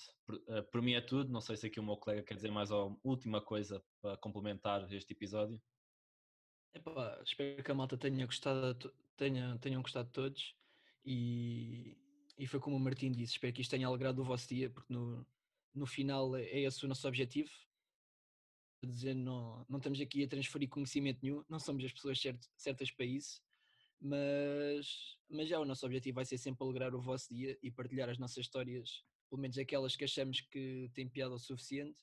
eh, 0.48 0.62
por 0.62 0.80
mim 0.80 0.94
é 0.94 1.00
tudo. 1.00 1.30
Não 1.30 1.40
sei 1.40 1.56
se 1.56 1.66
aqui 1.66 1.78
o 1.78 1.82
meu 1.82 1.96
colega 1.96 2.22
quer 2.22 2.34
dizer 2.34 2.50
mais 2.50 2.70
uma 2.70 2.98
última 3.04 3.40
coisa 3.40 3.84
para 4.00 4.16
complementar 4.16 4.90
este 4.92 5.12
episódio. 5.12 5.60
Epá, 6.74 7.20
espero 7.24 7.62
que 7.62 7.70
a 7.70 7.74
malta 7.74 7.98
tenha 7.98 8.24
gostado, 8.24 8.94
tenha, 9.16 9.58
tenham 9.58 9.82
gostado 9.82 10.08
todos 10.10 10.54
e, 11.04 11.98
e 12.38 12.46
foi 12.46 12.60
como 12.60 12.76
o 12.76 12.80
Martim 12.80 13.10
disse, 13.10 13.32
espero 13.32 13.52
que 13.52 13.60
isto 13.60 13.72
tenha 13.72 13.86
alegrado 13.86 14.20
o 14.20 14.24
vosso 14.24 14.48
dia, 14.48 14.70
porque 14.70 14.92
no, 14.92 15.26
no 15.74 15.84
final 15.84 16.36
é, 16.36 16.44
é 16.44 16.60
esse 16.60 16.84
o 16.84 16.88
nosso 16.88 17.06
objetivo. 17.08 17.50
Dizer, 18.82 19.14
não, 19.14 19.66
não 19.68 19.76
estamos 19.78 20.00
aqui 20.00 20.24
a 20.24 20.28
transferir 20.28 20.68
conhecimento 20.68 21.18
nenhum, 21.22 21.44
não 21.48 21.58
somos 21.58 21.84
as 21.84 21.92
pessoas 21.92 22.18
cert- 22.18 22.48
certas 22.56 22.90
para 22.90 23.04
isso, 23.04 23.42
mas, 24.00 25.18
mas 25.28 25.48
já 25.48 25.60
o 25.60 25.64
nosso 25.64 25.84
objetivo 25.84 26.16
vai 26.16 26.24
ser 26.24 26.38
sempre 26.38 26.64
alegrar 26.64 26.94
o 26.94 27.00
vosso 27.00 27.32
dia 27.32 27.58
e 27.62 27.70
partilhar 27.70 28.08
as 28.08 28.18
nossas 28.18 28.38
histórias, 28.38 29.04
pelo 29.28 29.40
menos 29.40 29.58
aquelas 29.58 29.94
que 29.96 30.04
achamos 30.04 30.40
que 30.40 30.90
têm 30.94 31.08
piada 31.08 31.34
o 31.34 31.38
suficiente. 31.38 32.02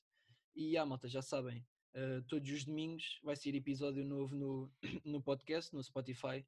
E 0.54 0.76
ah, 0.76 0.86
malta, 0.86 1.08
já 1.08 1.22
sabem, 1.22 1.64
Uh, 1.94 2.22
todos 2.28 2.48
os 2.50 2.64
domingos 2.64 3.18
vai 3.24 3.34
ser 3.34 3.54
episódio 3.54 4.04
novo 4.04 4.34
no, 4.36 4.70
no 5.04 5.22
podcast, 5.22 5.74
no 5.74 5.82
Spotify 5.82 6.46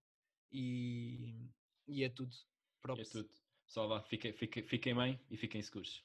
e, 0.52 1.50
e 1.88 2.04
é 2.04 2.08
tudo. 2.08 2.32
É 2.32 2.82
Props. 2.82 3.10
tudo. 3.10 3.30
Pessoal, 3.66 3.88
vá, 3.88 4.02
fiquem, 4.02 4.32
fiquem, 4.32 4.62
fiquem 4.62 4.94
bem 4.94 5.20
e 5.30 5.36
fiquem 5.36 5.62
seguros. 5.62 6.04